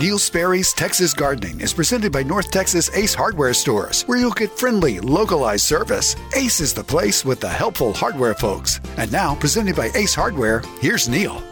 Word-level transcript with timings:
Neil 0.00 0.18
Sperry's 0.18 0.72
Texas 0.72 1.12
Gardening 1.12 1.60
is 1.60 1.74
presented 1.74 2.10
by 2.10 2.22
North 2.22 2.50
Texas 2.50 2.88
Ace 2.96 3.12
Hardware 3.12 3.52
Stores, 3.52 4.00
where 4.04 4.16
you'll 4.16 4.30
get 4.30 4.50
friendly, 4.50 4.98
localized 4.98 5.64
service. 5.64 6.16
Ace 6.34 6.62
is 6.62 6.72
the 6.72 6.82
place 6.82 7.22
with 7.22 7.38
the 7.38 7.50
helpful 7.50 7.92
hardware 7.92 8.32
folks. 8.32 8.80
And 8.96 9.12
now, 9.12 9.34
presented 9.34 9.76
by 9.76 9.90
Ace 9.94 10.14
Hardware, 10.14 10.62
here's 10.80 11.06
Neil. 11.06 11.42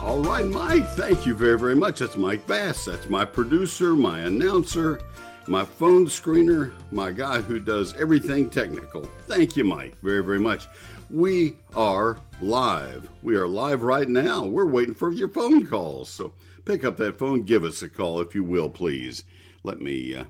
All 0.00 0.20
right, 0.20 0.46
Mike, 0.46 0.88
thank 0.92 1.26
you 1.26 1.34
very, 1.34 1.58
very 1.58 1.76
much. 1.76 1.98
That's 1.98 2.16
Mike 2.16 2.46
Bass. 2.46 2.86
That's 2.86 3.10
my 3.10 3.26
producer, 3.26 3.94
my 3.94 4.20
announcer, 4.20 5.02
my 5.46 5.66
phone 5.66 6.06
screener, 6.06 6.72
my 6.90 7.12
guy 7.12 7.42
who 7.42 7.60
does 7.60 7.92
everything 7.96 8.48
technical. 8.48 9.10
Thank 9.26 9.58
you, 9.58 9.64
Mike, 9.64 9.94
very, 10.02 10.24
very 10.24 10.40
much. 10.40 10.68
We 11.10 11.56
are 11.74 12.16
live. 12.40 13.10
We 13.22 13.36
are 13.36 13.46
live 13.46 13.82
right 13.82 14.08
now. 14.08 14.42
We're 14.42 14.64
waiting 14.64 14.94
for 14.94 15.12
your 15.12 15.28
phone 15.28 15.66
calls. 15.66 16.08
So 16.08 16.32
pick 16.66 16.84
up 16.84 16.98
that 16.98 17.18
phone, 17.18 17.42
give 17.42 17.64
us 17.64 17.80
a 17.80 17.88
call 17.88 18.20
if 18.20 18.34
you 18.34 18.44
will, 18.44 18.68
please. 18.68 19.24
Let 19.62 19.80
me 19.80 20.14
uh, 20.14 20.24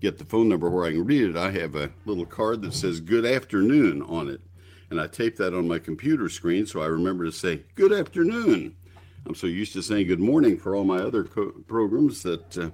get 0.00 0.18
the 0.18 0.24
phone 0.24 0.48
number 0.48 0.68
where 0.68 0.86
I 0.86 0.90
can 0.90 1.04
read 1.04 1.30
it. 1.30 1.36
I 1.36 1.50
have 1.52 1.76
a 1.76 1.92
little 2.06 2.26
card 2.26 2.62
that 2.62 2.74
says 2.74 2.98
good 2.98 3.24
afternoon 3.24 4.02
on 4.02 4.28
it. 4.28 4.40
And 4.90 5.00
I 5.00 5.06
tape 5.06 5.36
that 5.36 5.54
on 5.54 5.68
my 5.68 5.78
computer 5.78 6.28
screen 6.28 6.66
so 6.66 6.80
I 6.80 6.86
remember 6.86 7.24
to 7.24 7.32
say 7.32 7.62
good 7.74 7.92
afternoon. 7.92 8.74
I'm 9.26 9.34
so 9.34 9.46
used 9.46 9.72
to 9.74 9.82
saying 9.82 10.06
good 10.06 10.20
morning 10.20 10.56
for 10.56 10.74
all 10.74 10.84
my 10.84 10.98
other 10.98 11.24
co- 11.24 11.52
programs 11.66 12.22
that 12.22 12.56
uh, 12.56 12.70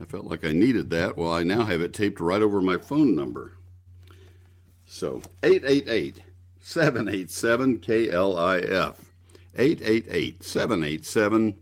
I 0.00 0.04
felt 0.04 0.24
like 0.24 0.44
I 0.44 0.52
needed 0.52 0.90
that. 0.90 1.16
Well, 1.16 1.32
I 1.32 1.42
now 1.42 1.64
have 1.64 1.82
it 1.82 1.92
taped 1.92 2.20
right 2.20 2.42
over 2.42 2.60
my 2.60 2.78
phone 2.78 3.14
number. 3.14 3.52
So 4.86 5.22
888 5.42 6.20
787 6.60 7.78
KLIF. 7.78 8.96
888 9.56 10.42
787 10.42 11.54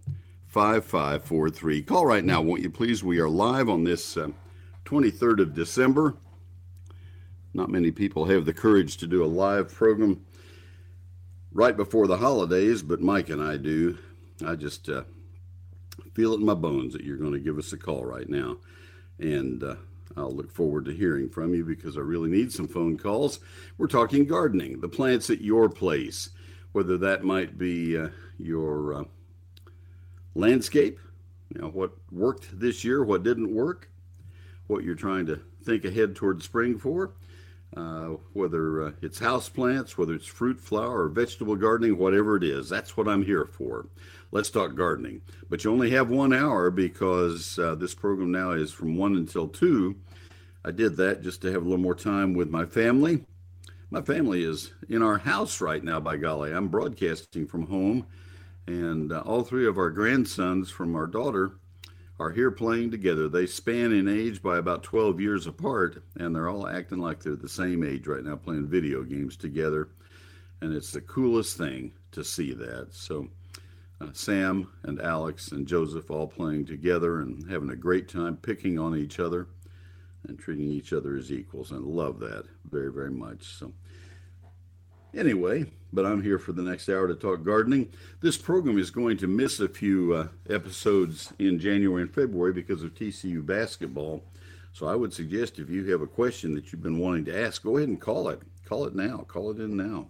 5543. 0.52 1.80
Call 1.80 2.05
right 2.05 2.23
now, 2.23 2.42
won't 2.42 2.60
you 2.60 2.69
please? 2.69 3.02
We 3.02 3.18
are 3.21 3.29
live 3.29 3.71
on 3.71 3.85
this 3.85 4.18
uh, 4.18 4.29
23rd 4.85 5.40
of 5.40 5.54
December. 5.54 6.15
Not 7.54 7.71
many 7.71 7.90
people 7.90 8.26
have 8.26 8.45
the 8.45 8.52
courage 8.52 8.99
to 8.99 9.07
do 9.07 9.24
a 9.24 9.26
live 9.26 9.73
program 9.73 10.26
right 11.54 11.74
before 11.74 12.07
the 12.07 12.18
holidays, 12.18 12.82
but 12.82 13.01
Mike 13.01 13.30
and 13.30 13.43
I 13.43 13.57
do. 13.57 13.96
I 14.46 14.57
just 14.57 14.91
uh, 14.91 15.04
feel 16.13 16.35
it 16.35 16.41
in 16.41 16.45
my 16.45 16.52
bones 16.52 16.93
that 16.93 17.04
you're 17.04 17.16
going 17.16 17.32
to 17.32 17.41
give 17.41 17.57
us 17.57 17.73
a 17.73 17.79
call 17.79 18.04
right 18.04 18.29
now. 18.29 18.59
And 19.19 19.65
uh, 19.65 19.76
I'll 20.19 20.37
look 20.37 20.52
forward 20.52 20.85
to 20.85 20.93
hearing 20.93 21.30
from 21.30 21.54
you 21.54 21.65
because 21.65 21.96
I 21.96 22.01
really 22.01 22.29
need 22.29 22.52
some 22.52 22.69
phone 22.69 22.98
calls. 22.98 23.41
We're 23.79 23.87
talking 23.87 24.26
gardening, 24.26 24.82
the 24.82 24.88
plants 24.91 25.30
at 25.30 25.41
your 25.41 25.71
place, 25.71 26.29
whether 26.73 26.98
that 26.98 27.24
might 27.24 27.57
be 27.57 27.96
uh, 27.96 28.09
your 28.38 28.95
uh, 28.95 29.04
landscape, 30.35 30.99
you 31.55 31.61
know, 31.61 31.69
what 31.69 31.93
worked 32.11 32.59
this 32.59 32.85
year, 32.85 33.05
what 33.05 33.23
didn't 33.23 33.55
work, 33.55 33.91
what 34.66 34.85
you're 34.85 34.95
trying 34.95 35.27
to 35.27 35.41
think 35.65 35.85
ahead 35.85 36.16
toward 36.16 36.43
spring 36.43 36.79
for, 36.79 37.13
uh, 37.77 38.16
whether 38.33 38.83
uh, 38.83 38.93
it's 39.01 39.19
house 39.19 39.49
plants, 39.49 39.97
whether 39.97 40.15
it's 40.15 40.27
fruit, 40.27 40.60
flower, 40.60 41.05
or 41.05 41.09
vegetable 41.09 41.57
gardening, 41.57 41.97
whatever 41.97 42.37
it 42.37 42.45
is. 42.45 42.69
That's 42.69 42.97
what 42.97 43.09
I'm 43.09 43.25
here 43.25 43.47
for. 43.47 43.87
Let's 44.30 44.51
talk 44.51 44.75
gardening. 44.75 45.21
But 45.49 45.65
you 45.65 45.71
only 45.71 45.91
have 45.91 46.09
one 46.10 46.33
hour 46.33 46.71
because 46.71 47.59
uh, 47.59 47.75
this 47.75 47.95
program 47.95 48.30
now 48.30 48.53
is 48.53 48.73
from 48.73 48.97
1 48.97 49.16
until 49.16 49.49
2. 49.49 49.95
I 50.65 50.71
did 50.71 50.97
that 50.97 51.23
just 51.23 51.43
to 51.43 51.53
have 51.53 51.63
a 51.63 51.65
little 51.65 51.79
more 51.79 51.95
time 51.95 52.35
with 52.35 52.49
my 52.49 52.65
family. 52.65 53.25
My 53.91 54.01
family 54.01 54.43
is 54.43 54.73
in 54.88 55.03
our 55.03 55.19
house 55.19 55.60
right 55.60 55.85
now, 55.85 56.01
by 56.01 56.16
golly. 56.16 56.53
I'm 56.53 56.69
broadcasting 56.69 57.47
from 57.47 57.66
home, 57.66 58.07
and 58.66 59.13
uh, 59.13 59.21
all 59.21 59.43
three 59.43 59.66
of 59.66 59.79
our 59.79 59.91
grandsons 59.91 60.71
from 60.71 60.95
our 60.95 61.07
daughter 61.07 61.52
are 62.18 62.30
here 62.30 62.51
playing 62.51 62.91
together. 62.91 63.29
They 63.29 63.46
span 63.46 63.93
in 63.93 64.09
age 64.09 64.43
by 64.43 64.59
about 64.59 64.82
12 64.82 65.21
years 65.21 65.47
apart, 65.47 66.03
and 66.16 66.34
they're 66.34 66.49
all 66.49 66.69
acting 66.69 66.98
like 66.98 67.20
they're 67.20 67.34
the 67.34 67.48
same 67.48 67.82
age 67.82 68.06
right 68.06 68.22
now, 68.22 68.36
playing 68.36 68.69
video 68.69 69.03
games 69.03 69.36
together. 69.36 69.88
And 70.60 70.72
it's 70.72 70.92
the 70.92 71.00
coolest 71.00 71.56
thing 71.59 71.92
to 72.12 72.22
see 72.22 72.53
that. 72.54 72.88
So, 72.92 73.28
uh, 74.00 74.09
Sam 74.12 74.69
and 74.84 75.00
Alex 75.00 75.53
and 75.53 75.66
Joseph 75.66 76.10
all 76.10 76.28
playing 76.28 76.66
together 76.66 77.20
and 77.20 77.48
having 77.50 77.70
a 77.70 77.76
great 77.76 78.09
time 78.09 78.36
picking 78.36 78.78
on 78.78 78.97
each 78.97 79.19
other 79.19 79.48
and 80.28 80.38
treating 80.38 80.70
each 80.70 80.92
other 80.92 81.16
as 81.16 81.32
equals. 81.32 81.72
And 81.72 81.84
love 81.84 82.20
that 82.20 82.44
very, 82.70 82.92
very 82.92 83.10
much. 83.10 83.44
So, 83.44 83.72
anyway, 85.14 85.66
but 85.92 86.06
I'm 86.06 86.22
here 86.22 86.38
for 86.38 86.52
the 86.52 86.62
next 86.62 86.88
hour 86.88 87.06
to 87.08 87.14
talk 87.14 87.42
gardening. 87.42 87.90
This 88.20 88.36
program 88.36 88.78
is 88.78 88.90
going 88.90 89.16
to 89.18 89.26
miss 89.26 89.60
a 89.60 89.68
few 89.68 90.14
uh, 90.14 90.28
episodes 90.48 91.32
in 91.38 91.58
January 91.58 92.02
and 92.02 92.14
February 92.14 92.52
because 92.52 92.82
of 92.82 92.94
TCU 92.94 93.44
basketball. 93.44 94.24
So, 94.74 94.86
I 94.86 94.94
would 94.94 95.12
suggest 95.12 95.58
if 95.58 95.68
you 95.68 95.90
have 95.90 96.00
a 96.00 96.06
question 96.06 96.54
that 96.54 96.72
you've 96.72 96.82
been 96.82 96.98
wanting 96.98 97.26
to 97.26 97.38
ask, 97.38 97.62
go 97.62 97.76
ahead 97.76 97.90
and 97.90 98.00
call 98.00 98.30
it. 98.30 98.40
Call 98.64 98.86
it 98.86 98.94
now. 98.94 99.18
Call 99.28 99.50
it 99.50 99.58
in 99.58 99.76
now. 99.76 100.08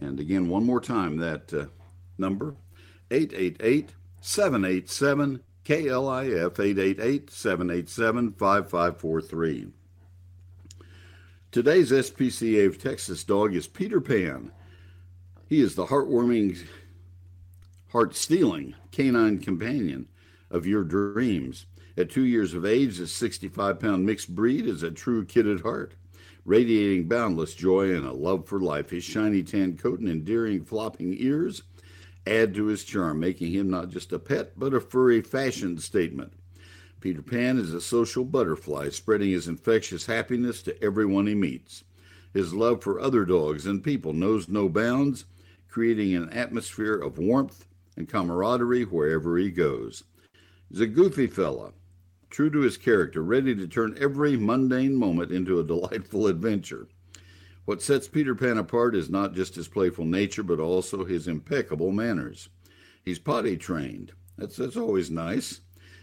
And 0.00 0.20
again, 0.20 0.48
one 0.48 0.64
more 0.64 0.80
time, 0.80 1.16
that 1.16 1.52
uh, 1.52 1.66
number 2.16 2.54
888 3.10 3.90
787 4.20 5.40
KLIF 5.64 6.60
888 6.60 7.30
787 7.30 8.32
5543. 8.32 9.66
Today's 11.54 11.92
SPCA 11.92 12.66
of 12.66 12.82
Texas 12.82 13.22
dog 13.22 13.54
is 13.54 13.68
Peter 13.68 14.00
Pan. 14.00 14.50
He 15.48 15.60
is 15.60 15.76
the 15.76 15.86
heartwarming, 15.86 16.60
heart 17.92 18.16
stealing 18.16 18.74
canine 18.90 19.38
companion 19.38 20.08
of 20.50 20.66
your 20.66 20.82
dreams. 20.82 21.66
At 21.96 22.10
two 22.10 22.24
years 22.24 22.54
of 22.54 22.66
age, 22.66 22.98
this 22.98 23.12
65 23.12 23.78
pound 23.78 24.04
mixed 24.04 24.34
breed 24.34 24.66
is 24.66 24.82
a 24.82 24.90
true 24.90 25.24
kid 25.24 25.46
at 25.46 25.60
heart, 25.60 25.94
radiating 26.44 27.06
boundless 27.06 27.54
joy 27.54 27.94
and 27.94 28.04
a 28.04 28.12
love 28.12 28.48
for 28.48 28.58
life. 28.58 28.90
His 28.90 29.04
shiny 29.04 29.44
tan 29.44 29.76
coat 29.76 30.00
and 30.00 30.08
endearing 30.08 30.64
flopping 30.64 31.14
ears 31.16 31.62
add 32.26 32.52
to 32.54 32.66
his 32.66 32.82
charm, 32.82 33.20
making 33.20 33.52
him 33.52 33.70
not 33.70 33.90
just 33.90 34.12
a 34.12 34.18
pet, 34.18 34.58
but 34.58 34.74
a 34.74 34.80
furry 34.80 35.20
fashion 35.20 35.78
statement. 35.78 36.32
Peter 37.04 37.20
Pan 37.20 37.58
is 37.58 37.74
a 37.74 37.82
social 37.82 38.24
butterfly, 38.24 38.88
spreading 38.88 39.28
his 39.28 39.46
infectious 39.46 40.06
happiness 40.06 40.62
to 40.62 40.82
everyone 40.82 41.26
he 41.26 41.34
meets. 41.34 41.84
His 42.32 42.54
love 42.54 42.82
for 42.82 42.98
other 42.98 43.26
dogs 43.26 43.66
and 43.66 43.84
people 43.84 44.14
knows 44.14 44.48
no 44.48 44.70
bounds, 44.70 45.26
creating 45.68 46.14
an 46.14 46.30
atmosphere 46.30 46.94
of 46.94 47.18
warmth 47.18 47.66
and 47.94 48.08
camaraderie 48.08 48.84
wherever 48.84 49.36
he 49.36 49.50
goes. 49.50 50.04
He's 50.70 50.80
a 50.80 50.86
goofy 50.86 51.26
fella, 51.26 51.74
true 52.30 52.48
to 52.48 52.60
his 52.60 52.78
character, 52.78 53.22
ready 53.22 53.54
to 53.54 53.68
turn 53.68 53.98
every 54.00 54.38
mundane 54.38 54.96
moment 54.96 55.30
into 55.30 55.60
a 55.60 55.64
delightful 55.66 56.26
adventure. 56.26 56.88
What 57.66 57.82
sets 57.82 58.08
Peter 58.08 58.34
Pan 58.34 58.56
apart 58.56 58.96
is 58.96 59.10
not 59.10 59.34
just 59.34 59.56
his 59.56 59.68
playful 59.68 60.06
nature, 60.06 60.42
but 60.42 60.58
also 60.58 61.04
his 61.04 61.28
impeccable 61.28 61.92
manners. 61.92 62.48
He's 63.04 63.18
potty 63.18 63.58
trained. 63.58 64.12
That's, 64.38 64.56
that's 64.56 64.78
always 64.78 65.10
nice, 65.10 65.60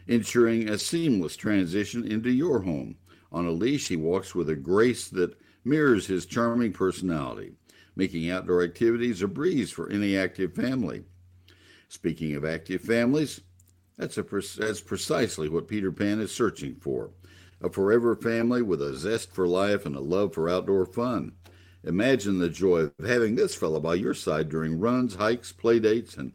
ensuring 0.08 0.70
a 0.70 0.78
seamless 0.78 1.36
transition 1.36 2.06
into 2.06 2.32
your 2.32 2.62
home. 2.62 2.96
On 3.32 3.46
a 3.46 3.52
leash, 3.52 3.88
he 3.88 3.96
walks 3.96 4.36
with 4.36 4.50
a 4.50 4.56
grace 4.56 5.08
that 5.10 5.36
mirrors 5.64 6.08
his 6.08 6.26
charming 6.26 6.74
personality, 6.74 7.54
making 7.96 8.30
outdoor 8.30 8.64
activities 8.64 9.22
a 9.22 9.28
breeze 9.28 9.72
for 9.72 9.90
any 9.90 10.18
active 10.18 10.54
family. 10.54 11.04
Speaking 11.88 12.36
of 12.36 12.46
active 12.46 12.82
families, 12.82 13.42
that's, 13.98 14.18
a, 14.18 14.24
that's 14.24 14.82
precisely 14.82 15.50
what 15.50 15.68
Peter 15.68 15.92
Pan 15.92 16.20
is 16.20 16.34
searching 16.34 16.76
for 16.76 17.12
a 17.62 17.70
forever 17.70 18.16
family 18.16 18.62
with 18.62 18.82
a 18.82 18.96
zest 18.96 19.32
for 19.32 19.48
life 19.48 19.86
and 19.86 19.96
a 19.96 20.00
love 20.00 20.34
for 20.34 20.50
outdoor 20.50 20.86
fun. 20.86 21.34
Imagine 21.84 22.40
the 22.40 22.50
joy 22.50 22.80
of 22.80 22.94
having 23.06 23.36
this 23.36 23.56
fellow 23.56 23.80
by 23.80 23.96
your 23.96 24.14
side 24.14 24.50
during 24.50 24.80
runs, 24.80 25.16
hikes, 25.16 25.52
play 25.52 25.80
dates, 25.80 26.16
and 26.16 26.32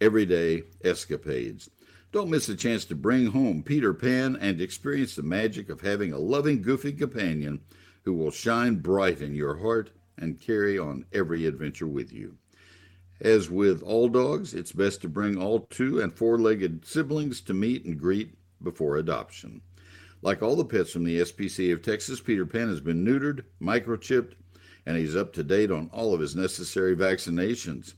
everyday 0.00 0.62
escapades. 0.82 1.70
Don't 2.14 2.30
miss 2.30 2.48
a 2.48 2.54
chance 2.54 2.84
to 2.84 2.94
bring 2.94 3.26
home 3.26 3.64
Peter 3.64 3.92
Pan 3.92 4.36
and 4.40 4.60
experience 4.60 5.16
the 5.16 5.24
magic 5.24 5.68
of 5.68 5.80
having 5.80 6.12
a 6.12 6.18
loving, 6.20 6.62
goofy 6.62 6.92
companion 6.92 7.60
who 8.04 8.12
will 8.12 8.30
shine 8.30 8.76
bright 8.76 9.20
in 9.20 9.34
your 9.34 9.56
heart 9.56 9.90
and 10.16 10.40
carry 10.40 10.78
on 10.78 11.06
every 11.12 11.44
adventure 11.44 11.88
with 11.88 12.12
you. 12.12 12.36
As 13.20 13.50
with 13.50 13.82
all 13.82 14.08
dogs, 14.08 14.54
it's 14.54 14.70
best 14.70 15.02
to 15.02 15.08
bring 15.08 15.36
all 15.36 15.58
two 15.58 16.00
and 16.00 16.16
four 16.16 16.38
legged 16.38 16.86
siblings 16.86 17.40
to 17.40 17.52
meet 17.52 17.84
and 17.84 17.98
greet 17.98 18.36
before 18.62 18.96
adoption. 18.96 19.60
Like 20.22 20.40
all 20.40 20.54
the 20.54 20.64
pets 20.64 20.92
from 20.92 21.02
the 21.02 21.18
SPCA 21.18 21.72
of 21.72 21.82
Texas, 21.82 22.20
Peter 22.20 22.46
Pan 22.46 22.68
has 22.68 22.80
been 22.80 23.04
neutered, 23.04 23.42
microchipped, 23.60 24.34
and 24.86 24.96
he's 24.96 25.16
up 25.16 25.32
to 25.32 25.42
date 25.42 25.72
on 25.72 25.90
all 25.92 26.14
of 26.14 26.20
his 26.20 26.36
necessary 26.36 26.94
vaccinations. 26.94 27.94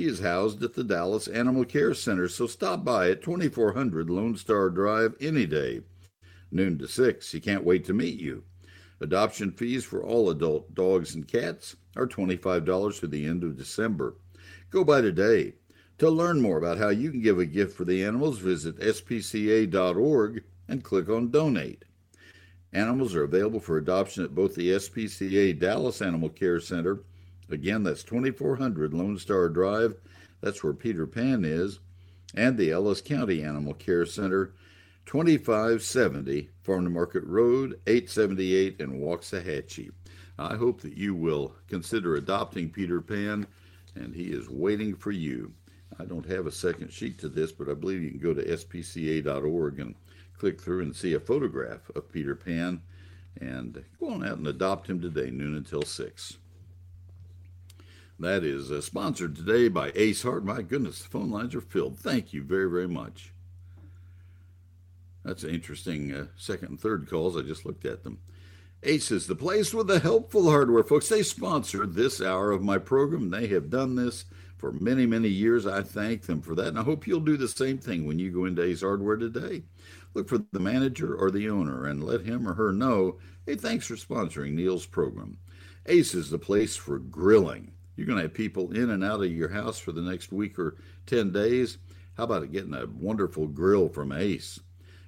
He 0.00 0.06
is 0.06 0.20
housed 0.20 0.62
at 0.62 0.72
the 0.72 0.82
Dallas 0.82 1.28
Animal 1.28 1.66
Care 1.66 1.92
Center, 1.92 2.26
so 2.26 2.46
stop 2.46 2.86
by 2.86 3.10
at 3.10 3.20
2400 3.20 4.08
Lone 4.08 4.34
Star 4.34 4.70
Drive 4.70 5.14
any 5.20 5.44
day, 5.44 5.82
noon 6.50 6.78
to 6.78 6.88
6. 6.88 7.32
He 7.32 7.38
can't 7.38 7.66
wait 7.66 7.84
to 7.84 7.92
meet 7.92 8.18
you. 8.18 8.44
Adoption 8.98 9.50
fees 9.52 9.84
for 9.84 10.02
all 10.02 10.30
adult 10.30 10.74
dogs 10.74 11.14
and 11.14 11.28
cats 11.28 11.76
are 11.96 12.06
$25 12.06 12.94
through 12.94 13.10
the 13.10 13.26
end 13.26 13.44
of 13.44 13.58
December. 13.58 14.16
Go 14.70 14.84
by 14.84 15.02
today. 15.02 15.56
To 15.98 16.08
learn 16.08 16.40
more 16.40 16.56
about 16.56 16.78
how 16.78 16.88
you 16.88 17.10
can 17.10 17.20
give 17.20 17.38
a 17.38 17.44
gift 17.44 17.76
for 17.76 17.84
the 17.84 18.02
animals, 18.02 18.38
visit 18.38 18.80
spca.org 18.80 20.44
and 20.66 20.82
click 20.82 21.10
on 21.10 21.30
Donate. 21.30 21.84
Animals 22.72 23.14
are 23.14 23.24
available 23.24 23.60
for 23.60 23.76
adoption 23.76 24.24
at 24.24 24.34
both 24.34 24.54
the 24.54 24.70
SPCA 24.70 25.58
Dallas 25.58 26.00
Animal 26.00 26.30
Care 26.30 26.58
Center. 26.58 27.00
Again, 27.52 27.82
that's 27.82 28.02
2400 28.02 28.94
Lone 28.94 29.18
Star 29.18 29.48
Drive. 29.48 29.96
That's 30.40 30.62
where 30.62 30.72
Peter 30.72 31.06
Pan 31.06 31.44
is. 31.44 31.80
And 32.34 32.56
the 32.56 32.70
Ellis 32.70 33.00
County 33.00 33.42
Animal 33.42 33.74
Care 33.74 34.06
Center, 34.06 34.54
2570 35.06 36.48
Farm 36.62 36.84
to 36.84 36.90
Market 36.90 37.24
Road, 37.24 37.80
878 37.86 38.80
in 38.80 39.00
Waxahachie. 39.00 39.90
I 40.38 40.54
hope 40.56 40.80
that 40.82 40.96
you 40.96 41.14
will 41.14 41.54
consider 41.68 42.14
adopting 42.14 42.70
Peter 42.70 43.00
Pan, 43.00 43.46
and 43.96 44.14
he 44.14 44.26
is 44.26 44.48
waiting 44.48 44.94
for 44.94 45.10
you. 45.10 45.52
I 45.98 46.04
don't 46.04 46.26
have 46.30 46.46
a 46.46 46.52
second 46.52 46.92
sheet 46.92 47.18
to 47.18 47.28
this, 47.28 47.50
but 47.50 47.68
I 47.68 47.74
believe 47.74 48.02
you 48.02 48.10
can 48.10 48.20
go 48.20 48.32
to 48.32 48.44
spca.org 48.44 49.80
and 49.80 49.94
click 50.38 50.60
through 50.60 50.82
and 50.82 50.94
see 50.94 51.14
a 51.14 51.20
photograph 51.20 51.90
of 51.94 52.10
Peter 52.10 52.36
Pan 52.36 52.80
and 53.40 53.84
go 53.98 54.10
on 54.10 54.26
out 54.26 54.38
and 54.38 54.46
adopt 54.46 54.88
him 54.88 55.00
today, 55.00 55.30
noon 55.30 55.56
until 55.56 55.82
6. 55.82 56.38
That 58.20 58.44
is 58.44 58.70
uh, 58.70 58.82
sponsored 58.82 59.34
today 59.34 59.68
by 59.68 59.92
Ace 59.94 60.24
Hart. 60.24 60.44
My 60.44 60.60
goodness, 60.60 61.00
the 61.00 61.08
phone 61.08 61.30
lines 61.30 61.54
are 61.54 61.62
filled. 61.62 61.98
Thank 61.98 62.34
you 62.34 62.42
very, 62.42 62.68
very 62.68 62.86
much. 62.86 63.32
That's 65.24 65.42
an 65.42 65.48
interesting 65.48 66.12
uh, 66.12 66.26
second 66.36 66.68
and 66.68 66.80
third 66.80 67.08
calls. 67.08 67.34
I 67.34 67.40
just 67.40 67.64
looked 67.64 67.86
at 67.86 68.04
them. 68.04 68.18
Ace 68.82 69.10
is 69.10 69.26
the 69.26 69.34
place 69.34 69.72
with 69.72 69.86
the 69.86 70.00
helpful 70.00 70.50
hardware, 70.50 70.84
folks. 70.84 71.08
They 71.08 71.22
sponsored 71.22 71.94
this 71.94 72.20
hour 72.20 72.50
of 72.50 72.62
my 72.62 72.76
program. 72.76 73.30
They 73.30 73.46
have 73.46 73.70
done 73.70 73.94
this 73.94 74.26
for 74.58 74.70
many, 74.70 75.06
many 75.06 75.28
years. 75.28 75.66
I 75.66 75.80
thank 75.80 76.26
them 76.26 76.42
for 76.42 76.54
that. 76.56 76.68
And 76.68 76.78
I 76.78 76.82
hope 76.82 77.06
you'll 77.06 77.20
do 77.20 77.38
the 77.38 77.48
same 77.48 77.78
thing 77.78 78.06
when 78.06 78.18
you 78.18 78.30
go 78.30 78.44
into 78.44 78.62
Ace 78.62 78.82
Hardware 78.82 79.16
today. 79.16 79.62
Look 80.12 80.28
for 80.28 80.44
the 80.52 80.60
manager 80.60 81.14
or 81.14 81.30
the 81.30 81.48
owner 81.48 81.86
and 81.86 82.04
let 82.04 82.20
him 82.26 82.46
or 82.46 82.52
her 82.52 82.70
know 82.70 83.18
hey, 83.46 83.54
thanks 83.54 83.86
for 83.86 83.94
sponsoring 83.94 84.52
Neil's 84.52 84.84
program. 84.84 85.38
Ace 85.86 86.14
is 86.14 86.28
the 86.28 86.38
place 86.38 86.76
for 86.76 86.98
grilling. 86.98 87.72
You're 88.00 88.06
going 88.06 88.16
to 88.16 88.22
have 88.22 88.32
people 88.32 88.72
in 88.72 88.88
and 88.88 89.04
out 89.04 89.22
of 89.22 89.30
your 89.30 89.50
house 89.50 89.78
for 89.78 89.92
the 89.92 90.00
next 90.00 90.32
week 90.32 90.58
or 90.58 90.74
10 91.04 91.32
days. 91.32 91.76
How 92.16 92.24
about 92.24 92.50
getting 92.50 92.72
a 92.72 92.86
wonderful 92.86 93.46
grill 93.46 93.90
from 93.90 94.10
Ace? 94.10 94.58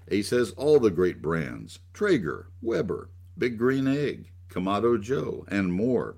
Ace 0.09 0.29
has 0.29 0.51
all 0.51 0.79
the 0.79 0.91
great 0.91 1.23
brands 1.23 1.79
Traeger, 1.95 2.49
Weber, 2.61 3.09
Big 3.39 3.57
Green 3.57 3.89
Egg, 3.89 4.31
Kamado 4.51 5.01
Joe, 5.01 5.47
and 5.49 5.73
more. 5.73 6.17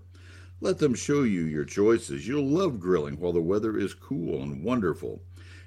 Let 0.61 0.79
them 0.79 0.95
show 0.95 1.23
you 1.23 1.43
your 1.43 1.65
choices. 1.65 2.27
You'll 2.27 2.49
love 2.49 2.81
grilling 2.81 3.21
while 3.21 3.33
the 3.33 3.41
weather 3.41 3.79
is 3.79 3.95
cool 3.95 4.43
and 4.43 4.65
wonderful. 4.65 5.23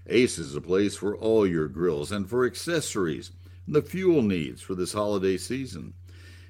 Ace 0.07 0.37
is 0.37 0.57
a 0.57 0.61
place 0.61 0.97
for 0.97 1.15
all 1.15 1.47
your 1.47 1.69
grills 1.69 2.11
and 2.11 2.29
for 2.29 2.45
accessories 2.45 3.31
and 3.65 3.73
the 3.73 3.81
fuel 3.81 4.21
needs 4.21 4.61
for 4.61 4.75
this 4.75 4.91
holiday 4.91 5.37
season. 5.37 5.93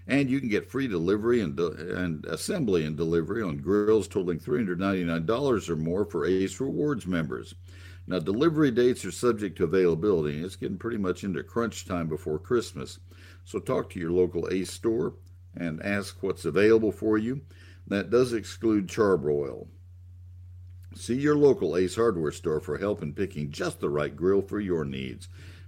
And 0.08 0.30
you 0.30 0.40
can 0.40 0.48
get 0.48 0.72
free 0.72 0.88
delivery 0.88 1.42
and, 1.42 1.60
and 1.60 2.26
assembly 2.26 2.86
and 2.86 2.96
delivery 2.96 3.44
on 3.44 3.58
grills 3.58 4.08
totaling 4.08 4.40
$399 4.40 5.70
or 5.70 5.76
more 5.76 6.06
for 6.06 6.26
Ace 6.26 6.60
Rewards 6.62 7.06
members. 7.06 7.56
Now, 8.10 8.20
delivery 8.20 8.72
dates 8.72 9.04
are 9.04 9.12
subject 9.12 9.58
to 9.58 9.66
availability, 9.66 10.38
and 10.38 10.46
it's 10.46 10.56
getting 10.56 10.78
pretty 10.78 10.98
much 10.98 11.26
into 11.26 11.44
crunch 11.44 11.86
time 11.86 12.08
before 12.08 12.40
Christmas. 12.40 13.00
So, 13.44 13.60
talk 13.60 13.90
to 13.90 14.00
your 14.00 14.12
local 14.12 14.48
Ace 14.50 14.72
store 14.72 15.16
and 15.58 15.84
ask 15.84 16.24
what's 16.24 16.46
available 16.46 16.94
for 16.94 17.18
you. 17.18 17.42
That 17.86 18.10
does 18.10 18.32
exclude 18.32 18.88
Char-Broil. 18.88 19.68
See 20.96 21.16
your 21.16 21.36
local 21.36 21.76
Ace 21.76 21.96
Hardware 21.96 22.32
store 22.32 22.62
for 22.62 22.78
help 22.78 23.04
in 23.04 23.14
picking 23.14 23.52
just 23.52 23.82
the 23.82 23.90
right 23.90 24.16
grill 24.16 24.42
for 24.42 24.60
your 24.60 24.86
needs. 24.86 25.28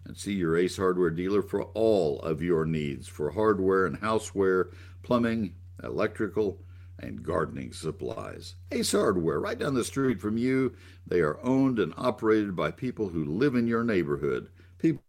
And 0.10 0.18
see 0.18 0.34
your 0.34 0.58
Ace 0.58 0.76
Hardware 0.76 1.12
dealer 1.12 1.44
for 1.44 1.66
all 1.76 2.20
of 2.22 2.42
your 2.42 2.66
needs 2.66 3.08
for 3.08 3.30
hardware 3.30 3.86
and 3.86 4.02
houseware, 4.02 4.72
plumbing, 5.04 5.54
electrical, 5.84 6.64
and 6.98 7.22
gardening 7.22 7.74
supplies. 7.74 8.56
Ace 8.72 8.92
Hardware, 8.92 9.40
right 9.40 9.60
down 9.60 9.76
the 9.76 9.84
street 9.84 10.20
from 10.20 10.36
you. 10.36 10.74
They 11.06 11.20
are 11.20 11.40
owned 11.44 11.78
and 11.78 11.94
operated 11.96 12.56
by 12.56 12.72
people 12.72 13.10
who 13.10 13.24
live 13.24 13.54
in 13.54 13.68
your 13.68 13.84
neighborhood, 13.84 14.50
people 14.80 15.04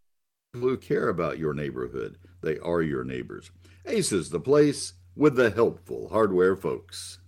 who 0.53 0.77
care 0.77 1.09
about 1.09 1.39
your 1.39 1.55
neighborhood. 1.55 2.19
They 2.43 2.59
are 2.59 2.83
your 2.83 3.03
neighbors. 3.03 3.51
Ace 3.87 4.13
is 4.13 4.29
the 4.29 4.39
place 4.39 4.93
with 5.17 5.35
the 5.35 5.49
helpful 5.49 6.11
hardware 6.11 6.57
folks. 6.57 7.21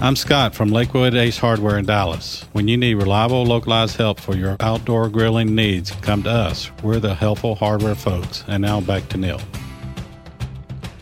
I'm 0.00 0.14
Scott 0.14 0.54
from 0.54 0.70
Lakewood 0.70 1.16
Ace 1.16 1.38
Hardware 1.38 1.76
in 1.76 1.84
Dallas. 1.84 2.44
When 2.52 2.68
you 2.68 2.76
need 2.76 2.94
reliable, 2.94 3.44
localized 3.44 3.96
help 3.96 4.20
for 4.20 4.36
your 4.36 4.56
outdoor 4.60 5.08
grilling 5.08 5.56
needs, 5.56 5.90
come 5.90 6.22
to 6.22 6.30
us. 6.30 6.70
We're 6.84 7.00
the 7.00 7.16
helpful 7.16 7.56
hardware 7.56 7.96
folks. 7.96 8.44
And 8.46 8.62
now 8.62 8.80
back 8.80 9.08
to 9.08 9.16
Neil. 9.16 9.40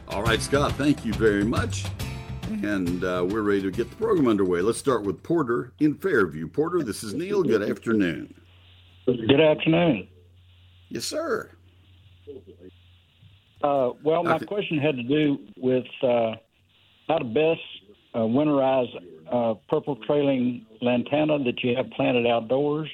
All 0.08 0.22
right, 0.22 0.40
Scott, 0.40 0.72
thank 0.72 1.04
you 1.04 1.12
very 1.12 1.44
much. 1.44 1.84
And 2.62 3.04
uh, 3.04 3.26
we're 3.28 3.43
ready 3.43 3.60
to 3.62 3.70
get 3.70 3.90
the 3.90 3.96
program 3.96 4.28
underway. 4.28 4.62
Let's 4.62 4.78
start 4.78 5.02
with 5.02 5.22
Porter 5.22 5.75
in 5.78 5.94
Fairview. 5.94 6.49
Porter, 6.49 6.82
this 6.82 7.04
is 7.04 7.12
Neil. 7.12 7.42
Good 7.42 7.69
afternoon. 7.69 8.32
Good 9.04 9.42
afternoon. 9.42 10.08
Yes, 10.88 11.04
sir. 11.04 11.50
Uh, 13.62 13.90
well, 14.02 14.25
my 14.25 14.37
okay. 14.37 14.46
question 14.46 14.78
had 14.78 14.96
to 14.96 15.02
do 15.02 15.38
with 15.58 15.84
uh, 16.02 16.37
how 17.08 17.19
to 17.19 17.25
best 17.25 17.60
uh, 18.16 18.20
winterize 18.20 18.88
uh, 19.30 19.54
purple 19.68 19.96
trailing 20.06 20.64
lantana 20.80 21.38
that 21.44 21.62
you 21.62 21.76
have 21.76 21.90
planted 21.90 22.26
outdoors, 22.26 22.90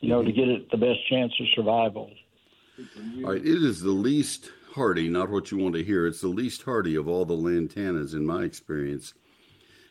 you 0.00 0.08
know, 0.08 0.22
to 0.22 0.32
get 0.32 0.48
it 0.48 0.70
the 0.70 0.76
best 0.78 1.06
chance 1.08 1.32
of 1.38 1.46
survival. 1.54 2.10
All 3.24 3.32
right, 3.32 3.40
it 3.40 3.62
is 3.62 3.80
the 3.80 3.90
least 3.90 4.50
hardy, 4.72 5.08
not 5.10 5.28
what 5.28 5.50
you 5.50 5.58
want 5.58 5.74
to 5.74 5.84
hear. 5.84 6.06
It's 6.06 6.22
the 6.22 6.28
least 6.28 6.62
hardy 6.62 6.96
of 6.96 7.06
all 7.06 7.26
the 7.26 7.34
lantanas 7.34 8.14
in 8.14 8.24
my 8.24 8.44
experience. 8.44 9.12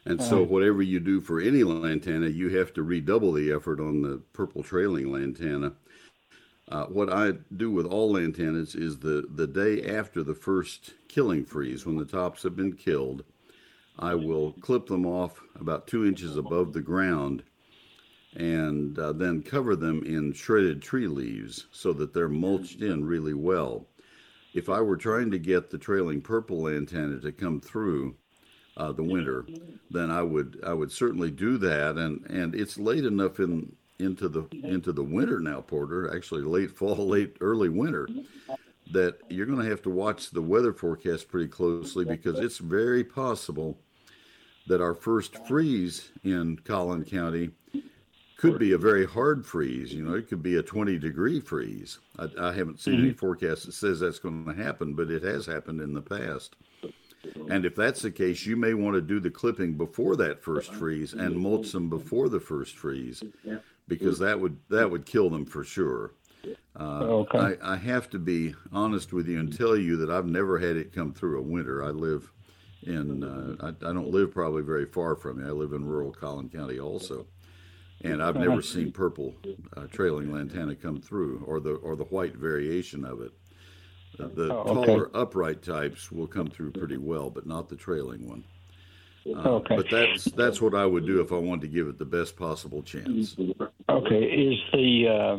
And 0.03 0.19
so, 0.19 0.41
whatever 0.41 0.81
you 0.81 0.99
do 0.99 1.21
for 1.21 1.39
any 1.39 1.63
lantana, 1.63 2.27
you 2.27 2.49
have 2.57 2.73
to 2.73 2.81
redouble 2.81 3.33
the 3.33 3.51
effort 3.51 3.79
on 3.79 4.01
the 4.01 4.19
purple 4.33 4.63
trailing 4.63 5.11
lantana. 5.11 5.73
Uh, 6.67 6.85
what 6.85 7.13
I 7.13 7.33
do 7.55 7.69
with 7.69 7.85
all 7.85 8.13
lantanas 8.13 8.75
is 8.75 8.97
the, 8.97 9.27
the 9.29 9.45
day 9.45 9.95
after 9.95 10.23
the 10.23 10.33
first 10.33 10.95
killing 11.07 11.45
freeze, 11.45 11.85
when 11.85 11.97
the 11.97 12.05
tops 12.05 12.41
have 12.41 12.55
been 12.55 12.73
killed, 12.73 13.23
I 14.01 14.15
will 14.15 14.53
clip 14.53 14.87
them 14.87 15.05
off 15.05 15.39
about 15.59 15.87
two 15.87 16.05
inches 16.05 16.35
above 16.35 16.73
the 16.73 16.81
ground 16.81 17.43
and 18.35 18.97
uh, 18.97 19.13
then 19.13 19.43
cover 19.43 19.75
them 19.75 20.03
in 20.03 20.33
shredded 20.33 20.81
tree 20.81 21.07
leaves 21.07 21.67
so 21.71 21.93
that 21.93 22.13
they're 22.13 22.29
mulched 22.29 22.81
in 22.81 23.05
really 23.05 23.33
well. 23.33 23.85
If 24.53 24.69
I 24.69 24.81
were 24.81 24.97
trying 24.97 25.29
to 25.31 25.39
get 25.39 25.69
the 25.69 25.77
trailing 25.77 26.21
purple 26.21 26.63
lantana 26.63 27.19
to 27.19 27.31
come 27.31 27.61
through 27.61 28.15
uh, 28.75 28.91
the 28.91 29.03
winter, 29.03 29.45
then 29.91 30.09
I 30.09 30.23
would 30.23 30.59
I 30.65 30.73
would 30.73 30.91
certainly 30.91 31.29
do 31.29 31.57
that. 31.59 31.97
And 31.97 32.25
and 32.29 32.55
it's 32.55 32.77
late 32.77 33.05
enough 33.05 33.39
in 33.39 33.75
into 33.99 34.27
the 34.27 34.47
into 34.63 34.91
the 34.91 35.03
winter 35.03 35.39
now, 35.39 35.61
Porter. 35.61 36.13
Actually, 36.13 36.41
late 36.41 36.71
fall, 36.71 37.07
late 37.07 37.37
early 37.39 37.69
winter. 37.69 38.07
That 38.91 39.19
you're 39.29 39.45
going 39.45 39.59
to 39.59 39.69
have 39.69 39.81
to 39.83 39.89
watch 39.89 40.31
the 40.31 40.41
weather 40.41 40.73
forecast 40.73 41.29
pretty 41.29 41.47
closely 41.47 42.03
because 42.03 42.39
it's 42.39 42.57
very 42.57 43.05
possible 43.05 43.77
that 44.67 44.81
our 44.81 44.93
first 44.93 45.37
freeze 45.47 46.11
in 46.23 46.57
Collin 46.63 47.03
County 47.03 47.51
could 48.37 48.57
be 48.57 48.71
a 48.71 48.77
very 48.77 49.05
hard 49.05 49.45
freeze. 49.45 49.93
You 49.93 50.03
know, 50.03 50.15
it 50.15 50.27
could 50.27 50.41
be 50.41 50.55
a 50.55 50.63
20 50.63 50.97
degree 50.97 51.39
freeze. 51.39 51.99
I, 52.17 52.27
I 52.39 52.51
haven't 52.51 52.79
seen 52.79 52.95
mm-hmm. 52.95 53.03
any 53.05 53.13
forecast 53.13 53.65
that 53.65 53.73
says 53.73 53.99
that's 53.99 54.19
going 54.19 54.45
to 54.45 54.53
happen, 54.53 54.95
but 54.95 55.11
it 55.11 55.23
has 55.23 55.45
happened 55.45 55.79
in 55.79 55.93
the 55.93 56.01
past. 56.01 56.55
And 57.49 57.65
if 57.65 57.75
that's 57.75 58.01
the 58.01 58.09
case, 58.09 58.45
you 58.47 58.55
may 58.55 58.73
want 58.73 58.95
to 58.95 59.01
do 59.01 59.19
the 59.19 59.29
clipping 59.29 59.73
before 59.73 60.15
that 60.15 60.43
first 60.43 60.73
freeze 60.73 61.13
and 61.13 61.35
mulch 61.35 61.71
them 61.71 61.87
before 61.87 62.29
the 62.29 62.39
first 62.39 62.77
freeze 62.77 63.21
because 63.87 64.17
that 64.19 64.39
would 64.39 64.57
that 64.69 64.89
would 64.89 65.05
kill 65.05 65.29
them 65.29 65.45
for 65.45 65.63
sure. 65.63 66.13
Uh, 66.79 67.03
okay. 67.03 67.57
I, 67.61 67.73
I, 67.73 67.77
have 67.77 68.09
to 68.11 68.17
be 68.17 68.55
honest 68.71 69.13
with 69.13 69.27
you 69.27 69.39
and 69.39 69.55
tell 69.55 69.75
you 69.75 69.97
that 69.97 70.09
I've 70.09 70.25
never 70.25 70.57
had 70.57 70.75
it 70.75 70.91
come 70.91 71.13
through 71.13 71.39
a 71.39 71.43
winter. 71.43 71.83
I 71.83 71.89
live 71.89 72.31
in 72.83 73.23
uh, 73.23 73.65
I, 73.65 73.89
I, 73.89 73.93
don't 73.93 74.09
live 74.09 74.31
probably 74.31 74.63
very 74.63 74.85
far 74.85 75.15
from 75.15 75.41
it. 75.41 75.47
I 75.47 75.51
live 75.51 75.73
in 75.73 75.85
rural 75.85 76.11
Collin 76.11 76.49
County 76.49 76.79
also, 76.79 77.25
and 78.03 78.21
I've 78.21 78.35
never 78.35 78.61
seen 78.61 78.91
purple 78.91 79.35
uh, 79.77 79.87
trailing 79.91 80.31
lantana 80.31 80.75
come 80.75 81.01
through 81.01 81.43
or 81.45 81.59
the 81.59 81.75
or 81.75 81.95
the 81.95 82.05
white 82.05 82.35
variation 82.35 83.05
of 83.05 83.21
it. 83.21 83.31
the 84.17 84.53
oh, 84.53 84.59
okay. 84.59 84.85
taller 84.85 85.11
upright 85.13 85.61
types 85.61 86.11
will 86.11 86.27
come 86.27 86.47
through 86.47 86.71
pretty 86.71 86.97
well, 86.97 87.29
but 87.29 87.45
not 87.45 87.69
the 87.69 87.75
trailing 87.75 88.27
one. 88.27 88.43
Uh, 89.25 89.49
okay. 89.49 89.75
But 89.75 89.89
that's 89.89 90.25
that's 90.25 90.61
what 90.61 90.73
I 90.73 90.85
would 90.85 91.05
do 91.05 91.21
if 91.21 91.31
I 91.31 91.37
wanted 91.37 91.61
to 91.61 91.67
give 91.67 91.87
it 91.87 91.99
the 91.99 92.05
best 92.05 92.35
possible 92.35 92.81
chance. 92.81 93.35
Okay. 93.89 94.23
Is 94.23 94.59
the 94.73 95.07
uh, 95.07 95.37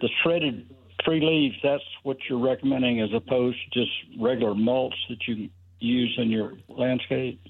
the 0.00 0.08
shredded 0.22 0.68
tree 1.02 1.20
leaves? 1.20 1.54
That's 1.62 1.84
what 2.02 2.16
you're 2.28 2.44
recommending, 2.44 3.00
as 3.00 3.10
opposed 3.14 3.58
to 3.72 3.80
just 3.80 3.92
regular 4.20 4.54
mulch 4.54 4.94
that 5.08 5.18
you 5.28 5.48
use 5.82 6.14
in 6.18 6.30
your 6.30 6.54
landscape? 6.68 7.40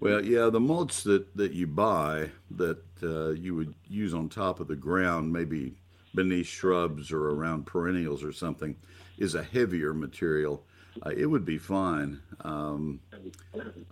Well, 0.00 0.24
yeah, 0.24 0.50
the 0.50 0.60
mulch 0.60 1.02
that, 1.04 1.36
that 1.36 1.52
you 1.52 1.66
buy 1.66 2.30
that 2.52 2.82
uh, 3.02 3.30
you 3.30 3.54
would 3.54 3.74
use 3.88 4.12
on 4.12 4.28
top 4.28 4.60
of 4.60 4.68
the 4.68 4.76
ground, 4.76 5.32
maybe 5.32 5.76
beneath 6.14 6.46
shrubs 6.46 7.10
or 7.12 7.30
around 7.30 7.66
perennials 7.66 8.22
or 8.22 8.32
something, 8.32 8.76
is 9.18 9.34
a 9.34 9.42
heavier 9.42 9.94
material. 9.94 10.64
Uh, 11.06 11.10
it 11.10 11.26
would 11.26 11.44
be 11.44 11.58
fine. 11.58 12.20
Um, 12.42 13.00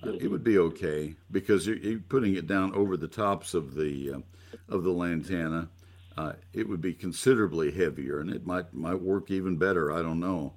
it 0.02 0.30
would 0.30 0.44
be 0.44 0.58
okay 0.58 1.14
because 1.30 1.66
you're, 1.66 1.78
you're, 1.78 2.00
putting 2.00 2.34
it 2.34 2.46
down 2.46 2.74
over 2.74 2.96
the 2.96 3.08
tops 3.08 3.54
of 3.54 3.74
the 3.74 4.14
uh, 4.14 4.18
of 4.68 4.84
the 4.84 4.90
lantana. 4.90 5.68
Uh, 6.18 6.32
it 6.52 6.68
would 6.68 6.82
be 6.82 6.92
considerably 6.92 7.70
heavier, 7.70 8.20
and 8.20 8.28
it 8.28 8.46
might 8.46 8.74
might 8.74 9.00
work 9.00 9.30
even 9.30 9.56
better. 9.56 9.92
I 9.92 10.02
don't 10.02 10.20
know. 10.20 10.52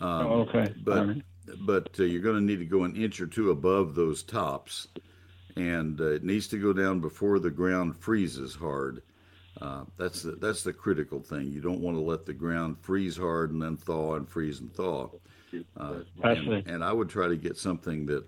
Um, 0.00 0.26
oh, 0.26 0.40
okay. 0.48 0.74
But 0.82 1.18
but 1.60 1.90
uh, 1.98 2.04
you're 2.04 2.22
going 2.22 2.36
to 2.36 2.42
need 2.42 2.58
to 2.58 2.64
go 2.64 2.84
an 2.84 2.96
inch 2.96 3.20
or 3.20 3.26
two 3.26 3.50
above 3.50 3.94
those 3.94 4.22
tops, 4.22 4.88
and 5.56 6.00
uh, 6.00 6.12
it 6.12 6.24
needs 6.24 6.48
to 6.48 6.58
go 6.58 6.72
down 6.72 7.00
before 7.00 7.38
the 7.38 7.50
ground 7.50 7.96
freezes 7.96 8.54
hard. 8.54 9.02
Uh, 9.60 9.84
that's 9.96 10.22
the, 10.22 10.32
that's 10.32 10.62
the 10.62 10.72
critical 10.72 11.20
thing. 11.20 11.50
You 11.50 11.60
don't 11.60 11.80
want 11.80 11.96
to 11.96 12.02
let 12.02 12.26
the 12.26 12.34
ground 12.34 12.76
freeze 12.80 13.16
hard 13.16 13.52
and 13.52 13.62
then 13.62 13.76
thaw 13.76 14.16
and 14.16 14.28
freeze 14.28 14.60
and 14.60 14.72
thaw. 14.74 15.08
Uh, 15.78 16.00
and, 16.22 16.68
and, 16.68 16.84
I 16.84 16.92
would 16.92 17.08
try 17.08 17.28
to 17.28 17.36
get 17.36 17.56
something 17.56 18.04
that 18.06 18.24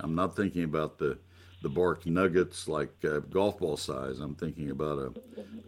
I'm 0.00 0.14
not 0.14 0.34
thinking 0.34 0.64
about 0.64 0.96
the 0.96 1.18
the 1.62 1.68
bark 1.68 2.06
nuggets 2.06 2.66
like 2.66 2.92
uh, 3.04 3.20
golf 3.30 3.58
ball 3.58 3.76
size. 3.76 4.18
I'm 4.18 4.34
thinking 4.34 4.70
about 4.70 4.98
a, 4.98 5.12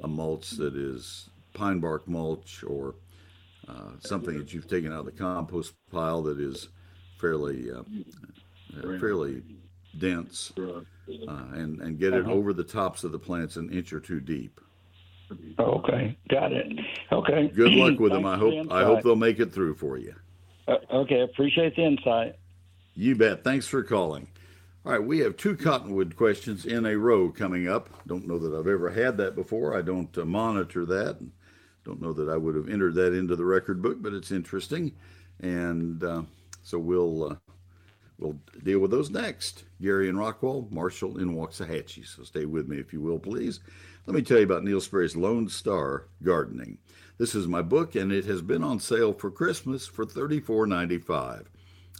a 0.03 0.09
mulch 0.09 0.51
that 0.53 0.75
is 0.75 1.31
pine 1.53 1.79
bark 1.79 2.09
mulch 2.09 2.65
or 2.65 2.97
uh, 3.69 3.93
something 4.01 4.37
that 4.37 4.53
you've 4.53 4.67
taken 4.67 4.93
out 4.93 5.01
of 5.01 5.07
the 5.07 5.13
compost 5.13 5.73
pile 5.93 6.23
that 6.23 6.41
is 6.41 6.69
fairly 7.21 7.71
uh, 7.71 7.83
uh, 8.79 8.99
fairly 8.99 9.43
dense, 9.99 10.53
uh, 10.59 10.81
and 11.29 11.81
and 11.81 11.99
get 11.99 12.13
it 12.13 12.23
uh-huh. 12.25 12.33
over 12.33 12.53
the 12.53 12.65
tops 12.65 13.05
of 13.05 13.13
the 13.13 13.19
plants 13.19 13.57
an 13.57 13.71
inch 13.71 13.93
or 13.93 14.01
two 14.01 14.21
deep. 14.21 14.61
Okay, 15.59 16.17
got 16.29 16.53
it. 16.53 16.67
Okay. 17.11 17.49
Good 17.49 17.73
luck 17.73 17.99
with 17.99 18.13
them. 18.13 18.27
I 18.27 18.37
hope 18.37 18.69
the 18.69 18.75
I 18.75 18.85
hope 18.85 19.03
they'll 19.03 19.17
make 19.17 19.41
it 19.41 19.53
through 19.53 19.75
for 19.75 19.97
you. 19.97 20.15
Uh, 20.69 20.77
okay, 20.93 21.21
appreciate 21.21 21.77
the 21.77 21.85
insight. 21.85 22.37
You 22.95 23.17
bet. 23.17 23.43
Thanks 23.43 23.67
for 23.67 23.83
calling. 23.83 24.29
All 24.87 24.93
right, 24.93 25.03
we 25.03 25.21
have 25.21 25.37
two 25.37 25.57
cottonwood 25.57 26.15
questions 26.15 26.67
in 26.67 26.85
a 26.85 26.97
row 26.97 27.31
coming 27.31 27.69
up. 27.69 27.89
Don't 28.07 28.27
know 28.27 28.39
that 28.39 28.55
I've 28.55 28.69
ever 28.69 28.91
had 28.91 29.17
that 29.17 29.35
before. 29.35 29.77
I 29.77 29.81
don't 29.81 30.17
uh, 30.19 30.27
monitor 30.27 30.85
that. 30.85 31.19
Don't 31.85 32.03
know 32.03 32.13
that 32.13 32.29
I 32.29 32.37
would 32.37 32.55
have 32.55 32.69
entered 32.69 32.95
that 32.95 33.15
into 33.15 33.35
the 33.35 33.45
record 33.45 33.81
book, 33.81 34.03
but 34.03 34.13
it's 34.13 34.31
interesting. 34.31 34.93
And 35.41 36.05
uh, 36.05 36.23
so 36.65 36.79
we'll 36.79 37.33
uh, 37.33 37.37
we'll 38.19 38.39
deal 38.65 38.81
with 38.81 38.91
those 38.91 39.11
next. 39.11 39.65
Gary 39.81 40.09
and 40.09 40.19
Rockwall, 40.19 40.71
Marshall 40.73 41.19
in 41.19 41.37
Waxahachie. 41.37 42.07
So 42.07 42.25
stay 42.25 42.47
with 42.47 42.67
me 42.67 42.79
if 42.79 42.93
you 42.93 43.01
will, 43.01 43.19
please. 43.19 43.61
Let 44.07 44.17
me 44.17 44.23
tell 44.23 44.39
you 44.39 44.45
about 44.45 44.65
Neil 44.65 44.81
Sperry's 44.81 45.15
Lone 45.15 45.49
Star 45.49 46.09
Gardening. 46.23 46.79
This 47.19 47.35
is 47.35 47.47
my 47.47 47.63
book, 47.63 47.95
and 47.95 48.11
it 48.11 48.25
has 48.25 48.43
been 48.43 48.65
on 48.65 48.81
sale 48.81 49.13
for 49.13 49.31
Christmas 49.31 49.87
for 49.87 50.05
$34.95. 50.05 51.45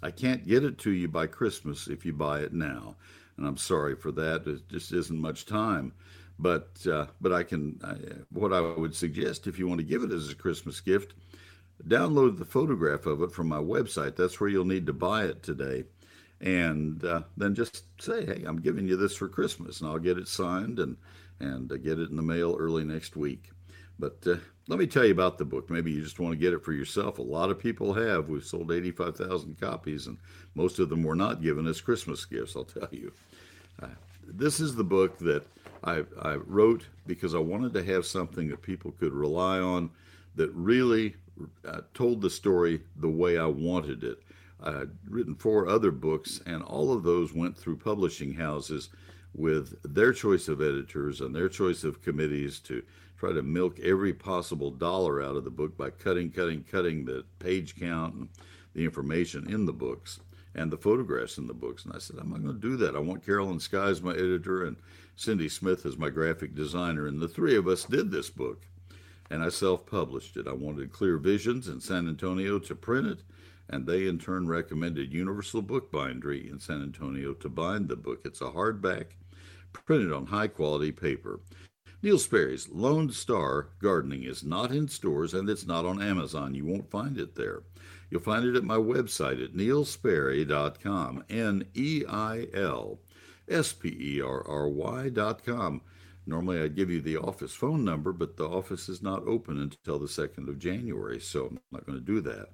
I 0.03 0.11
can't 0.11 0.47
get 0.47 0.65
it 0.65 0.79
to 0.79 0.91
you 0.91 1.09
by 1.09 1.27
Christmas 1.27 1.87
if 1.87 2.05
you 2.05 2.13
buy 2.13 2.41
it 2.41 2.53
now, 2.53 2.97
and 3.37 3.47
I'm 3.47 3.57
sorry 3.57 3.95
for 3.95 4.11
that. 4.13 4.47
It 4.47 4.69
just 4.69 4.93
isn't 4.93 5.19
much 5.19 5.47
time. 5.47 5.93
But 6.39 6.85
uh, 6.91 7.07
but 7.21 7.33
I 7.33 7.45
can. 7.45 7.79
Uh, 7.83 8.23
what 8.31 8.53
I 8.53 8.61
would 8.61 8.95
suggest 8.95 9.47
if 9.47 9.59
you 9.59 9.69
want 9.69 9.79
to 9.79 9.87
give 9.87 10.03
it 10.03 10.11
as 10.11 10.31
a 10.31 10.35
Christmas 10.35 10.81
gift 10.81 11.15
download 11.87 12.39
the 12.39 12.45
photograph 12.45 13.07
of 13.07 13.23
it 13.23 13.33
from 13.33 13.49
my 13.49 13.59
website. 13.59 14.17
That's 14.17 14.41
where 14.41 14.51
you'll 14.51 14.65
need 14.65 14.87
to 14.87 14.93
buy 14.93 15.25
it 15.25 15.43
today. 15.43 15.85
And 16.41 17.05
uh, 17.05 17.23
then 17.37 17.55
just 17.55 17.85
say, 18.03 18.27
hey, 18.27 18.45
I'm 18.47 18.61
giving 18.61 18.87
you 18.87 18.97
this 18.97 19.15
for 19.15 19.29
Christmas, 19.29 19.81
and 19.81 19.89
I'll 19.89 19.99
get 19.99 20.19
it 20.19 20.29
signed 20.29 20.79
and, 20.79 20.97
and 21.41 21.71
uh, 21.71 21.77
get 21.77 21.99
it 21.99 22.11
in 22.11 22.17
the 22.17 22.23
mail 22.23 22.57
early 22.59 22.85
next 22.85 23.17
week. 23.17 23.51
But 23.99 24.19
uh, 24.27 24.37
let 24.67 24.79
me 24.79 24.87
tell 24.87 25.05
you 25.05 25.13
about 25.13 25.39
the 25.39 25.45
book. 25.45 25.71
Maybe 25.71 25.93
you 25.93 26.03
just 26.03 26.19
want 26.19 26.33
to 26.33 26.39
get 26.39 26.53
it 26.53 26.65
for 26.65 26.73
yourself. 26.73 27.19
A 27.19 27.23
lot 27.23 27.51
of 27.51 27.59
people 27.59 27.95
have. 27.95 28.29
We've 28.29 28.45
sold 28.45 28.73
85,000 28.73 29.61
copies, 29.61 30.07
and 30.07 30.19
most 30.55 30.79
of 30.79 30.89
them 30.89 31.03
were 31.03 31.15
not 31.15 31.43
given 31.43 31.67
as 31.67 31.81
Christmas 31.81 32.25
gifts, 32.25 32.57
I'll 32.57 32.65
tell 32.65 32.89
you. 32.91 33.13
Uh, 33.83 33.89
this 34.27 34.61
is 34.61 34.75
the 34.75 34.85
book 34.85 35.19
that 35.19 35.47
I, 35.85 36.05
I 36.21 36.35
wrote 36.35 36.87
because 37.07 37.35
I 37.35 37.39
wanted 37.39 37.73
to 37.75 37.85
have 37.85 38.07
something 38.07 38.49
that 38.49 38.63
people 38.63 38.93
could 38.93 39.13
rely 39.13 39.61
on 39.61 39.91
that 40.35 40.53
really 40.53 41.15
uh, 41.67 41.81
told 41.95 42.21
the 42.21 42.31
story 42.31 42.83
the 42.97 43.09
way 43.09 43.39
I 43.39 43.47
wanted 43.47 44.05
it. 44.05 44.23
I'd 44.63 44.91
written 45.09 45.35
four 45.35 45.69
other 45.69 45.91
books, 45.91 46.41
and 46.47 46.63
all 46.63 46.93
of 46.93 47.03
those 47.03 47.35
went 47.35 47.57
through 47.57 47.77
publishing 47.79 48.35
houses 48.35 48.91
with 49.35 49.75
their 49.83 50.13
choice 50.13 50.49
of 50.49 50.63
editors 50.63 51.21
and 51.21 51.35
their 51.35 51.49
choice 51.49 51.85
of 51.85 52.03
committees 52.03 52.61
to 52.61 52.83
try 53.19 53.33
to 53.33 53.43
milk 53.43 53.81
every 53.81 54.13
possible 54.13 54.71
dollar 54.71 55.23
out 55.23 55.37
of 55.37 55.45
the 55.45 55.51
book 55.51 55.77
by 55.77 55.91
cutting, 55.91 56.31
cutting, 56.31 56.65
cutting 56.71 57.05
the 57.05 57.25
page 57.39 57.77
count 57.77 58.15
and 58.15 58.29
the 58.75 58.85
information 58.85 59.53
in 59.53 59.67
the 59.67 59.73
books 59.73 60.21
and 60.55 60.71
the 60.71 60.77
photographs 60.77 61.39
in 61.39 61.47
the 61.47 61.55
books. 61.55 61.85
And 61.85 61.95
I 61.95 61.99
said, 61.99 62.17
I'm 62.19 62.31
not 62.31 62.43
going 62.43 62.55
to 62.55 62.61
do 62.61 62.77
that. 62.77 62.95
I 62.95 63.01
want 63.01 63.27
Carolyn 63.27 63.61
Sky 63.61 63.89
as 63.89 64.03
my 64.03 64.13
editor 64.13 64.65
and 64.67 64.77
Cindy 65.17 65.49
Smith 65.49 65.85
as 65.85 65.97
my 65.97 66.11
graphic 66.11 66.55
designer. 66.55 67.07
And 67.07 67.21
the 67.21 67.29
three 67.29 67.57
of 67.57 67.67
us 67.67 67.85
did 67.85 68.11
this 68.11 68.31
book 68.31 68.63
and 69.31 69.43
I 69.43 69.49
self 69.49 69.87
published 69.87 70.37
it. 70.37 70.47
I 70.47 70.53
wanted 70.53 70.93
Clear 70.93 71.19
Visions 71.19 71.69
in 71.69 71.81
San 71.81 72.09
Antonio 72.09 72.59
to 72.59 72.75
print 72.75 73.07
it, 73.07 73.23
and 73.69 73.87
they 73.87 74.07
in 74.07 74.19
turn 74.19 74.49
recommended 74.49 75.13
Universal 75.13 75.63
Bookbindery 75.63 76.51
in 76.51 76.59
San 76.61 76.83
Antonio 76.83 77.35
to 77.35 77.49
bind 77.49 77.89
the 77.89 77.97
book. 77.97 78.21
It's 78.25 78.41
a 78.41 78.51
hardback, 78.51 79.07
printed 79.73 80.13
on 80.13 80.27
high 80.27 80.49
quality 80.49 80.93
paper. 80.93 81.41
Neil 82.05 82.19
Sperry's 82.19 82.69
Lone 82.69 83.11
Star 83.11 83.69
Gardening 83.81 84.25
is 84.25 84.45
not 84.45 84.71
in 84.71 84.89
stores 84.89 85.33
and 85.33 85.49
it's 85.49 85.67
not 85.67 85.87
on 85.87 86.03
Amazon. 86.03 86.55
You 86.55 86.67
won't 86.67 86.91
find 86.91 87.17
it 87.17 87.35
there. 87.35 87.63
You'll 88.11 88.21
find 88.21 88.45
it 88.45 88.57
at 88.57 88.63
my 88.63 88.77
website 88.77 89.43
at 89.43 89.55
neilsperry.com, 89.55 91.25
N 91.31 91.65
E 91.73 92.05
I 92.07 92.49
L 92.53 93.01
S 93.49 93.73
P 93.73 93.89
E 93.89 94.21
R 94.21 94.47
R 94.47 94.69
Y.com. 94.69 95.81
Normally, 96.27 96.61
I'd 96.61 96.77
give 96.77 96.91
you 96.91 97.01
the 97.01 97.19
office 97.19 97.53
phone 97.53 97.85
number, 97.85 98.13
but 98.13 98.37
the 98.37 98.49
office 98.49 98.89
is 98.89 99.03
not 99.03 99.27
open 99.27 99.61
until 99.61 99.99
the 99.99 100.07
2nd 100.07 100.49
of 100.49 100.59
January, 100.59 101.21
so 101.21 101.47
I'm 101.47 101.61
not 101.71 101.87
going 101.87 101.99
to 101.99 102.05
do 102.05 102.21
that. 102.23 102.49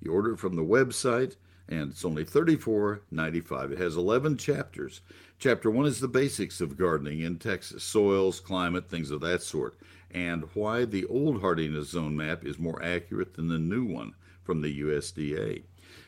You 0.00 0.12
order 0.12 0.34
it 0.34 0.38
from 0.38 0.54
the 0.54 0.62
website, 0.62 1.36
and 1.68 1.90
it's 1.90 2.04
only 2.04 2.24
$34.95. 2.24 3.72
It 3.72 3.78
has 3.78 3.96
11 3.96 4.36
chapters. 4.36 5.00
Chapter 5.38 5.70
1 5.70 5.86
is 5.86 6.00
the 6.00 6.08
basics 6.08 6.60
of 6.60 6.78
gardening 6.78 7.20
in 7.20 7.38
Texas 7.38 7.82
soils, 7.82 8.38
climate, 8.38 8.88
things 8.88 9.10
of 9.10 9.20
that 9.22 9.42
sort, 9.42 9.76
and 10.12 10.44
why 10.54 10.84
the 10.84 11.04
old 11.06 11.40
hardiness 11.40 11.90
zone 11.90 12.16
map 12.16 12.44
is 12.44 12.58
more 12.58 12.82
accurate 12.82 13.34
than 13.34 13.48
the 13.48 13.58
new 13.58 13.84
one 13.84 14.14
from 14.44 14.62
the 14.62 14.80
USDA. 14.80 15.64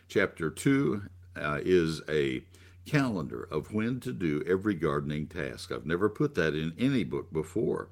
Chapter 0.06 0.50
2 0.50 1.02
uh, 1.36 1.58
is 1.64 2.00
a 2.08 2.42
calendar 2.88 3.46
of 3.50 3.74
when 3.74 4.00
to 4.00 4.12
do 4.12 4.42
every 4.46 4.74
gardening 4.74 5.26
task. 5.26 5.70
I've 5.70 5.86
never 5.86 6.08
put 6.08 6.34
that 6.36 6.54
in 6.54 6.72
any 6.78 7.04
book 7.04 7.32
before. 7.32 7.90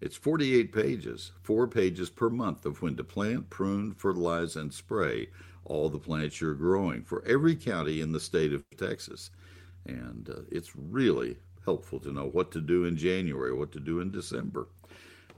It's 0.00 0.16
48 0.16 0.72
pages, 0.72 1.32
four 1.42 1.66
pages 1.66 2.08
per 2.08 2.30
month 2.30 2.64
of 2.64 2.80
when 2.80 2.96
to 2.96 3.04
plant, 3.04 3.50
prune, 3.50 3.94
fertilize, 3.94 4.56
and 4.56 4.72
spray 4.72 5.28
all 5.64 5.88
the 5.88 5.98
plants 5.98 6.40
you're 6.40 6.54
growing 6.54 7.02
for 7.02 7.22
every 7.26 7.54
county 7.54 8.00
in 8.00 8.12
the 8.12 8.20
state 8.20 8.52
of 8.52 8.64
Texas. 8.76 9.30
And 9.86 10.30
uh, 10.30 10.42
it's 10.50 10.74
really 10.76 11.36
helpful 11.64 12.00
to 12.00 12.12
know 12.12 12.28
what 12.28 12.50
to 12.52 12.60
do 12.60 12.84
in 12.84 12.96
January, 12.96 13.52
what 13.52 13.72
to 13.72 13.80
do 13.80 14.00
in 14.00 14.10
December, 14.10 14.68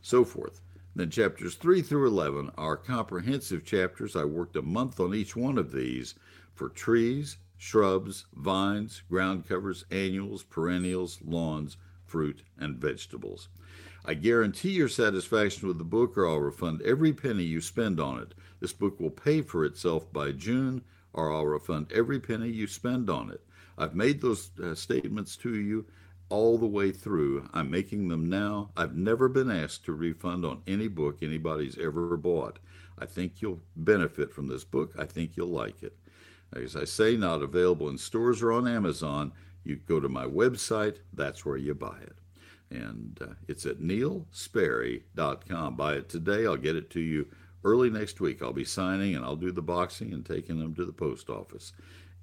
so 0.03 0.25
forth. 0.25 0.61
Then 0.95 1.11
chapters 1.11 1.55
3 1.55 1.83
through 1.83 2.07
11 2.07 2.51
are 2.57 2.77
comprehensive 2.77 3.65
chapters. 3.65 4.15
I 4.15 4.25
worked 4.25 4.57
a 4.57 4.63
month 4.63 5.01
on 5.01 5.15
each 5.15 5.35
one 5.35 5.59
of 5.59 5.73
these 5.73 6.15
for 6.55 6.69
trees, 6.69 7.39
shrubs, 7.63 8.25
vines, 8.35 9.03
ground 9.11 9.47
covers, 9.47 9.85
annuals, 9.91 10.43
perennials, 10.43 11.19
lawns, 11.23 11.77
fruit, 12.07 12.43
and 12.59 12.79
vegetables. 12.79 13.49
I 14.03 14.15
guarantee 14.15 14.71
your 14.71 14.89
satisfaction 14.89 15.69
with 15.69 15.77
the 15.77 15.85
book, 15.85 16.17
or 16.17 16.27
I'll 16.27 16.39
refund 16.39 16.81
every 16.81 17.13
penny 17.13 17.43
you 17.45 17.61
spend 17.61 18.01
on 18.01 18.19
it. 18.19 18.33
This 18.61 18.73
book 18.73 18.99
will 18.99 19.11
pay 19.11 19.43
for 19.43 19.67
itself 19.67 20.11
by 20.11 20.33
June, 20.33 20.83
or 21.13 21.31
I'll 21.31 21.45
refund 21.45 21.93
every 21.93 22.19
penny 22.19 22.49
you 22.49 22.67
spend 22.67 23.11
on 23.11 23.31
it. 23.31 23.43
I've 23.77 23.95
made 23.95 24.23
those 24.23 24.53
uh, 24.59 24.75
statements 24.75 25.37
to 25.37 25.55
you 25.55 25.85
all 26.31 26.57
the 26.57 26.67
way 26.67 26.93
through. 26.93 27.47
I'm 27.53 27.71
making 27.71 28.09
them 28.09 28.31
now. 28.31 28.71
I've 28.75 28.97
never 28.97 29.29
been 29.29 29.51
asked 29.51 29.85
to 29.85 29.93
refund 29.93 30.47
on 30.47 30.63
any 30.67 30.89
book 30.89 31.19
anybody's 31.21 31.77
ever 31.77 32.17
bought. 32.17 32.59
I 32.99 33.05
think 33.05 33.43
you'll 33.43 33.61
benefit 33.77 34.33
from 34.33 34.47
this 34.47 34.65
book. 34.65 34.95
I 34.99 35.05
think 35.05 35.37
you'll 35.37 35.49
like 35.49 35.83
it. 35.83 35.95
As 36.55 36.77
I 36.77 36.85
say, 36.85 37.17
not 37.17 37.43
available 37.43 37.89
in 37.89 37.99
stores 37.99 38.43
or 38.43 38.53
on 38.53 38.67
Amazon. 38.67 39.33
You 39.63 39.77
go 39.77 40.01
to 40.01 40.09
my 40.09 40.25
website, 40.25 40.97
that's 41.13 41.45
where 41.45 41.57
you 41.57 41.75
buy 41.75 41.99
it. 42.03 42.17
And 42.71 43.19
uh, 43.21 43.35
it's 43.47 43.67
at 43.67 43.81
neilsperry.com. 43.81 45.77
Buy 45.77 45.95
it 45.95 46.09
today. 46.09 46.47
I'll 46.47 46.57
get 46.57 46.77
it 46.77 46.91
to 46.91 47.01
you 47.01 47.27
early 47.65 47.91
next 47.91 48.21
week. 48.21 48.43
I'll 48.43 48.53
be 48.53 48.65
signing 48.65 49.15
and 49.15 49.25
I'll 49.25 49.37
do 49.37 49.53
the 49.53 49.63
boxing 49.63 50.13
and 50.13 50.25
taking 50.25 50.59
them 50.59 50.75
to 50.75 50.85
the 50.85 50.93
post 50.93 51.29
office. 51.29 51.73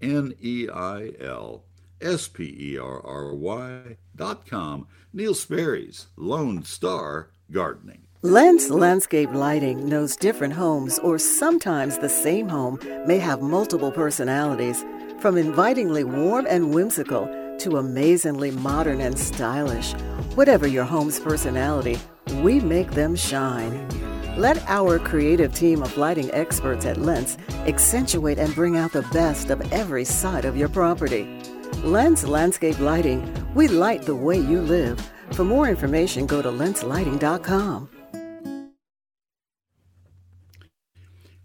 N 0.01 0.34
E 0.41 0.67
I 0.69 1.12
L 1.19 1.63
S 2.01 2.27
P 2.27 2.55
E 2.60 2.77
R 2.77 3.05
R 3.05 3.34
Y 3.34 3.98
dot 4.15 4.46
com. 4.46 4.88
Neil 5.13 5.34
Sperry's 5.34 6.07
Lone 6.15 6.63
Star 6.63 7.29
Gardening. 7.51 8.06
Lens 8.24 8.71
Landscape 8.71 9.29
Lighting 9.31 9.88
knows 9.88 10.15
different 10.15 10.51
homes, 10.51 10.97
or 10.97 11.19
sometimes 11.19 12.00
the 12.00 12.09
same 12.09 12.50
home, 12.50 12.79
may 13.05 13.19
have 13.19 13.43
multiple 13.43 13.91
personalities. 13.91 14.83
From 15.19 15.38
invitingly 15.38 16.03
warm 16.03 16.47
and 16.50 16.74
whimsical 16.74 17.27
to 17.59 17.77
amazingly 17.77 18.50
modern 18.50 19.01
and 19.01 19.19
stylish. 19.19 19.93
Whatever 20.33 20.65
your 20.65 20.83
home's 20.83 21.19
personality, 21.19 22.00
we 22.41 22.59
make 22.59 22.89
them 22.89 23.15
shine. 23.15 23.88
Let 24.36 24.67
our 24.67 24.97
creative 24.97 25.53
team 25.53 25.83
of 25.83 25.95
lighting 25.95 26.33
experts 26.33 26.88
at 26.88 26.97
Lens 26.97 27.38
accentuate 27.67 28.39
and 28.39 28.55
bring 28.55 28.77
out 28.77 28.93
the 28.93 29.07
best 29.13 29.51
of 29.51 29.62
every 29.71 30.05
side 30.05 30.45
of 30.45 30.57
your 30.57 30.69
property. 30.69 31.39
Lens 31.83 32.27
Landscape 32.27 32.79
Lighting, 32.79 33.31
we 33.53 33.67
light 33.67 34.01
the 34.01 34.15
way 34.15 34.39
you 34.39 34.59
live. 34.59 35.00
For 35.33 35.43
more 35.43 35.69
information, 35.69 36.25
go 36.25 36.41
to 36.41 36.50
lenslighting.com. 36.50 37.89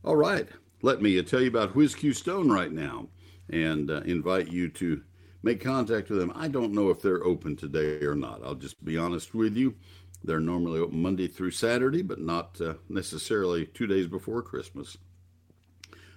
All 0.05 0.17
right, 0.17 0.49
let 0.83 1.01
me 1.01 1.23
tell 1.23 1.41
you 1.41 1.47
about 1.47 1.75
WhizQ 1.75 2.17
Stone 2.17 2.51
right 2.51 2.73
now 2.73 3.07
and 3.49 3.89
uh, 3.89 4.01
invite 4.01 4.51
you 4.51 4.69
to 4.71 5.01
make 5.45 5.63
contact 5.63 6.11
with 6.11 6.19
them. 6.19 6.33
I 6.35 6.49
don't 6.49 6.73
know 6.73 6.91
if 6.91 7.01
they're 7.01 7.23
open 7.23 7.55
today 7.55 8.05
or 8.05 8.17
not. 8.17 8.41
I'll 8.45 8.57
just 8.57 8.85
be 8.85 8.99
honest 8.99 9.33
with 9.33 9.57
you. 9.57 9.77
They're 10.25 10.41
normally 10.41 10.81
open 10.81 11.01
Monday 11.01 11.29
through 11.29 11.53
Saturday, 11.53 12.03
but 12.03 12.21
not 12.21 12.61
uh, 12.61 12.75
necessarily 12.89 13.67
two 13.67 13.87
days 13.87 14.09
before 14.09 14.43
Christmas. 14.43 14.97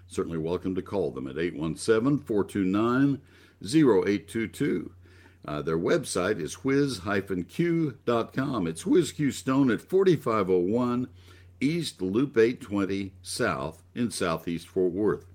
Certainly 0.08 0.40
welcome 0.40 0.74
to 0.74 0.82
call 0.82 1.12
them 1.12 1.28
at 1.28 1.38
817 1.38 2.26
429 2.26 3.22
0822. 3.64 4.92
Uh, 5.48 5.62
their 5.62 5.78
website 5.78 6.42
is 6.42 6.64
whiz-q.com. 6.64 7.08
It's 8.66 8.86
Whiz 8.88 9.12
Q 9.12 9.30
Stone 9.30 9.70
at 9.70 9.82
4501 9.82 11.08
East 11.62 12.02
Loop 12.02 12.38
820 12.38 13.14
South 13.22 13.84
in 13.94 14.12
Southeast 14.12 14.68
Fort 14.68 14.92
Worth. 14.92 15.26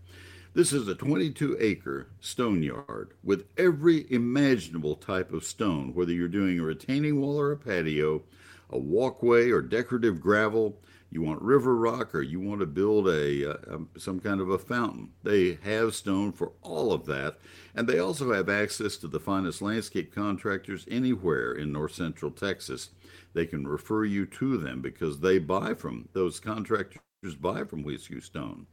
This 0.52 0.72
is 0.72 0.86
a 0.86 0.94
22 0.94 1.56
acre 1.58 2.08
stone 2.20 2.62
yard 2.62 3.14
with 3.22 3.46
every 3.56 4.06
imaginable 4.12 4.96
type 4.96 5.32
of 5.32 5.44
stone, 5.44 5.94
whether 5.94 6.12
you're 6.12 6.28
doing 6.28 6.58
a 6.58 6.64
retaining 6.64 7.20
wall 7.20 7.40
or 7.40 7.52
a 7.52 7.56
patio, 7.56 8.22
a 8.68 8.78
walkway 8.78 9.50
or 9.50 9.62
decorative 9.62 10.20
gravel, 10.20 10.76
you 11.10 11.22
want 11.22 11.42
river 11.42 11.74
rock 11.74 12.14
or 12.14 12.22
you 12.22 12.38
want 12.38 12.60
to 12.60 12.66
build 12.66 13.08
a, 13.08 13.50
uh, 13.50 13.74
um, 13.74 13.88
some 13.98 14.20
kind 14.20 14.40
of 14.40 14.48
a 14.48 14.58
fountain. 14.58 15.10
They 15.24 15.58
have 15.62 15.94
stone 15.94 16.32
for 16.32 16.52
all 16.62 16.92
of 16.92 17.06
that, 17.06 17.38
and 17.74 17.88
they 17.88 17.98
also 17.98 18.32
have 18.32 18.48
access 18.48 18.96
to 18.98 19.08
the 19.08 19.20
finest 19.20 19.60
landscape 19.60 20.14
contractors 20.14 20.86
anywhere 20.88 21.52
in 21.52 21.72
north 21.72 21.94
central 21.94 22.30
Texas. 22.30 22.90
They 23.32 23.46
can 23.46 23.66
refer 23.66 24.04
you 24.04 24.26
to 24.26 24.56
them 24.56 24.80
because 24.80 25.20
they 25.20 25.38
buy 25.38 25.74
from 25.74 26.08
those 26.12 26.40
contractors 26.40 27.00
buy 27.40 27.64
from 27.64 27.84
WhizQ 27.84 28.22
Stone. 28.22 28.66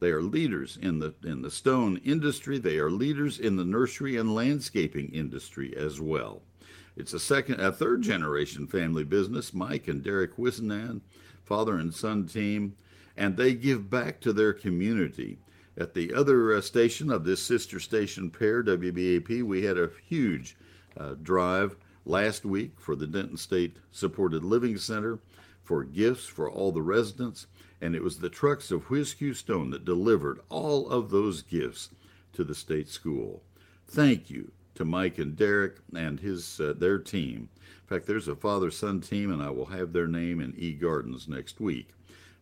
They 0.00 0.10
are 0.10 0.22
leaders 0.22 0.76
in 0.80 0.98
the 0.98 1.14
in 1.22 1.42
the 1.42 1.50
stone 1.50 1.98
industry. 1.98 2.58
They 2.58 2.78
are 2.78 2.90
leaders 2.90 3.38
in 3.38 3.56
the 3.56 3.64
nursery 3.64 4.16
and 4.16 4.34
landscaping 4.34 5.10
industry 5.10 5.74
as 5.76 6.00
well. 6.00 6.42
It's 6.96 7.12
a 7.12 7.20
second, 7.20 7.60
a 7.60 7.72
third 7.72 8.02
generation 8.02 8.66
family 8.66 9.04
business. 9.04 9.54
Mike 9.54 9.88
and 9.88 10.02
Derek 10.02 10.36
Wisnan, 10.36 11.00
father 11.44 11.76
and 11.76 11.94
son 11.94 12.26
team, 12.26 12.74
and 13.16 13.36
they 13.36 13.54
give 13.54 13.90
back 13.90 14.20
to 14.20 14.32
their 14.32 14.52
community. 14.52 15.38
At 15.76 15.94
the 15.94 16.12
other 16.14 16.54
uh, 16.54 16.60
station 16.60 17.10
of 17.10 17.24
this 17.24 17.42
sister 17.42 17.80
station 17.80 18.30
pair, 18.30 18.62
WBAP, 18.62 19.42
we 19.42 19.64
had 19.64 19.78
a 19.78 19.90
huge 20.08 20.56
uh, 20.96 21.14
drive 21.22 21.76
last 22.04 22.44
week 22.44 22.80
for 22.80 22.94
the 22.96 23.06
Denton 23.06 23.36
State 23.36 23.76
Supported 23.90 24.44
Living 24.44 24.78
Center 24.78 25.18
for 25.62 25.84
gifts 25.84 26.26
for 26.26 26.50
all 26.50 26.72
the 26.72 26.82
residents 26.82 27.46
and 27.84 27.94
it 27.94 28.02
was 28.02 28.18
the 28.18 28.30
trucks 28.30 28.70
of 28.70 28.88
WhizQ 28.88 29.36
Stone 29.36 29.68
that 29.68 29.84
delivered 29.84 30.40
all 30.48 30.88
of 30.88 31.10
those 31.10 31.42
gifts 31.42 31.90
to 32.32 32.42
the 32.42 32.54
state 32.54 32.88
school. 32.88 33.42
Thank 33.86 34.30
you 34.30 34.52
to 34.74 34.86
Mike 34.86 35.18
and 35.18 35.36
Derek 35.36 35.76
and 35.94 36.18
his 36.18 36.58
uh, 36.60 36.72
their 36.74 36.98
team. 36.98 37.50
In 37.84 37.88
fact, 37.96 38.06
there's 38.06 38.28
a 38.28 38.34
father-son 38.34 39.02
team, 39.02 39.30
and 39.30 39.42
I 39.42 39.50
will 39.50 39.66
have 39.66 39.92
their 39.92 40.06
name 40.06 40.40
in 40.40 40.54
E 40.56 40.72
Gardens 40.72 41.28
next 41.28 41.60
week 41.60 41.90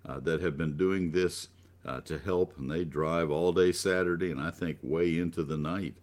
uh, 0.07 0.21
that 0.21 0.41
have 0.41 0.57
been 0.57 0.77
doing 0.77 1.11
this 1.11 1.49
uh, 1.85 2.01
to 2.03 2.17
help, 2.17 2.57
and 2.57 2.71
they 2.71 2.85
drive 2.85 3.29
all 3.29 3.53
day 3.53 3.73
Saturday, 3.73 4.31
and 4.31 4.41
I 4.41 4.53
think 4.53 4.79
way 4.83 5.19
into 5.19 5.43
the 5.43 5.57
night. 5.57 5.97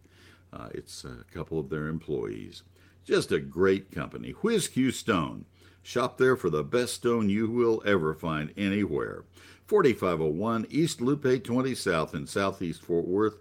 Uh, 0.52 0.68
it's 0.74 1.06
a 1.06 1.24
couple 1.34 1.58
of 1.58 1.70
their 1.70 1.88
employees. 1.88 2.64
Just 3.06 3.32
a 3.32 3.40
great 3.40 3.92
company. 3.92 4.34
WhizQ 4.34 4.92
Stone. 4.92 5.46
Shop 5.82 6.18
there 6.18 6.36
for 6.36 6.50
the 6.50 6.64
best 6.64 6.96
stone 6.96 7.30
you 7.30 7.50
will 7.50 7.82
ever 7.86 8.14
find 8.14 8.54
anywhere. 8.58 9.24
4501 9.68 10.68
East 10.70 11.00
Loop 11.00 11.26
820 11.26 11.76
South 11.76 12.14
in 12.14 12.28
Southeast 12.28 12.82
Fort 12.82 13.08
Worth. 13.08 13.38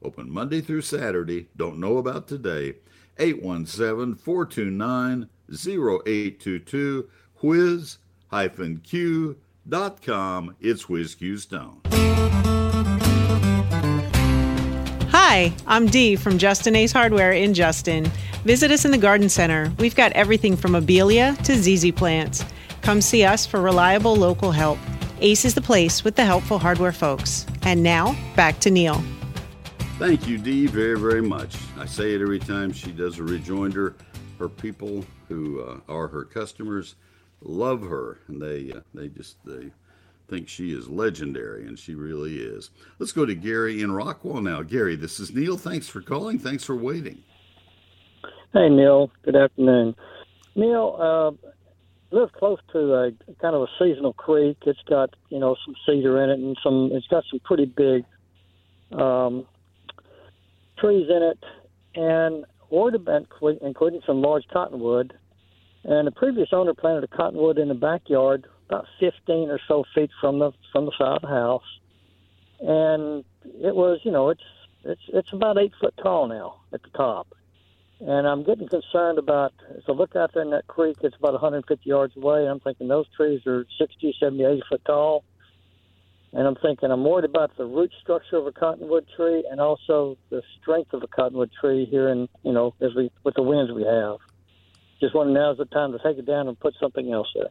Open 0.00 0.30
Monday 0.30 0.60
through 0.60 0.82
Saturday. 0.82 1.48
Don't 1.56 1.80
know 1.80 1.98
about 1.98 2.28
today. 2.28 2.76
817 3.18 4.14
429 4.14 5.28
0822. 5.50 7.08
Whiz-Q.com. 7.42 7.96
It's 10.60 10.84
WhizQ 10.84 11.38
Stone. 11.38 11.80
Hi, 15.10 15.52
I'm 15.66 15.86
Dee 15.86 16.16
from 16.16 16.38
Justin 16.38 16.76
Ace 16.76 16.92
Hardware 16.92 17.32
in 17.32 17.54
Justin. 17.54 18.10
Visit 18.44 18.70
us 18.70 18.84
in 18.84 18.90
the 18.90 18.98
Garden 18.98 19.28
Center. 19.28 19.72
We've 19.78 19.94
got 19.94 20.12
everything 20.12 20.56
from 20.56 20.72
abelia 20.72 21.36
to 21.44 21.56
ZZ 21.56 21.92
plants. 21.92 22.44
Come 22.82 23.00
see 23.00 23.24
us 23.24 23.46
for 23.46 23.60
reliable 23.60 24.16
local 24.16 24.50
help. 24.50 24.78
Ace 25.20 25.44
is 25.44 25.54
the 25.54 25.60
place 25.60 26.02
with 26.02 26.16
the 26.16 26.24
helpful 26.24 26.58
hardware 26.58 26.92
folks. 26.92 27.46
And 27.62 27.82
now, 27.82 28.16
back 28.36 28.58
to 28.60 28.70
Neil. 28.70 29.02
Thank 29.98 30.26
you, 30.26 30.38
Dee, 30.38 30.66
very, 30.66 30.98
very 30.98 31.22
much. 31.22 31.56
I 31.78 31.86
say 31.86 32.14
it 32.14 32.22
every 32.22 32.38
time 32.38 32.72
she 32.72 32.90
does 32.90 33.18
a 33.18 33.22
rejoinder. 33.22 33.96
Her 34.38 34.48
people 34.48 35.04
who 35.30 35.62
uh, 35.62 35.80
are 35.88 36.08
her 36.08 36.24
customers 36.24 36.96
love 37.40 37.82
her, 37.82 38.18
and 38.28 38.42
they 38.42 38.72
uh, 38.72 38.80
they 38.92 39.08
just 39.08 39.36
they 39.46 39.70
think 40.28 40.48
she 40.48 40.72
is 40.72 40.88
legendary, 40.88 41.66
and 41.66 41.78
she 41.78 41.94
really 41.94 42.36
is. 42.36 42.70
Let's 42.98 43.12
go 43.12 43.24
to 43.24 43.34
Gary 43.34 43.80
in 43.80 43.90
Rockwall 43.90 44.42
now. 44.42 44.62
Gary, 44.62 44.96
this 44.96 45.18
is 45.18 45.32
Neil. 45.34 45.56
Thanks 45.56 45.88
for 45.88 46.02
calling. 46.02 46.38
Thanks 46.38 46.64
for 46.64 46.76
waiting. 46.76 47.22
Hey, 48.52 48.68
Neil. 48.68 49.10
Good 49.24 49.36
afternoon. 49.36 49.94
Neil, 50.56 50.96
uh, 51.00 51.50
live 52.14 52.32
close 52.32 52.58
to 52.72 52.94
a 52.94 53.12
kind 53.40 53.54
of 53.54 53.62
a 53.62 53.66
seasonal 53.78 54.12
creek. 54.12 54.58
It's 54.66 54.82
got 54.88 55.14
you 55.30 55.38
know 55.38 55.56
some 55.64 55.74
cedar 55.86 56.22
in 56.22 56.30
it 56.30 56.38
and 56.40 56.56
some. 56.62 56.90
It's 56.92 57.06
got 57.06 57.24
some 57.30 57.40
pretty 57.44 57.66
big 57.66 58.04
um, 58.92 59.46
trees 60.78 61.08
in 61.08 61.22
it, 61.22 61.38
and 61.94 62.44
worried 62.70 62.94
about 62.94 63.26
including 63.62 64.00
some 64.06 64.22
large 64.22 64.44
cottonwood. 64.52 65.14
And 65.84 66.06
the 66.06 66.12
previous 66.12 66.48
owner 66.52 66.74
planted 66.74 67.04
a 67.04 67.16
cottonwood 67.16 67.58
in 67.58 67.68
the 67.68 67.74
backyard, 67.74 68.46
about 68.68 68.86
15 68.98 69.50
or 69.50 69.58
so 69.66 69.84
feet 69.94 70.10
from 70.20 70.38
the 70.38 70.52
from 70.72 70.84
the 70.86 70.92
side 70.98 71.16
of 71.16 71.22
the 71.22 71.28
house, 71.28 71.80
and 72.60 73.24
it 73.62 73.74
was 73.74 74.00
you 74.04 74.10
know 74.10 74.28
it's 74.28 74.42
it's 74.84 75.02
it's 75.08 75.32
about 75.32 75.58
eight 75.58 75.72
foot 75.80 75.94
tall 76.02 76.28
now 76.28 76.60
at 76.72 76.82
the 76.82 76.90
top 76.90 77.28
and 78.00 78.26
I'm 78.26 78.42
getting 78.42 78.66
concerned 78.66 79.18
about, 79.18 79.52
as 79.76 79.82
I 79.86 79.92
look 79.92 80.16
out 80.16 80.32
there 80.32 80.42
in 80.42 80.50
that 80.50 80.66
creek, 80.66 80.96
it's 81.02 81.16
about 81.16 81.32
150 81.32 81.88
yards 81.88 82.16
away. 82.16 82.46
I'm 82.46 82.60
thinking 82.60 82.88
those 82.88 83.06
trees 83.14 83.46
are 83.46 83.66
60, 83.78 84.16
70, 84.18 84.42
80 84.42 84.62
foot 84.70 84.82
tall. 84.86 85.24
And 86.32 86.46
I'm 86.46 86.54
thinking 86.54 86.90
I'm 86.90 87.04
worried 87.04 87.28
about 87.28 87.56
the 87.58 87.66
root 87.66 87.92
structure 88.00 88.36
of 88.36 88.46
a 88.46 88.52
cottonwood 88.52 89.06
tree 89.16 89.44
and 89.50 89.60
also 89.60 90.16
the 90.30 90.42
strength 90.60 90.94
of 90.94 91.02
a 91.02 91.08
cottonwood 91.08 91.50
tree 91.60 91.86
here 91.90 92.08
in, 92.08 92.28
you 92.42 92.52
know, 92.52 92.72
as 92.80 92.94
we, 92.94 93.10
with 93.24 93.34
the 93.34 93.42
winds 93.42 93.72
we 93.72 93.82
have. 93.82 94.16
Just 95.00 95.14
wondering 95.14 95.34
now's 95.34 95.58
the 95.58 95.64
time 95.66 95.92
to 95.92 95.98
take 95.98 96.18
it 96.18 96.26
down 96.26 96.48
and 96.48 96.58
put 96.58 96.74
something 96.80 97.12
else 97.12 97.28
there. 97.34 97.48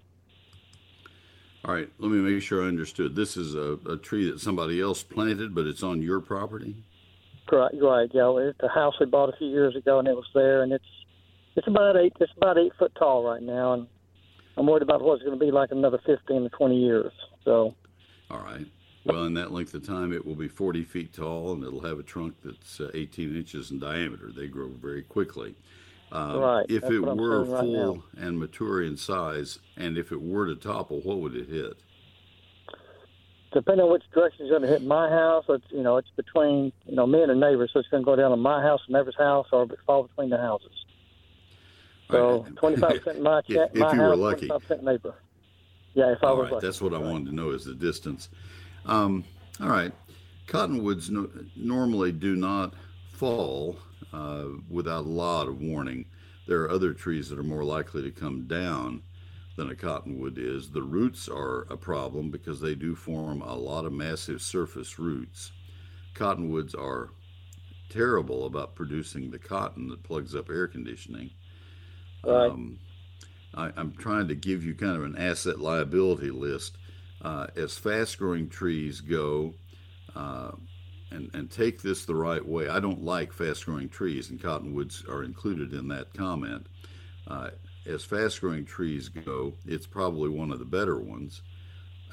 All 1.65 1.73
right, 1.73 1.89
let 1.97 2.09
me 2.11 2.19
make 2.19 2.41
sure 2.41 2.63
I 2.63 2.67
understood. 2.67 3.15
This 3.15 3.35
is 3.35 3.53
a, 3.53 3.77
a 3.89 3.97
tree 3.97 4.29
that 4.31 4.39
somebody 4.39 4.79
else 4.79 5.03
planted, 5.03 5.53
but 5.53 5.65
it's 5.65 5.83
on 5.83 6.01
your 6.01 6.21
property? 6.21 6.77
Right, 7.51 7.73
right. 7.81 8.09
Yeah, 8.13 8.33
it's 8.37 8.59
a 8.61 8.69
house 8.69 8.93
we 8.99 9.07
bought 9.07 9.29
a 9.29 9.37
few 9.37 9.47
years 9.47 9.75
ago, 9.75 9.99
and 9.99 10.07
it 10.07 10.15
was 10.15 10.27
there, 10.33 10.61
and 10.61 10.71
it's 10.71 10.85
it's 11.55 11.67
about 11.67 11.97
eight 11.97 12.13
it's 12.19 12.31
about 12.37 12.57
eight 12.57 12.71
foot 12.77 12.93
tall 12.97 13.25
right 13.25 13.41
now, 13.41 13.73
and 13.73 13.87
I'm 14.55 14.67
worried 14.67 14.83
about 14.83 15.01
what 15.01 15.15
it's 15.15 15.23
going 15.23 15.37
to 15.37 15.43
be 15.43 15.51
like 15.51 15.71
another 15.71 15.99
fifteen 16.05 16.43
to 16.43 16.49
twenty 16.49 16.77
years. 16.77 17.11
So. 17.43 17.73
All 18.29 18.39
right. 18.39 18.67
Well, 19.05 19.25
in 19.25 19.33
that 19.33 19.51
length 19.51 19.73
of 19.73 19.87
time, 19.87 20.13
it 20.13 20.23
will 20.23 20.35
be 20.35 20.47
40 20.47 20.83
feet 20.83 21.13
tall, 21.13 21.53
and 21.53 21.63
it'll 21.63 21.81
have 21.81 21.97
a 21.97 22.03
trunk 22.03 22.35
that's 22.43 22.79
uh, 22.79 22.91
18 22.93 23.35
inches 23.35 23.71
in 23.71 23.79
diameter. 23.79 24.29
They 24.35 24.47
grow 24.47 24.67
very 24.67 25.01
quickly. 25.01 25.55
Uh, 26.11 26.39
right. 26.39 26.65
If 26.69 26.81
That's 26.81 26.93
it 26.95 26.99
were 27.01 27.45
full 27.45 27.95
right 27.95 28.23
and 28.23 28.39
mature 28.39 28.81
in 28.83 28.97
size, 28.97 29.59
and 29.77 29.97
if 29.97 30.11
it 30.11 30.21
were 30.21 30.47
to 30.47 30.55
topple, 30.55 31.01
what 31.01 31.19
would 31.19 31.35
it 31.35 31.47
hit? 31.47 31.77
depending 33.53 33.83
on 33.85 33.91
which 33.91 34.03
direction 34.13 34.45
it's 34.45 34.51
going 34.51 34.61
to 34.61 34.67
hit 34.67 34.83
my 34.83 35.09
house, 35.09 35.45
it's 35.49 35.65
you 35.69 35.81
know 35.81 35.97
it's 35.97 36.09
between 36.15 36.71
you 36.85 36.95
know 36.95 37.07
me 37.07 37.21
and 37.21 37.31
a 37.31 37.35
neighbor, 37.35 37.67
so 37.71 37.79
it's 37.79 37.89
going 37.89 38.03
to 38.03 38.05
go 38.05 38.15
down 38.15 38.31
on 38.31 38.39
my 38.39 38.61
house, 38.61 38.81
neighbor's 38.89 39.15
house, 39.17 39.47
or 39.51 39.67
fall 39.85 40.03
between 40.03 40.29
the 40.29 40.37
houses. 40.37 40.71
So 42.09 42.45
twenty 42.57 42.77
five 42.77 42.91
percent 43.03 43.21
my 43.21 43.41
check, 43.41 43.71
if 43.73 43.79
my 43.79 43.93
you 43.93 44.01
were 44.01 44.15
lucky. 44.15 44.47
twenty 44.47 44.49
five 44.49 44.61
percent 44.61 44.83
neighbor. 44.83 45.15
Yeah, 45.93 46.11
if 46.11 46.23
I 46.23 46.27
All 46.27 46.37
was 46.37 46.43
right, 46.45 46.53
lucky. 46.53 46.67
that's 46.67 46.81
what 46.81 46.93
I 46.93 46.99
wanted 46.99 47.29
to 47.29 47.35
know 47.35 47.49
is 47.49 47.65
the 47.65 47.73
distance. 47.73 48.29
Um, 48.85 49.23
all 49.59 49.69
right, 49.69 49.91
cottonwoods 50.47 51.09
no, 51.09 51.29
normally 51.55 52.11
do 52.11 52.35
not 52.35 52.73
fall 53.11 53.77
uh, 54.13 54.45
without 54.69 55.05
a 55.05 55.09
lot 55.09 55.47
of 55.47 55.61
warning. 55.61 56.05
There 56.47 56.61
are 56.61 56.71
other 56.71 56.93
trees 56.93 57.29
that 57.29 57.39
are 57.39 57.43
more 57.43 57.63
likely 57.63 58.01
to 58.03 58.11
come 58.11 58.47
down 58.47 59.03
than 59.55 59.69
a 59.69 59.75
cottonwood 59.75 60.37
is. 60.37 60.69
The 60.69 60.81
roots 60.81 61.27
are 61.27 61.67
a 61.69 61.77
problem 61.77 62.31
because 62.31 62.61
they 62.61 62.75
do 62.75 62.95
form 62.95 63.41
a 63.41 63.55
lot 63.55 63.85
of 63.85 63.93
massive 63.93 64.41
surface 64.41 64.97
roots. 64.97 65.51
Cottonwoods 66.13 66.73
are 66.73 67.09
terrible 67.89 68.45
about 68.45 68.75
producing 68.75 69.29
the 69.29 69.39
cotton 69.39 69.89
that 69.89 70.03
plugs 70.03 70.35
up 70.35 70.49
air 70.49 70.67
conditioning. 70.67 71.31
Right. 72.23 72.49
Um, 72.49 72.79
I, 73.53 73.71
I'm 73.75 73.93
trying 73.93 74.27
to 74.27 74.35
give 74.35 74.63
you 74.63 74.75
kind 74.75 74.95
of 74.95 75.03
an 75.03 75.17
asset 75.17 75.59
liability 75.59 76.31
list. 76.31 76.77
Uh, 77.21 77.47
as 77.57 77.77
fast 77.77 78.17
growing 78.17 78.47
trees 78.47 79.01
go, 79.01 79.53
uh, 80.15 80.51
and, 81.11 81.29
and 81.33 81.49
take 81.49 81.81
this 81.81 82.05
the 82.05 82.15
right 82.15 82.45
way, 82.45 82.69
I 82.69 82.79
don't 82.79 83.03
like 83.03 83.33
fast 83.33 83.65
growing 83.65 83.89
trees, 83.89 84.29
and 84.29 84.41
cottonwoods 84.41 85.03
are 85.09 85.23
included 85.23 85.73
in 85.73 85.87
that 85.89 86.13
comment. 86.13 86.67
Uh, 87.27 87.49
as 87.85 88.03
fast 88.03 88.41
growing 88.41 88.65
trees 88.65 89.09
go, 89.09 89.53
it's 89.65 89.87
probably 89.87 90.29
one 90.29 90.51
of 90.51 90.59
the 90.59 90.65
better 90.65 90.99
ones, 90.99 91.41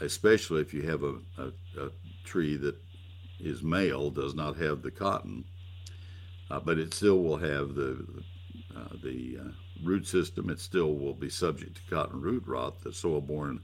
especially 0.01 0.61
if 0.61 0.73
you 0.73 0.83
have 0.83 1.03
a, 1.03 1.15
a, 1.39 1.47
a 1.81 1.91
tree 2.25 2.57
that 2.57 2.77
is 3.39 3.63
male, 3.63 4.11
does 4.11 4.35
not 4.35 4.57
have 4.57 4.83
the 4.83 4.91
cotton, 4.91 5.45
uh, 6.51 6.61
but 6.61 6.79
it 6.79 6.95
still 6.95 7.23
will 7.23 7.37
have 7.37 7.75
the, 7.75 8.05
uh, 8.75 8.97
the 9.03 9.39
uh, 9.41 9.49
root 9.85 10.07
system. 10.07 10.49
It 10.49 10.61
still 10.61 10.95
will 10.95 11.15
be 11.15 11.29
subject 11.29 11.77
to 11.77 11.95
cotton 11.95 12.21
root 12.21 12.45
rot, 12.47 12.83
the 12.83 12.93
soil 12.93 13.21
borne 13.21 13.61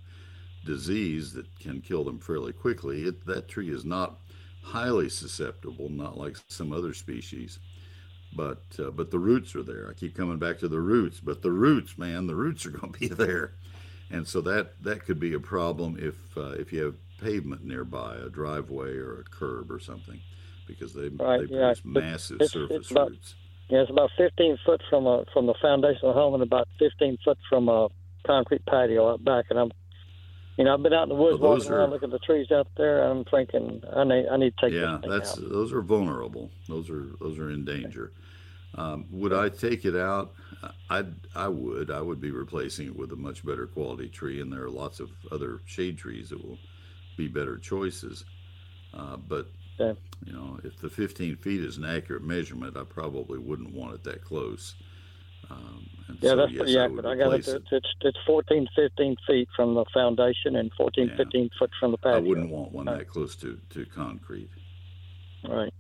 disease 0.64 1.32
that 1.32 1.46
can 1.58 1.80
kill 1.80 2.04
them 2.04 2.18
fairly 2.18 2.52
quickly. 2.52 3.04
It, 3.04 3.24
that 3.26 3.48
tree 3.48 3.70
is 3.70 3.84
not 3.84 4.18
highly 4.62 5.08
susceptible, 5.08 5.88
not 5.88 6.16
like 6.18 6.36
some 6.48 6.72
other 6.72 6.94
species 6.94 7.58
but 8.34 8.62
uh, 8.78 8.90
but 8.90 9.10
the 9.10 9.18
roots 9.18 9.54
are 9.54 9.62
there. 9.62 9.88
I 9.90 9.92
keep 9.92 10.16
coming 10.16 10.38
back 10.38 10.58
to 10.60 10.68
the 10.68 10.80
roots, 10.80 11.20
but 11.20 11.42
the 11.42 11.50
roots, 11.50 11.98
man, 11.98 12.26
the 12.26 12.34
roots 12.34 12.64
are 12.64 12.70
going 12.78 12.90
to 12.90 12.98
be 12.98 13.06
there, 13.08 13.52
and 14.10 14.26
so 14.26 14.40
that 14.40 14.82
that 14.82 15.04
could 15.04 15.20
be 15.20 15.34
a 15.34 15.38
problem 15.38 15.98
if 16.00 16.14
uh, 16.38 16.52
if 16.52 16.72
you 16.72 16.82
have 16.82 16.94
pavement 17.20 17.62
nearby, 17.62 18.16
a 18.16 18.30
driveway 18.30 18.92
or 18.96 19.20
a 19.20 19.24
curb 19.24 19.70
or 19.70 19.78
something, 19.78 20.18
because 20.66 20.94
they 20.94 21.08
Right, 21.08 21.46
they 21.46 21.54
yeah. 21.54 21.74
produce 21.74 21.84
massive 21.84 22.36
It's- 22.36 22.52
surface 22.52 22.76
it's 22.78 22.90
about- 22.90 23.10
roots. 23.10 23.34
Yeah, 23.68 23.82
it's 23.82 23.90
about 23.90 24.10
15 24.16 24.58
foot 24.64 24.80
from 24.88 25.06
a 25.06 25.24
from 25.34 25.44
the 25.44 25.54
foundation 25.60 26.00
of 26.08 26.14
the 26.14 26.18
home 26.18 26.32
and 26.32 26.42
about 26.42 26.68
15 26.78 27.18
foot 27.22 27.36
from 27.50 27.68
a 27.68 27.88
concrete 28.26 28.64
patio 28.64 29.10
out 29.10 29.22
back. 29.24 29.44
And 29.50 29.58
I'm, 29.58 29.72
you 30.56 30.64
know, 30.64 30.74
I've 30.74 30.82
been 30.82 30.92
out 30.92 31.04
in 31.04 31.08
the 31.10 31.14
woods 31.14 31.40
Well, 31.40 31.52
walking 31.52 31.70
around 31.70 31.90
looking 31.90 32.12
at 32.12 32.20
the 32.20 32.26
trees 32.26 32.50
out 32.52 32.68
there. 32.76 33.02
I'm 33.04 33.24
thinking 33.24 33.82
I 33.94 34.04
need 34.04 34.26
I 34.28 34.36
need 34.36 34.54
to 34.58 34.66
take 34.66 34.74
Yeah, 34.74 34.98
that's 35.02 35.38
out. 35.38 35.50
those 35.50 35.72
are 35.72 35.82
vulnerable. 35.82 36.50
Those 36.68 36.90
are 36.90 37.06
those 37.20 37.38
are 37.38 37.50
in 37.50 37.64
danger. 37.64 38.12
Um, 38.74 39.06
would 39.10 39.32
I 39.34 39.48
take 39.50 39.84
it 39.84 39.96
out? 39.96 40.32
I 40.88 41.04
I 41.34 41.48
would. 41.48 41.90
I 41.90 42.00
would 42.00 42.20
be 42.20 42.30
replacing 42.30 42.86
it 42.86 42.96
with 42.96 43.12
a 43.12 43.16
much 43.16 43.44
better 43.44 43.66
quality 43.66 44.08
tree, 44.08 44.40
and 44.40 44.52
there 44.52 44.62
are 44.64 44.70
lots 44.70 45.00
of 45.00 45.10
other 45.30 45.60
shade 45.66 45.98
trees 45.98 46.30
that 46.30 46.42
will 46.46 46.58
be 47.16 47.28
better 47.28 47.58
choices. 47.58 48.24
Uh, 48.94 49.16
but 49.16 49.48
Okay. 49.80 49.98
you 50.24 50.32
know, 50.32 50.60
if 50.64 50.78
the 50.78 50.88
15 50.88 51.36
feet 51.36 51.60
is 51.64 51.78
an 51.78 51.84
accurate 51.84 52.22
measurement, 52.22 52.76
I 52.76 52.84
probably 52.84 53.38
wouldn't 53.38 53.72
want 53.74 53.94
it 53.94 54.04
that 54.04 54.22
close. 54.22 54.74
Um, 55.50 55.86
and 56.08 56.18
Yeah, 56.22 56.30
so, 56.30 56.36
that's 56.36 56.52
yes, 56.52 56.58
pretty 56.60 56.78
accurate. 56.78 57.06
I 57.06 57.14
got 57.16 57.22
it. 57.34 57.40
replace 57.40 57.48
It's, 57.48 57.66
it's 57.72 57.88
it's 58.02 58.18
14, 58.26 58.66
15 58.76 59.16
feet 59.26 59.48
from 59.56 59.74
the 59.74 59.84
foundation 59.92 60.56
and 60.56 60.70
14, 60.76 61.08
Yeah. 61.08 61.16
15 61.16 61.50
foot 61.58 61.70
from 61.78 61.90
the 61.92 61.98
patio. 61.98 62.16
I 62.16 62.20
wouldn't 62.20 62.50
want 62.50 62.72
one 62.72 62.86
Right. 62.86 62.98
that 62.98 63.08
close 63.08 63.36
to, 63.36 63.58
to 63.70 63.84
concrete. 63.86 64.50
Right. 65.48 65.72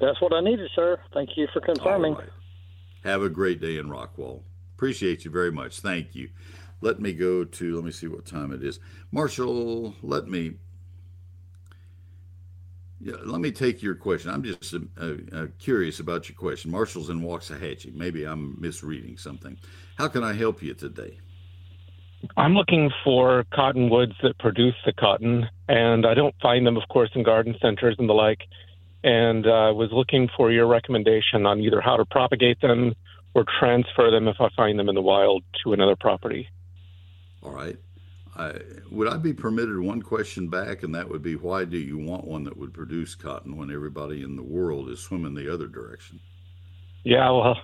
That's 0.00 0.20
what 0.20 0.32
I 0.34 0.40
needed, 0.40 0.70
sir. 0.74 0.98
Thank 1.14 1.30
you 1.36 1.48
for 1.52 1.60
confirming. 1.60 2.14
Right. 2.14 2.28
Have 3.04 3.22
a 3.22 3.28
great 3.30 3.60
day 3.60 3.78
in 3.78 3.86
Rockwall. 3.88 4.42
Appreciate 4.76 5.24
you 5.24 5.30
very 5.30 5.50
much. 5.52 5.80
Thank 5.80 6.14
you. 6.14 6.28
Let 6.82 7.00
me 7.00 7.14
go 7.14 7.44
to, 7.44 7.74
let 7.76 7.84
me 7.84 7.90
see 7.90 8.06
what 8.06 8.26
time 8.26 8.52
it 8.52 8.62
is. 8.62 8.78
Marshall, 9.10 9.94
let 10.02 10.28
me, 10.28 10.54
yeah, 13.00 13.14
let 13.24 13.40
me 13.40 13.52
take 13.52 13.82
your 13.82 13.94
question. 13.94 14.30
I'm 14.30 14.42
just 14.42 14.74
uh, 14.74 15.14
uh, 15.32 15.46
curious 15.58 16.00
about 16.00 16.28
your 16.28 16.36
question. 16.36 16.70
Marshall's 16.70 17.10
in 17.10 17.20
Waxahachie. 17.20 17.94
Maybe 17.94 18.24
I'm 18.24 18.56
misreading 18.60 19.18
something. 19.18 19.58
How 19.96 20.08
can 20.08 20.24
I 20.24 20.32
help 20.32 20.62
you 20.62 20.74
today? 20.74 21.18
I'm 22.36 22.54
looking 22.54 22.90
for 23.04 23.44
cottonwoods 23.52 24.14
that 24.22 24.38
produce 24.38 24.74
the 24.84 24.92
cotton, 24.92 25.46
and 25.68 26.06
I 26.06 26.14
don't 26.14 26.34
find 26.40 26.66
them, 26.66 26.76
of 26.76 26.84
course, 26.88 27.10
in 27.14 27.22
garden 27.22 27.54
centers 27.60 27.96
and 27.98 28.08
the 28.08 28.14
like. 28.14 28.40
And 29.04 29.46
I 29.46 29.68
uh, 29.68 29.72
was 29.74 29.90
looking 29.92 30.28
for 30.36 30.50
your 30.50 30.66
recommendation 30.66 31.46
on 31.46 31.60
either 31.60 31.80
how 31.80 31.96
to 31.96 32.04
propagate 32.04 32.60
them 32.60 32.94
or 33.34 33.44
transfer 33.60 34.10
them 34.10 34.26
if 34.26 34.36
I 34.40 34.48
find 34.56 34.78
them 34.78 34.88
in 34.88 34.94
the 34.94 35.02
wild 35.02 35.44
to 35.62 35.74
another 35.74 35.94
property. 35.94 36.48
All 37.42 37.52
right. 37.52 37.76
I, 38.36 38.54
would 38.90 39.08
I 39.08 39.16
be 39.16 39.32
permitted 39.32 39.78
one 39.78 40.02
question 40.02 40.48
back, 40.48 40.82
and 40.82 40.94
that 40.94 41.08
would 41.08 41.22
be 41.22 41.36
why 41.36 41.64
do 41.64 41.78
you 41.78 41.98
want 41.98 42.24
one 42.26 42.44
that 42.44 42.56
would 42.56 42.72
produce 42.74 43.14
cotton 43.14 43.56
when 43.56 43.70
everybody 43.70 44.22
in 44.22 44.36
the 44.36 44.42
world 44.42 44.88
is 44.90 45.00
swimming 45.00 45.34
the 45.34 45.52
other 45.52 45.66
direction? 45.66 46.20
Yeah, 47.04 47.30
well, 47.30 47.56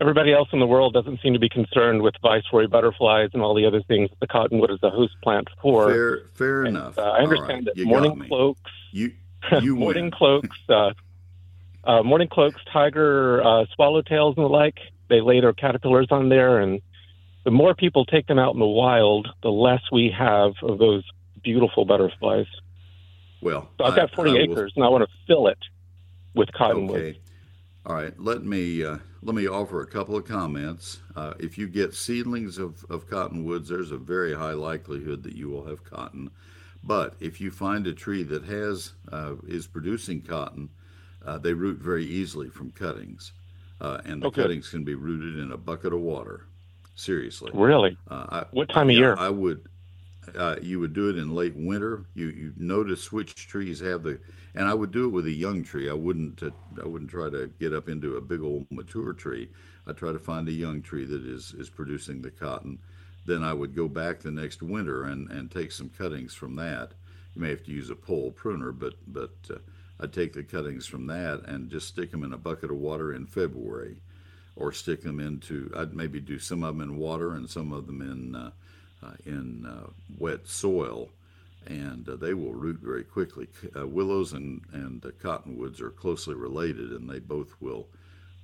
everybody 0.00 0.32
else 0.32 0.48
in 0.52 0.58
the 0.60 0.66
world 0.66 0.92
doesn't 0.94 1.20
seem 1.22 1.32
to 1.32 1.38
be 1.38 1.48
concerned 1.48 2.02
with 2.02 2.14
viceroy 2.22 2.66
butterflies 2.66 3.30
and 3.32 3.42
all 3.42 3.54
the 3.54 3.66
other 3.66 3.82
things 3.82 4.10
that 4.10 4.20
the 4.20 4.26
cottonwood 4.26 4.70
is 4.70 4.78
a 4.82 4.90
host 4.90 5.14
plant 5.22 5.48
for. 5.62 5.90
Fair, 5.90 6.18
fair 6.34 6.64
And, 6.64 6.76
enough. 6.76 6.98
uh, 6.98 7.02
I 7.02 7.18
understand 7.22 7.66
right. 7.66 7.76
that 7.76 7.84
mourning 7.86 8.18
cloaks, 8.28 8.60
You, 8.92 9.12
you 9.62 9.76
mourning 9.76 10.10
cloaks, 10.10 10.58
uh, 10.68 10.90
uh, 11.84 12.02
mourning 12.02 12.28
cloaks, 12.28 12.60
tiger 12.72 13.42
uh, 13.42 13.64
swallowtails, 13.78 14.36
and 14.36 14.44
the 14.44 14.48
like. 14.50 14.78
They 15.08 15.20
lay 15.20 15.40
their 15.40 15.52
caterpillars 15.52 16.08
on 16.10 16.28
there, 16.28 16.60
and 16.60 16.80
the 17.44 17.50
more 17.50 17.74
people 17.74 18.04
take 18.04 18.26
them 18.26 18.38
out 18.38 18.54
in 18.54 18.60
the 18.60 18.66
wild, 18.66 19.28
the 19.42 19.50
less 19.50 19.82
we 19.90 20.10
have 20.16 20.52
of 20.62 20.78
those 20.78 21.04
beautiful 21.42 21.84
butterflies. 21.84 22.46
Well, 23.40 23.70
So 23.78 23.84
I've 23.84 23.96
got 23.96 24.12
I- 24.12 24.14
40 24.16 24.30
I 24.30 24.34
will- 24.34 24.52
acres, 24.52 24.72
and 24.76 24.84
I 24.84 24.88
want 24.88 25.04
to 25.08 25.16
fill 25.26 25.46
it 25.48 25.58
with 26.34 26.52
cottonwood. 26.52 27.00
Okay. 27.00 27.18
All 27.86 27.94
right. 27.94 28.12
Let 28.20 28.44
me 28.44 28.84
uh, 28.84 28.98
let 29.22 29.34
me 29.34 29.46
offer 29.48 29.80
a 29.80 29.86
couple 29.86 30.14
of 30.14 30.26
comments. 30.26 31.00
Uh, 31.16 31.32
if 31.38 31.56
you 31.56 31.66
get 31.66 31.94
seedlings 31.94 32.58
of, 32.58 32.84
of 32.90 33.08
cottonwoods, 33.08 33.70
there's 33.70 33.90
a 33.90 33.96
very 33.96 34.34
high 34.34 34.52
likelihood 34.52 35.22
that 35.22 35.34
you 35.34 35.48
will 35.48 35.64
have 35.64 35.82
cotton. 35.82 36.30
But 36.84 37.14
if 37.20 37.40
you 37.40 37.50
find 37.50 37.86
a 37.86 37.94
tree 37.94 38.22
that 38.24 38.44
has 38.44 38.92
uh, 39.10 39.36
is 39.48 39.66
producing 39.66 40.20
cotton, 40.20 40.68
uh, 41.24 41.38
they 41.38 41.54
root 41.54 41.78
very 41.78 42.04
easily 42.04 42.50
from 42.50 42.70
cuttings, 42.70 43.32
uh, 43.80 44.02
and 44.04 44.22
the 44.22 44.26
Okay. 44.26 44.42
cuttings 44.42 44.68
can 44.68 44.84
be 44.84 44.94
rooted 44.94 45.38
in 45.42 45.50
a 45.50 45.56
bucket 45.56 45.94
of 45.94 46.00
water. 46.00 46.44
Seriously. 47.00 47.50
Really? 47.54 47.96
Uh, 48.08 48.26
I, 48.28 48.44
What 48.50 48.68
time 48.68 48.90
of 48.90 48.96
year? 48.96 49.16
I 49.16 49.30
would. 49.30 49.66
Uh, 50.36 50.56
you 50.60 50.78
would 50.80 50.92
do 50.92 51.08
it 51.08 51.16
in 51.16 51.34
late 51.34 51.56
winter. 51.56 52.04
You 52.14 52.26
you 52.26 52.52
notice 52.58 53.10
which 53.10 53.34
trees 53.48 53.80
have 53.80 54.02
the, 54.02 54.20
and 54.54 54.68
I 54.68 54.74
would 54.74 54.90
do 54.90 55.06
it 55.06 55.08
with 55.08 55.24
a 55.24 55.32
young 55.32 55.64
tree. 55.64 55.88
I 55.88 55.94
wouldn't 55.94 56.42
uh, 56.42 56.50
I 56.82 56.86
wouldn't 56.86 57.10
try 57.10 57.30
to 57.30 57.50
get 57.58 57.72
up 57.72 57.88
into 57.88 58.16
a 58.16 58.20
big 58.20 58.42
old 58.42 58.66
mature 58.70 59.14
tree. 59.14 59.48
I 59.86 59.92
try 59.92 60.12
to 60.12 60.18
find 60.18 60.46
a 60.46 60.52
young 60.52 60.82
tree 60.82 61.06
that 61.06 61.24
is 61.24 61.54
is 61.54 61.70
producing 61.70 62.20
the 62.20 62.30
cotton. 62.30 62.78
Then 63.24 63.42
I 63.42 63.54
would 63.54 63.74
go 63.74 63.88
back 63.88 64.20
the 64.20 64.30
next 64.30 64.62
winter 64.62 65.04
and 65.04 65.30
and 65.30 65.50
take 65.50 65.72
some 65.72 65.88
cuttings 65.88 66.34
from 66.34 66.54
that. 66.56 66.92
You 67.34 67.40
may 67.40 67.48
have 67.48 67.64
to 67.64 67.72
use 67.72 67.88
a 67.88 67.96
pole 67.96 68.30
pruner, 68.30 68.72
but 68.72 68.96
but 69.06 69.34
uh, 69.48 69.54
I'd 70.00 70.12
take 70.12 70.34
the 70.34 70.42
cuttings 70.42 70.86
from 70.86 71.06
that 71.06 71.46
and 71.46 71.70
just 71.70 71.88
stick 71.88 72.10
them 72.10 72.24
in 72.24 72.34
a 72.34 72.38
bucket 72.38 72.70
of 72.70 72.76
water 72.76 73.14
in 73.14 73.24
February 73.24 74.02
or 74.60 74.72
stick 74.72 75.02
them 75.02 75.20
into. 75.20 75.72
I'd 75.76 75.94
maybe 75.94 76.20
do 76.20 76.38
some 76.38 76.62
of 76.64 76.76
them 76.78 76.88
in 76.88 76.98
water 76.98 77.32
and 77.34 77.50
some 77.50 77.72
of 77.72 77.86
them 77.88 78.02
in 78.02 78.36
uh, 78.36 78.52
uh, 79.02 79.14
in 79.26 79.66
uh, 79.66 79.90
wet 80.18 80.46
soil, 80.46 81.10
and 81.66 82.08
uh, 82.08 82.16
they 82.16 82.34
will 82.34 82.54
root 82.54 82.80
very 82.82 83.04
quickly. 83.04 83.48
Uh, 83.76 83.86
willows 83.88 84.34
and 84.34 84.62
and 84.72 85.04
uh, 85.06 85.10
cottonwoods 85.22 85.80
are 85.80 85.90
closely 85.90 86.34
related, 86.34 86.92
and 86.92 87.10
they 87.10 87.18
both 87.20 87.54
will 87.60 87.88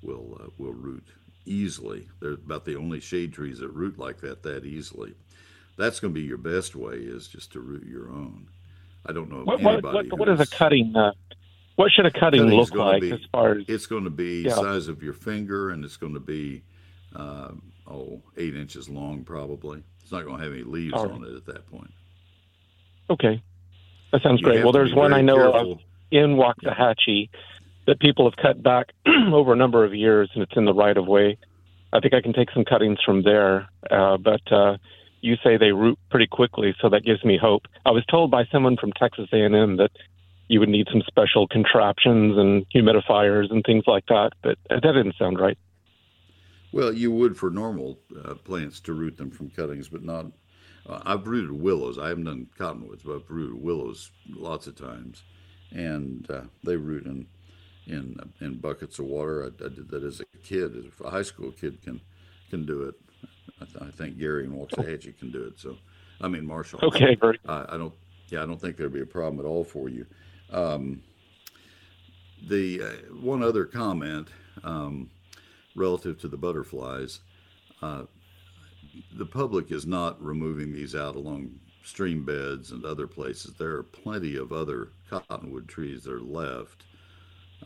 will 0.02 0.38
uh, 0.42 0.48
will 0.58 0.74
root 0.74 1.06
easily. 1.46 2.08
They're 2.20 2.32
about 2.32 2.64
the 2.64 2.76
only 2.76 3.00
shade 3.00 3.32
trees 3.34 3.60
that 3.60 3.70
root 3.70 3.98
like 3.98 4.20
that 4.22 4.42
that 4.44 4.64
easily. 4.64 5.14
That's 5.78 6.00
going 6.00 6.14
to 6.14 6.20
be 6.20 6.26
your 6.26 6.38
best 6.38 6.74
way 6.76 6.96
is 6.96 7.28
just 7.28 7.52
to 7.52 7.60
root 7.60 7.86
your 7.86 8.08
own. 8.10 8.48
I 9.06 9.12
don't 9.12 9.30
know 9.30 9.44
What, 9.44 9.60
what, 9.62 9.72
anybody. 9.74 10.08
what, 10.10 10.18
what 10.18 10.28
is 10.28 10.40
a 10.40 10.46
cutting? 10.46 10.94
Uh, 10.96 11.12
what 11.76 11.90
should 11.92 12.06
a 12.06 12.10
cutting 12.10 12.42
Cutting's 12.44 12.70
look 12.70 12.74
like 12.74 13.02
be- 13.02 13.12
as 13.12 13.20
far 13.32 13.52
as 13.52 13.64
It's 13.68 13.86
going 13.86 14.04
to 14.04 14.10
be 14.10 14.42
Yeah. 14.42 14.52
size 14.54 14.88
of 14.88 15.02
your 15.02 15.12
finger, 15.14 15.70
and 15.70 15.84
it's 15.84 15.96
going 15.96 16.14
to 16.14 16.20
be 16.20 16.62
uh, 17.14 17.50
oh 17.86 18.20
eight 18.36 18.54
inches 18.54 18.88
long 18.88 19.24
probably. 19.24 19.82
It's 20.02 20.12
not 20.12 20.24
going 20.24 20.38
to 20.38 20.44
have 20.44 20.52
any 20.52 20.62
leaves 20.64 20.92
right. 20.94 21.10
on 21.10 21.24
it 21.24 21.34
at 21.34 21.46
that 21.46 21.66
point. 21.70 21.90
okay? 23.10 23.42
That 24.12 24.22
sounds 24.22 24.40
You 24.40 24.46
great. 24.46 24.62
Well, 24.62 24.72
there's 24.72 24.94
one 24.94 25.12
I 25.12 25.20
know 25.20 25.36
careful. 25.52 25.72
of 25.72 25.78
in 26.10 26.36
Waxahachie 26.36 27.28
that 27.86 27.98
people 28.00 28.28
have 28.30 28.36
cut 28.36 28.62
back 28.62 28.92
over 29.32 29.52
a 29.52 29.56
number 29.56 29.84
of 29.84 29.94
years, 29.94 30.30
and 30.34 30.42
it's 30.42 30.56
in 30.56 30.64
the 30.64 30.74
right 30.74 30.96
of 30.96 31.06
way. 31.06 31.38
I 31.92 32.00
think 32.00 32.14
I 32.14 32.20
can 32.20 32.32
take 32.32 32.50
some 32.52 32.64
cuttings 32.64 32.98
from 33.04 33.22
there, 33.22 33.68
uh, 33.90 34.16
but 34.16 34.40
uh, 34.52 34.76
you 35.20 35.36
say 35.42 35.56
they 35.56 35.72
root 35.72 35.98
pretty 36.10 36.26
quickly, 36.26 36.74
so 36.80 36.88
that 36.90 37.04
gives 37.04 37.24
me 37.24 37.36
hope. 37.40 37.62
I 37.84 37.90
was 37.90 38.04
told 38.06 38.30
by 38.30 38.44
someone 38.52 38.76
from 38.76 38.92
Texas 38.92 39.28
A&M 39.32 39.76
that 39.76 39.90
you 40.48 40.60
would 40.60 40.68
need 40.68 40.86
some 40.90 41.02
special 41.06 41.48
contraptions 41.48 42.38
and 42.38 42.66
humidifiers 42.74 43.50
and 43.50 43.64
things 43.64 43.84
like 43.86 44.06
that, 44.06 44.30
but 44.42 44.58
that 44.68 44.82
didn't 44.82 45.16
sound 45.18 45.40
right. 45.40 45.58
Well, 46.72 46.92
you 46.92 47.10
would 47.10 47.36
for 47.36 47.50
normal 47.50 47.98
uh, 48.24 48.34
plants 48.34 48.80
to 48.80 48.92
root 48.92 49.16
them 49.16 49.30
from 49.30 49.50
cuttings, 49.50 49.88
but 49.88 50.02
not. 50.02 50.26
Uh, 50.86 51.00
I've 51.04 51.26
rooted 51.26 51.52
willows. 51.52 51.98
I 51.98 52.08
haven't 52.08 52.24
done 52.24 52.48
cottonwoods, 52.56 53.02
but 53.02 53.16
I've 53.16 53.30
rooted 53.30 53.60
willows 53.60 54.10
lots 54.28 54.66
of 54.66 54.76
times, 54.76 55.24
and 55.72 56.28
uh, 56.30 56.42
they 56.62 56.76
root 56.76 57.06
in 57.06 57.26
in 57.86 58.16
in 58.40 58.58
buckets 58.58 58.98
of 58.98 59.06
water. 59.06 59.44
I, 59.44 59.64
I 59.64 59.68
did 59.68 59.88
that 59.88 60.04
as 60.04 60.20
a 60.20 60.38
kid. 60.38 60.92
A 61.04 61.10
high 61.10 61.22
school 61.22 61.50
kid 61.50 61.82
can 61.82 62.00
can 62.50 62.66
do 62.66 62.82
it. 62.82 62.94
I, 63.60 63.64
th- 63.64 63.76
I 63.80 63.90
think 63.90 64.18
Gary 64.18 64.44
and 64.44 64.54
Waxahachie 64.54 65.18
can 65.18 65.32
do 65.32 65.44
it. 65.44 65.58
So, 65.58 65.76
I 66.20 66.28
mean 66.28 66.46
Marshall. 66.46 66.80
Okay, 66.82 67.16
I, 67.48 67.64
I 67.70 67.76
don't. 67.78 67.94
Yeah, 68.28 68.42
I 68.42 68.46
don't 68.46 68.60
think 68.60 68.76
there'd 68.76 68.92
be 68.92 69.00
a 69.00 69.06
problem 69.06 69.38
at 69.40 69.48
all 69.48 69.64
for 69.64 69.88
you. 69.88 70.04
Um, 70.52 71.02
the 72.48 72.82
uh, 72.82 73.14
one 73.20 73.42
other 73.42 73.64
comment 73.64 74.28
um, 74.64 75.10
relative 75.74 76.20
to 76.20 76.28
the 76.28 76.36
butterflies, 76.36 77.20
uh, 77.82 78.02
the 79.18 79.26
public 79.26 79.70
is 79.72 79.86
not 79.86 80.22
removing 80.22 80.72
these 80.72 80.94
out 80.94 81.16
along 81.16 81.50
stream 81.84 82.24
beds 82.24 82.72
and 82.72 82.84
other 82.84 83.06
places. 83.06 83.54
There 83.54 83.76
are 83.76 83.82
plenty 83.82 84.36
of 84.36 84.52
other 84.52 84.88
cottonwood 85.08 85.68
trees 85.68 86.04
that 86.04 86.12
are 86.12 86.20
left. 86.20 86.84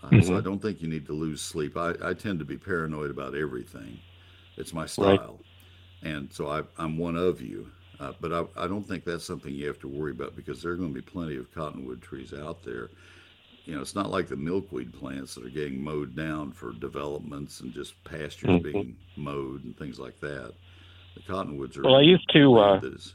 Uh, 0.03 0.21
So 0.21 0.37
I 0.37 0.41
don't 0.41 0.61
think 0.61 0.81
you 0.83 0.89
need 0.89 1.07
to 1.07 1.13
lose 1.13 1.41
sleep. 1.41 1.77
I, 1.77 1.95
I 2.03 2.15
tend 2.15 2.39
to 2.39 2.45
be 2.45 2.57
paranoid 2.57 3.11
about 3.11 3.35
everything. 3.35 3.99
It's 4.57 4.73
my 4.75 4.87
style. 4.87 5.41
And 6.03 6.33
so 6.33 6.49
I, 6.49 6.63
I'm 6.79 6.97
one 6.99 7.17
of 7.17 7.41
you. 7.41 7.71
Uh, 8.01 8.13
but 8.21 8.33
I, 8.33 8.65
I 8.65 8.67
don't 8.67 8.87
think 8.87 9.05
that's 9.05 9.25
something 9.25 9.53
you 9.53 9.67
have 9.67 9.79
to 9.81 9.89
worry 9.89 10.13
about 10.13 10.35
because 10.35 10.63
there 10.63 10.73
are 10.73 10.77
going 10.77 10.89
to 10.89 10.95
be 10.95 11.03
plenty 11.03 11.37
of 11.37 11.53
cottonwood 11.55 12.01
trees 12.01 12.33
out 12.33 12.63
there. 12.65 12.89
You 13.67 13.75
know, 13.75 13.83
it's 13.83 13.95
not 13.95 14.11
like 14.11 14.27
the 14.27 14.37
milkweed 14.37 14.93
plants 14.93 15.35
that 15.35 15.45
are 15.45 15.51
getting 15.51 15.83
mowed 15.85 16.17
down 16.17 16.53
for 16.53 16.73
developments 16.73 17.61
and 17.61 17.75
just 17.75 18.03
pastures 18.05 18.49
Mhm. 18.51 18.63
being 18.63 18.97
mowed 19.17 19.65
and 19.65 19.77
things 19.77 20.01
like 20.01 20.19
that. 20.21 20.55
The 21.15 21.21
cottonwoods 21.23 21.77
are. 21.77 21.83
Well, 21.83 21.97
I 21.97 22.01
used 22.01 22.29
to, 22.33 22.59
uh, 22.59 22.71
land 22.71 22.83
that 22.83 22.95
is- 22.95 23.15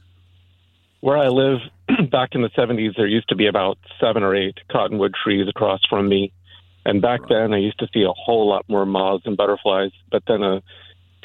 Where 1.02 1.18
I 1.18 1.28
live, 1.30 1.60
back 2.12 2.36
in 2.36 2.42
the 2.42 2.50
70s, 2.50 2.96
there 2.96 3.08
used 3.08 3.30
to 3.30 3.36
be 3.36 3.48
about 3.48 3.78
seven 4.00 4.22
or 4.24 4.36
eight 4.36 4.58
cottonwood 4.72 5.14
trees 5.16 5.48
across 5.48 5.84
from 5.90 6.08
me. 6.08 6.32
And 6.86 7.02
back 7.02 7.22
Right. 7.22 7.30
then, 7.30 7.54
I 7.54 7.58
used 7.58 7.80
to 7.80 7.88
see 7.92 8.04
a 8.04 8.12
whole 8.14 8.48
lot 8.48 8.66
more 8.70 8.86
moths 8.86 9.26
and 9.26 9.36
butterflies. 9.36 9.92
But 10.12 10.24
then 10.28 10.44
a 10.44 10.62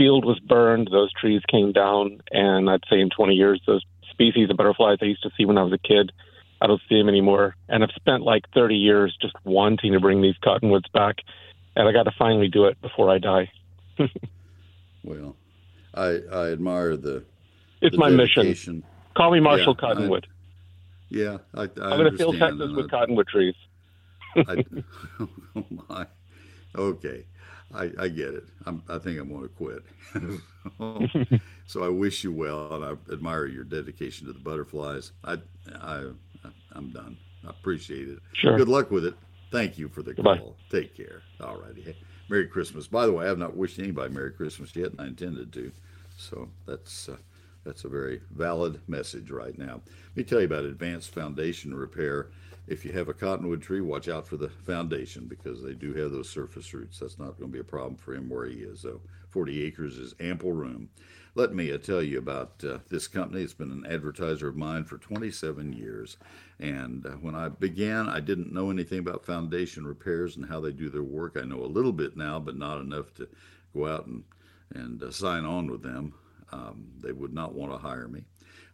field 0.00 0.24
was 0.24 0.38
burned, 0.40 0.88
those 0.90 1.12
trees 1.12 1.42
came 1.50 1.72
down, 1.72 2.22
and 2.30 2.70
I'd 2.70 2.84
say 2.88 3.00
in 3.00 3.10
20 3.10 3.34
years, 3.34 3.60
those 3.66 3.84
species 4.10 4.48
of 4.48 4.56
butterflies 4.56 4.96
I 5.02 5.04
used 5.04 5.22
to 5.24 5.30
see 5.36 5.44
when 5.44 5.58
I 5.58 5.62
was 5.62 5.74
a 5.74 5.78
kid, 5.78 6.10
I 6.62 6.66
don't 6.66 6.80
see 6.88 6.96
them 6.96 7.10
anymore. 7.10 7.54
And 7.68 7.84
I've 7.84 7.90
spent 7.96 8.22
like 8.22 8.44
30 8.54 8.76
years 8.76 9.14
just 9.20 9.34
wanting 9.44 9.92
to 9.92 10.00
bring 10.00 10.22
these 10.22 10.36
cottonwoods 10.42 10.88
back, 10.94 11.16
and 11.76 11.86
I 11.86 11.92
got 11.92 12.04
to 12.04 12.12
finally 12.18 12.48
do 12.48 12.64
it 12.64 12.80
before 12.80 13.10
I 13.10 13.18
die. 13.18 13.50
well, 15.04 15.36
I 15.94 16.20
I 16.32 16.52
admire 16.52 16.96
the. 16.96 17.24
It's 17.82 17.94
the 17.94 18.00
my 18.00 18.08
mission. 18.08 18.82
Call 19.14 19.32
me 19.32 19.40
Marshall 19.40 19.76
Yeah, 19.78 19.86
I- 19.86 19.92
Cottonwood. 19.92 20.26
Yeah, 21.10 21.38
I, 21.54 21.62
I 21.62 21.64
I'm 21.64 21.98
going 21.98 22.10
to 22.12 22.16
fill 22.16 22.32
Texas 22.32 22.70
with 22.74 22.86
I- 22.86 22.88
cottonwood 22.88 23.28
trees. 23.28 23.54
I, 24.36 24.64
oh 25.20 25.64
my. 25.88 26.06
Okay, 26.74 27.24
I, 27.74 27.90
I 27.98 28.08
get 28.08 28.34
it. 28.34 28.44
I'm, 28.66 28.82
I 28.88 28.98
think 28.98 29.18
I'm 29.18 29.28
going 29.28 29.42
to 29.42 29.48
quit. 29.48 29.84
so 31.66 31.84
I 31.84 31.88
wish 31.88 32.24
you 32.24 32.32
well, 32.32 32.74
and 32.74 32.84
I 32.84 33.12
admire 33.12 33.46
your 33.46 33.64
dedication 33.64 34.26
to 34.26 34.32
the 34.32 34.38
butterflies. 34.40 35.12
I, 35.24 35.38
I, 35.74 36.06
I'm 36.72 36.90
done. 36.90 37.16
I 37.46 37.50
appreciate 37.50 38.08
it. 38.08 38.18
Sure. 38.34 38.56
Good 38.56 38.68
luck 38.68 38.90
with 38.90 39.04
it. 39.04 39.14
Thank 39.50 39.78
you 39.78 39.88
for 39.88 40.02
the 40.02 40.14
Goodbye. 40.14 40.38
call. 40.38 40.56
Take 40.70 40.96
care. 40.96 41.22
All 41.40 41.60
righty. 41.60 41.82
Hey, 41.82 41.96
Merry 42.28 42.46
Christmas. 42.46 42.86
By 42.86 43.06
the 43.06 43.12
way, 43.12 43.24
I 43.24 43.28
have 43.28 43.38
not 43.38 43.56
wished 43.56 43.78
anybody 43.78 44.12
Merry 44.14 44.32
Christmas 44.32 44.74
yet, 44.76 44.92
and 44.92 45.00
I 45.00 45.06
intended 45.06 45.52
to. 45.52 45.72
So 46.16 46.48
that's 46.66 47.08
uh, 47.08 47.16
that's 47.64 47.84
a 47.84 47.88
very 47.88 48.20
valid 48.30 48.80
message 48.88 49.30
right 49.30 49.58
now. 49.58 49.80
Let 50.08 50.16
me 50.16 50.22
tell 50.24 50.38
you 50.40 50.46
about 50.46 50.64
advanced 50.64 51.12
foundation 51.12 51.74
repair. 51.74 52.28
If 52.70 52.84
you 52.84 52.92
have 52.92 53.08
a 53.08 53.14
cottonwood 53.14 53.62
tree, 53.62 53.80
watch 53.80 54.08
out 54.08 54.28
for 54.28 54.36
the 54.36 54.48
foundation 54.48 55.26
because 55.26 55.60
they 55.60 55.74
do 55.74 55.92
have 55.94 56.12
those 56.12 56.30
surface 56.30 56.72
roots. 56.72 57.00
That's 57.00 57.18
not 57.18 57.36
going 57.36 57.50
to 57.50 57.52
be 57.52 57.58
a 57.58 57.64
problem 57.64 57.96
for 57.96 58.14
him 58.14 58.28
where 58.28 58.46
he 58.46 58.58
is, 58.58 58.82
though. 58.82 59.00
40 59.28 59.64
acres 59.64 59.98
is 59.98 60.14
ample 60.20 60.52
room. 60.52 60.88
Let 61.34 61.52
me 61.52 61.72
uh, 61.72 61.78
tell 61.78 62.00
you 62.00 62.18
about 62.18 62.62
uh, 62.62 62.78
this 62.88 63.08
company. 63.08 63.42
It's 63.42 63.54
been 63.54 63.72
an 63.72 63.92
advertiser 63.92 64.46
of 64.46 64.54
mine 64.54 64.84
for 64.84 64.98
27 64.98 65.72
years. 65.72 66.16
And 66.60 67.04
uh, 67.04 67.10
when 67.20 67.34
I 67.34 67.48
began, 67.48 68.08
I 68.08 68.20
didn't 68.20 68.52
know 68.54 68.70
anything 68.70 69.00
about 69.00 69.26
foundation 69.26 69.84
repairs 69.84 70.36
and 70.36 70.46
how 70.46 70.60
they 70.60 70.70
do 70.70 70.88
their 70.88 71.02
work. 71.02 71.36
I 71.36 71.44
know 71.44 71.64
a 71.64 71.66
little 71.66 71.92
bit 71.92 72.16
now, 72.16 72.38
but 72.38 72.56
not 72.56 72.80
enough 72.80 73.12
to 73.14 73.26
go 73.74 73.88
out 73.88 74.06
and, 74.06 74.22
and 74.72 75.02
uh, 75.02 75.10
sign 75.10 75.44
on 75.44 75.68
with 75.68 75.82
them. 75.82 76.14
Um, 76.52 76.92
they 77.00 77.10
would 77.10 77.34
not 77.34 77.52
want 77.52 77.72
to 77.72 77.78
hire 77.78 78.06
me. 78.06 78.22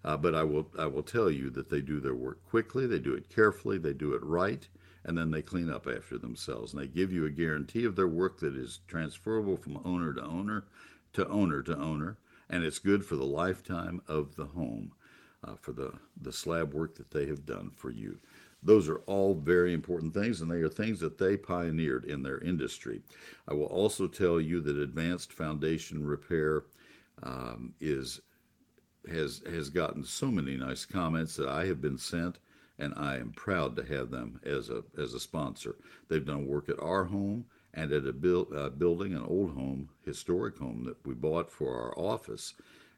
Uh, 0.06 0.16
but 0.16 0.36
I 0.36 0.44
will 0.44 0.68
I 0.78 0.86
will 0.86 1.02
tell 1.02 1.28
you 1.28 1.50
that 1.50 1.68
they 1.68 1.80
do 1.80 1.98
their 1.98 2.14
work 2.14 2.38
quickly, 2.48 2.86
they 2.86 3.00
do 3.00 3.12
it 3.14 3.28
carefully, 3.28 3.76
they 3.76 3.92
do 3.92 4.14
it 4.14 4.22
right, 4.22 4.66
and 5.04 5.18
then 5.18 5.32
they 5.32 5.42
clean 5.42 5.68
up 5.68 5.88
after 5.88 6.16
themselves. 6.16 6.72
And 6.72 6.80
they 6.80 6.86
give 6.86 7.12
you 7.12 7.26
a 7.26 7.30
guarantee 7.30 7.84
of 7.84 7.96
their 7.96 8.06
work 8.06 8.38
that 8.38 8.54
is 8.54 8.78
transferable 8.86 9.56
from 9.56 9.80
owner 9.84 10.14
to 10.14 10.22
owner 10.22 10.64
to 11.14 11.28
owner 11.28 11.60
to 11.62 11.76
owner, 11.76 12.18
and 12.48 12.62
it's 12.62 12.78
good 12.78 13.04
for 13.04 13.16
the 13.16 13.24
lifetime 13.24 14.00
of 14.06 14.36
the 14.36 14.44
home, 14.46 14.92
uh, 15.42 15.56
for 15.60 15.72
the 15.72 15.94
the 16.20 16.32
slab 16.32 16.72
work 16.72 16.94
that 16.94 17.10
they 17.10 17.26
have 17.26 17.44
done 17.44 17.72
for 17.74 17.90
you. 17.90 18.18
Those 18.62 18.88
are 18.88 19.02
all 19.06 19.34
very 19.34 19.72
important 19.74 20.14
things, 20.14 20.40
and 20.40 20.48
they 20.48 20.62
are 20.62 20.68
things 20.68 21.00
that 21.00 21.18
they 21.18 21.36
pioneered 21.36 22.04
in 22.04 22.22
their 22.22 22.38
industry. 22.38 23.00
I 23.48 23.54
will 23.54 23.66
also 23.66 24.06
tell 24.06 24.40
you 24.40 24.60
that 24.60 24.76
advanced 24.76 25.32
foundation 25.32 26.06
repair 26.06 26.62
um, 27.22 27.74
is 27.80 28.20
has 29.08 29.42
has 29.50 29.70
gotten 29.70 30.04
so 30.04 30.26
many 30.30 30.56
nice 30.56 30.84
comments 30.84 31.36
that 31.36 31.48
I 31.48 31.66
have 31.66 31.80
been 31.80 31.98
sent, 31.98 32.38
and 32.78 32.94
I 32.96 33.16
am 33.16 33.32
proud 33.32 33.76
to 33.76 33.84
have 33.84 34.10
them 34.10 34.40
as 34.44 34.70
a 34.70 34.84
as 34.98 35.14
a 35.14 35.20
sponsor. 35.20 35.76
They've 36.08 36.24
done 36.24 36.46
work 36.46 36.68
at 36.68 36.80
our 36.80 37.04
home 37.04 37.46
and 37.74 37.92
at 37.92 38.06
a 38.06 38.12
build, 38.12 38.52
uh, 38.56 38.70
building, 38.70 39.14
an 39.14 39.22
old 39.22 39.54
home, 39.54 39.90
historic 40.04 40.58
home 40.58 40.84
that 40.84 40.96
we 41.06 41.14
bought 41.14 41.50
for 41.52 41.74
our 41.74 41.98
office, 41.98 42.54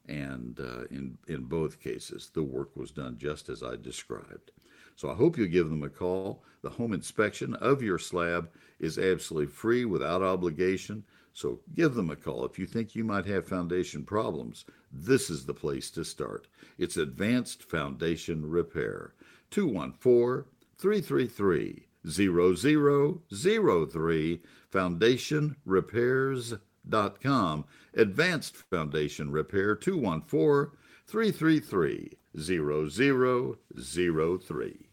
and 0.07 0.59
uh, 0.59 0.85
in 0.89 1.17
in 1.27 1.43
both 1.43 1.81
cases, 1.81 2.31
the 2.33 2.43
work 2.43 2.75
was 2.75 2.91
done 2.91 3.17
just 3.17 3.49
as 3.49 3.61
I 3.61 3.75
described. 3.75 4.51
So 4.95 5.09
I 5.09 5.15
hope 5.15 5.37
you 5.37 5.47
give 5.47 5.69
them 5.69 5.83
a 5.83 5.89
call. 5.89 6.43
The 6.61 6.71
home 6.71 6.93
inspection 6.93 7.53
of 7.55 7.81
your 7.81 7.97
slab 7.97 8.49
is 8.79 8.97
absolutely 8.97 9.47
free 9.47 9.85
without 9.85 10.21
obligation. 10.21 11.05
So 11.33 11.59
give 11.73 11.95
them 11.95 12.09
a 12.09 12.15
call. 12.15 12.45
If 12.45 12.57
you 12.59 12.65
think 12.65 12.95
you 12.95 13.03
might 13.03 13.25
have 13.25 13.47
foundation 13.47 14.03
problems, 14.03 14.63
this 14.91 15.29
is 15.29 15.45
the 15.45 15.53
place 15.53 15.91
to 15.91 16.03
start. 16.03 16.47
It's 16.77 16.97
Advanced 16.97 17.63
Foundation 17.63 18.49
Repair. 18.49 19.13
214 19.51 20.45
333 20.77 21.85
0003 22.07 24.41
foundationrepairs.com. 24.71 27.65
Advanced 27.95 28.55
Foundation 28.55 29.31
Repair 29.31 29.75
214 29.75 30.71
333 31.07 32.17
0003. 32.37 34.89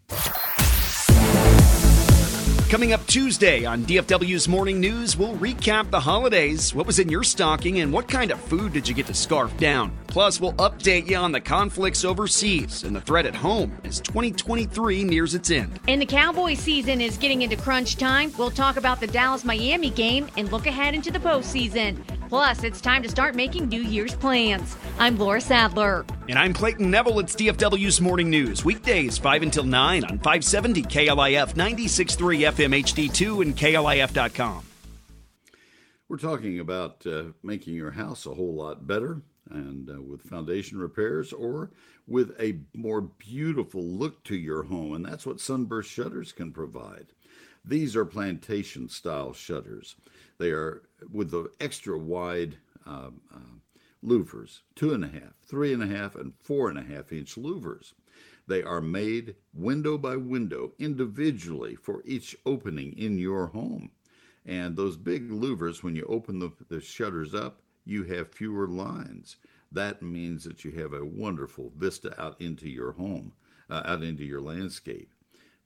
Tuesday 3.16 3.64
on 3.64 3.82
DFW's 3.86 4.46
Morning 4.46 4.78
News, 4.78 5.16
we'll 5.16 5.38
recap 5.38 5.90
the 5.90 5.98
holidays. 5.98 6.74
What 6.74 6.86
was 6.86 6.98
in 6.98 7.08
your 7.08 7.22
stocking 7.22 7.80
and 7.80 7.90
what 7.90 8.08
kind 8.08 8.30
of 8.30 8.38
food 8.38 8.74
did 8.74 8.86
you 8.86 8.94
get 8.94 9.06
to 9.06 9.14
scarf 9.14 9.56
down? 9.56 9.96
Plus, 10.06 10.38
we'll 10.38 10.52
update 10.54 11.08
you 11.08 11.16
on 11.16 11.32
the 11.32 11.40
conflicts 11.40 12.04
overseas 12.04 12.84
and 12.84 12.94
the 12.94 13.00
threat 13.00 13.24
at 13.24 13.34
home 13.34 13.74
as 13.84 14.00
2023 14.00 15.02
nears 15.04 15.34
its 15.34 15.50
end. 15.50 15.80
And 15.88 16.02
the 16.02 16.04
Cowboy 16.04 16.56
season 16.56 17.00
is 17.00 17.16
getting 17.16 17.40
into 17.40 17.56
crunch 17.56 17.96
time. 17.96 18.32
We'll 18.36 18.50
talk 18.50 18.76
about 18.76 19.00
the 19.00 19.06
Dallas 19.06 19.46
Miami 19.46 19.88
game 19.88 20.28
and 20.36 20.52
look 20.52 20.66
ahead 20.66 20.94
into 20.94 21.10
the 21.10 21.18
postseason. 21.18 21.96
Plus, 22.28 22.64
it's 22.64 22.80
time 22.80 23.02
to 23.04 23.08
start 23.08 23.34
making 23.36 23.68
New 23.68 23.82
Year's 23.82 24.14
plans. 24.14 24.76
I'm 24.98 25.16
Laura 25.16 25.40
Sadler. 25.40 26.04
And 26.28 26.38
I'm 26.38 26.52
Clayton 26.52 26.90
Neville. 26.90 27.20
It's 27.20 27.36
DFW's 27.36 28.00
Morning 28.00 28.28
News. 28.28 28.64
Weekdays, 28.64 29.16
5 29.16 29.42
until 29.42 29.62
9 29.64 30.04
on 30.04 30.18
570 30.18 30.82
KLIF 30.82 31.54
96.3 31.54 32.52
FM 32.52 32.82
HD2 32.82 33.42
and 33.42 33.56
KLIF.com. 33.56 34.64
We're 36.08 36.18
talking 36.18 36.58
about 36.60 37.06
uh, 37.06 37.24
making 37.42 37.74
your 37.74 37.92
house 37.92 38.26
a 38.26 38.34
whole 38.34 38.54
lot 38.54 38.86
better. 38.86 39.22
and 39.50 39.88
uh, 39.88 40.00
with 40.02 40.22
foundation 40.22 40.78
repairs 40.78 41.32
or 41.32 41.70
with 42.08 42.32
a 42.40 42.58
more 42.74 43.00
beautiful 43.00 43.82
look 43.84 44.24
to 44.24 44.34
your 44.36 44.64
home. 44.64 44.94
And 44.94 45.04
that's 45.04 45.26
what 45.26 45.40
Sunburst 45.40 45.90
Shutters 45.90 46.32
can 46.32 46.50
provide. 46.52 47.06
These 47.66 47.96
are 47.96 48.04
plantation 48.04 48.88
style 48.88 49.32
shutters. 49.32 49.96
They 50.38 50.50
are 50.50 50.82
with 51.10 51.30
the 51.30 51.50
extra 51.60 51.98
wide 51.98 52.58
uh, 52.86 53.10
uh, 53.34 53.58
louvers, 54.04 54.60
two 54.76 54.92
and 54.92 55.04
a 55.04 55.08
half, 55.08 55.34
three 55.44 55.72
and 55.72 55.82
a 55.82 55.86
half, 55.86 56.14
and 56.14 56.32
four 56.40 56.70
and 56.70 56.78
a 56.78 56.82
half 56.82 57.12
inch 57.12 57.34
louvers. 57.34 57.92
They 58.46 58.62
are 58.62 58.80
made 58.80 59.34
window 59.52 59.98
by 59.98 60.16
window 60.16 60.72
individually 60.78 61.74
for 61.74 62.02
each 62.04 62.36
opening 62.46 62.92
in 62.96 63.18
your 63.18 63.48
home. 63.48 63.90
And 64.44 64.76
those 64.76 64.96
big 64.96 65.28
louvers, 65.28 65.82
when 65.82 65.96
you 65.96 66.06
open 66.08 66.38
the, 66.38 66.52
the 66.68 66.80
shutters 66.80 67.34
up, 67.34 67.62
you 67.84 68.04
have 68.04 68.32
fewer 68.32 68.68
lines. 68.68 69.36
That 69.72 70.02
means 70.02 70.44
that 70.44 70.64
you 70.64 70.70
have 70.72 70.92
a 70.92 71.04
wonderful 71.04 71.72
vista 71.76 72.20
out 72.22 72.40
into 72.40 72.68
your 72.68 72.92
home, 72.92 73.32
uh, 73.68 73.82
out 73.84 74.04
into 74.04 74.24
your 74.24 74.40
landscape. 74.40 75.12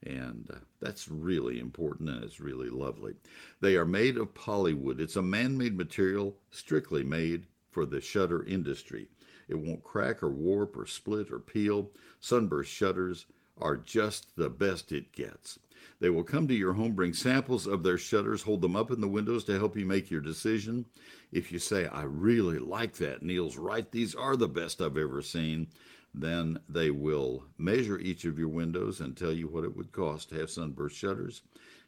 And 0.05 0.49
uh, 0.51 0.57
that's 0.79 1.07
really 1.07 1.59
important 1.59 2.09
and 2.09 2.23
it's 2.23 2.39
really 2.39 2.69
lovely. 2.69 3.13
They 3.59 3.75
are 3.75 3.85
made 3.85 4.17
of 4.17 4.33
polywood. 4.33 4.99
It's 4.99 5.15
a 5.15 5.21
man 5.21 5.57
made 5.57 5.77
material 5.77 6.35
strictly 6.49 7.03
made 7.03 7.45
for 7.69 7.85
the 7.85 8.01
shutter 8.01 8.43
industry. 8.43 9.07
It 9.47 9.55
won't 9.55 9.83
crack 9.83 10.23
or 10.23 10.29
warp 10.29 10.77
or 10.77 10.85
split 10.85 11.31
or 11.31 11.39
peel. 11.39 11.91
Sunburst 12.19 12.71
shutters 12.71 13.25
are 13.59 13.77
just 13.77 14.35
the 14.35 14.49
best 14.49 14.91
it 14.91 15.11
gets. 15.11 15.59
They 15.99 16.09
will 16.09 16.23
come 16.23 16.47
to 16.47 16.53
your 16.53 16.73
home, 16.73 16.93
bring 16.93 17.13
samples 17.13 17.67
of 17.67 17.83
their 17.83 17.97
shutters, 17.97 18.41
hold 18.41 18.61
them 18.61 18.75
up 18.75 18.91
in 18.91 19.01
the 19.01 19.07
windows 19.07 19.43
to 19.45 19.57
help 19.57 19.77
you 19.77 19.85
make 19.85 20.09
your 20.09 20.21
decision. 20.21 20.85
If 21.31 21.51
you 21.51 21.59
say, 21.59 21.85
I 21.85 22.03
really 22.03 22.57
like 22.57 22.93
that, 22.97 23.21
Neil's 23.21 23.57
right, 23.57 23.89
these 23.91 24.15
are 24.15 24.35
the 24.35 24.47
best 24.47 24.81
I've 24.81 24.97
ever 24.97 25.21
seen, 25.21 25.67
then 26.13 26.59
they 26.67 26.91
will 26.91 27.45
measure 27.57 27.99
each 27.99 28.25
of 28.25 28.37
your 28.37 28.49
windows 28.49 28.99
and 28.99 29.15
tell 29.15 29.31
you 29.31 29.47
what 29.47 29.63
it 29.63 29.75
would 29.75 29.91
cost 29.91 30.29
to 30.29 30.35
have 30.35 30.49
sunburst 30.49 30.97
shutters. 30.97 31.41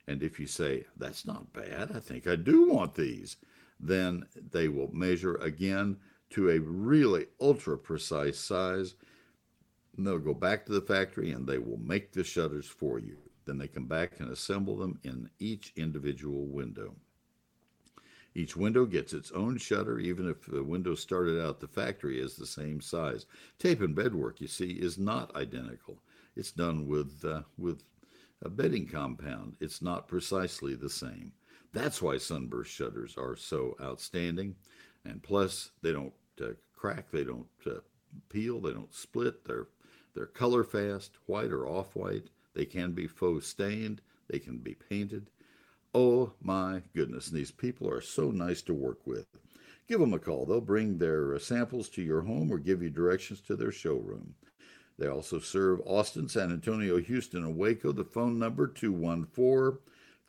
And 0.08 0.24
if 0.24 0.40
you 0.40 0.48
say, 0.48 0.86
That's 0.98 1.26
not 1.26 1.52
bad, 1.54 1.92
I 1.96 2.00
think 2.00 2.28
I 2.28 2.36
do 2.36 2.70
want 2.70 2.96
these, 2.96 3.38
then 3.80 4.26
they 4.52 4.68
will 4.68 4.92
measure 4.94 5.36
again 5.36 5.98
to 6.32 6.50
a 6.50 6.60
really 6.60 7.28
ultra 7.40 7.78
precise 7.78 8.40
size. 8.40 8.96
And 9.98 10.08
they'll 10.08 10.20
go 10.20 10.34
back 10.34 10.66
to 10.66 10.72
the 10.72 10.82
factory 10.82 11.32
and 11.32 11.48
they 11.48 11.60
will 11.60 11.78
make 11.78 12.12
the 12.12 12.24
shutters 12.24 12.66
for 12.66 13.00
you. 13.00 13.18
Then 13.46 13.58
they 13.58 13.68
come 13.68 13.88
back 13.88 14.20
and 14.20 14.32
assemble 14.32 14.78
them 14.78 15.00
in 15.04 15.30
each 15.40 15.74
individual 15.76 16.48
window. 16.48 16.96
Each 18.36 18.56
window 18.56 18.86
gets 18.86 19.14
its 19.14 19.32
own 19.32 19.58
shutter, 19.58 20.00
even 20.00 20.28
if 20.28 20.46
the 20.46 20.64
window 20.64 20.96
started 20.96 21.40
out 21.40 21.60
the 21.60 21.68
factory 21.68 22.20
is 22.20 22.36
the 22.36 22.48
same 22.48 22.82
size. 22.82 23.28
Tape 23.60 23.82
and 23.82 23.96
bedwork, 23.96 24.42
you 24.42 24.48
see, 24.48 24.72
is 24.72 24.98
not 24.98 25.36
identical. 25.36 26.00
It's 26.36 26.52
done 26.52 26.88
with 26.88 27.24
uh, 27.24 27.44
with 27.58 27.84
a 28.42 28.50
bedding 28.50 28.88
compound. 28.88 29.56
It's 29.60 29.82
not 29.82 30.08
precisely 30.08 30.76
the 30.76 30.90
same. 30.90 31.32
That's 31.74 32.02
why 32.02 32.18
sunburst 32.18 32.72
shutters 32.72 33.18
are 33.18 33.36
so 33.36 33.76
outstanding. 33.82 34.56
And 35.06 35.22
plus, 35.22 35.72
they 35.82 35.92
don't 35.92 36.14
uh, 36.42 36.54
crack, 36.76 37.12
they 37.12 37.24
don't 37.24 37.48
uh, 37.68 37.80
peel, 38.30 38.60
they 38.60 38.74
don't 38.74 38.94
split. 38.94 39.46
They're 39.46 39.68
they're 40.16 40.26
color 40.28 40.64
fast, 40.64 41.18
white 41.26 41.52
or 41.52 41.68
off 41.68 41.96
white. 41.96 42.30
They 42.54 42.66
can 42.66 42.92
be 42.92 43.08
faux 43.08 43.48
stained, 43.48 44.02
they 44.30 44.40
can 44.40 44.58
be 44.58 44.76
painted. 44.76 45.30
Oh 45.94 46.32
my 46.42 46.82
goodness, 46.96 47.28
these 47.28 47.52
people 47.52 47.90
are 47.90 48.02
so 48.02 48.32
nice 48.32 48.62
to 48.64 48.74
work 48.74 49.06
with. 49.06 49.28
Give 49.88 50.00
them 50.00 50.14
a 50.14 50.20
call. 50.20 50.46
They'll 50.46 50.62
bring 50.62 50.98
their 50.98 51.36
uh, 51.36 51.40
samples 51.40 51.90
to 51.90 52.02
your 52.02 52.22
home 52.22 52.52
or 52.52 52.58
give 52.58 52.82
you 52.82 52.90
directions 52.90 53.42
to 53.42 53.56
their 53.56 53.72
showroom. 53.72 54.34
They 54.98 55.06
also 55.08 55.38
serve 55.40 55.82
Austin, 55.86 56.28
San 56.30 56.52
Antonio, 56.52 57.00
Houston, 57.00 57.44
and 57.44 57.56
Waco. 57.58 57.92
The 57.92 58.04
phone 58.04 58.40
number 58.40 58.68
214 58.68 59.80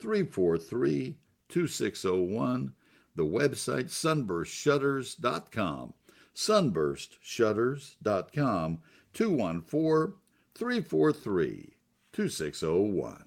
343 0.00 1.16
2601. 1.48 2.72
The 3.16 3.24
website 3.24 3.90
sunburstshutters.com. 3.90 5.94
Sunburstshutters.com 6.35 8.79
214 9.12 10.14
343 10.55 11.74
2601. 12.12 13.24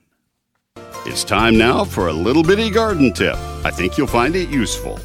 It's 1.06 1.24
time 1.24 1.58
now 1.58 1.84
for 1.84 2.08
a 2.08 2.14
little 2.14 2.44
bitty 2.44 2.70
garden 2.70 3.14
tip. 3.14 3.36
I 3.64 3.72
think 3.72 3.98
you'll 3.98 4.08
find 4.08 4.36
it 4.36 4.50
useful. 4.50 5.00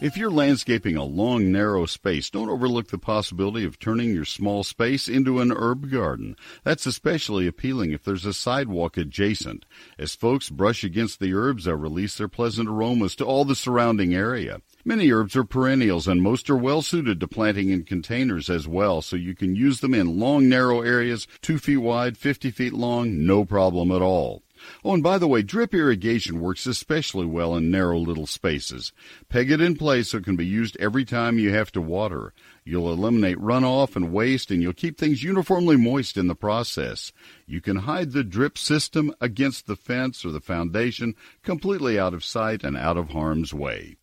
If 0.00 0.16
you're 0.16 0.30
landscaping 0.30 0.94
a 0.94 1.02
long, 1.02 1.50
narrow 1.50 1.84
space, 1.86 2.30
don't 2.30 2.48
overlook 2.48 2.86
the 2.86 2.98
possibility 2.98 3.64
of 3.66 3.80
turning 3.80 4.14
your 4.14 4.24
small 4.24 4.62
space 4.62 5.08
into 5.08 5.40
an 5.40 5.50
herb 5.50 5.90
garden. 5.90 6.36
That's 6.62 6.86
especially 6.86 7.48
appealing 7.48 7.90
if 7.90 8.04
there's 8.04 8.24
a 8.24 8.32
sidewalk 8.32 8.96
adjacent. 8.96 9.64
As 9.98 10.14
folks 10.14 10.50
brush 10.50 10.84
against 10.84 11.18
the 11.18 11.34
herbs, 11.34 11.64
they'll 11.64 11.74
release 11.74 12.16
their 12.16 12.28
pleasant 12.28 12.68
aromas 12.68 13.16
to 13.16 13.24
all 13.24 13.44
the 13.44 13.56
surrounding 13.56 14.14
area. 14.14 14.60
Many 14.84 15.10
herbs 15.10 15.34
are 15.34 15.42
perennials 15.42 16.06
and 16.06 16.22
most 16.22 16.48
are 16.48 16.56
well 16.56 16.80
suited 16.80 17.18
to 17.18 17.26
planting 17.26 17.70
in 17.70 17.82
containers 17.82 18.48
as 18.48 18.68
well, 18.68 19.02
so 19.02 19.16
you 19.16 19.34
can 19.34 19.56
use 19.56 19.80
them 19.80 19.94
in 19.94 20.20
long, 20.20 20.48
narrow 20.48 20.80
areas, 20.80 21.26
2 21.42 21.58
feet 21.58 21.78
wide, 21.78 22.16
50 22.16 22.52
feet 22.52 22.72
long, 22.72 23.26
no 23.26 23.44
problem 23.44 23.90
at 23.90 24.00
all. 24.00 24.44
Oh, 24.84 24.94
and 24.94 25.02
by 25.02 25.18
the 25.18 25.28
way, 25.28 25.42
drip 25.42 25.74
irrigation 25.74 26.40
works 26.40 26.66
especially 26.66 27.26
well 27.26 27.54
in 27.54 27.70
narrow 27.70 27.98
little 27.98 28.26
spaces. 28.26 28.92
Peg 29.28 29.50
it 29.50 29.60
in 29.60 29.76
place 29.76 30.10
so 30.10 30.18
it 30.18 30.24
can 30.24 30.36
be 30.36 30.46
used 30.46 30.76
every 30.78 31.04
time 31.04 31.38
you 31.38 31.52
have 31.52 31.70
to 31.72 31.80
water. 31.80 32.32
You'll 32.64 32.92
eliminate 32.92 33.38
runoff 33.38 33.96
and 33.96 34.12
waste, 34.12 34.50
and 34.50 34.62
you'll 34.62 34.72
keep 34.72 34.98
things 34.98 35.22
uniformly 35.22 35.76
moist 35.76 36.16
in 36.16 36.26
the 36.26 36.34
process. 36.34 37.12
You 37.46 37.60
can 37.60 37.76
hide 37.76 38.12
the 38.12 38.24
drip 38.24 38.58
system 38.58 39.14
against 39.20 39.66
the 39.66 39.76
fence 39.76 40.24
or 40.24 40.30
the 40.30 40.40
foundation 40.40 41.14
completely 41.42 41.98
out 41.98 42.14
of 42.14 42.24
sight 42.24 42.64
and 42.64 42.76
out 42.76 42.96
of 42.96 43.10
harm's 43.10 43.54
way. 43.54 43.96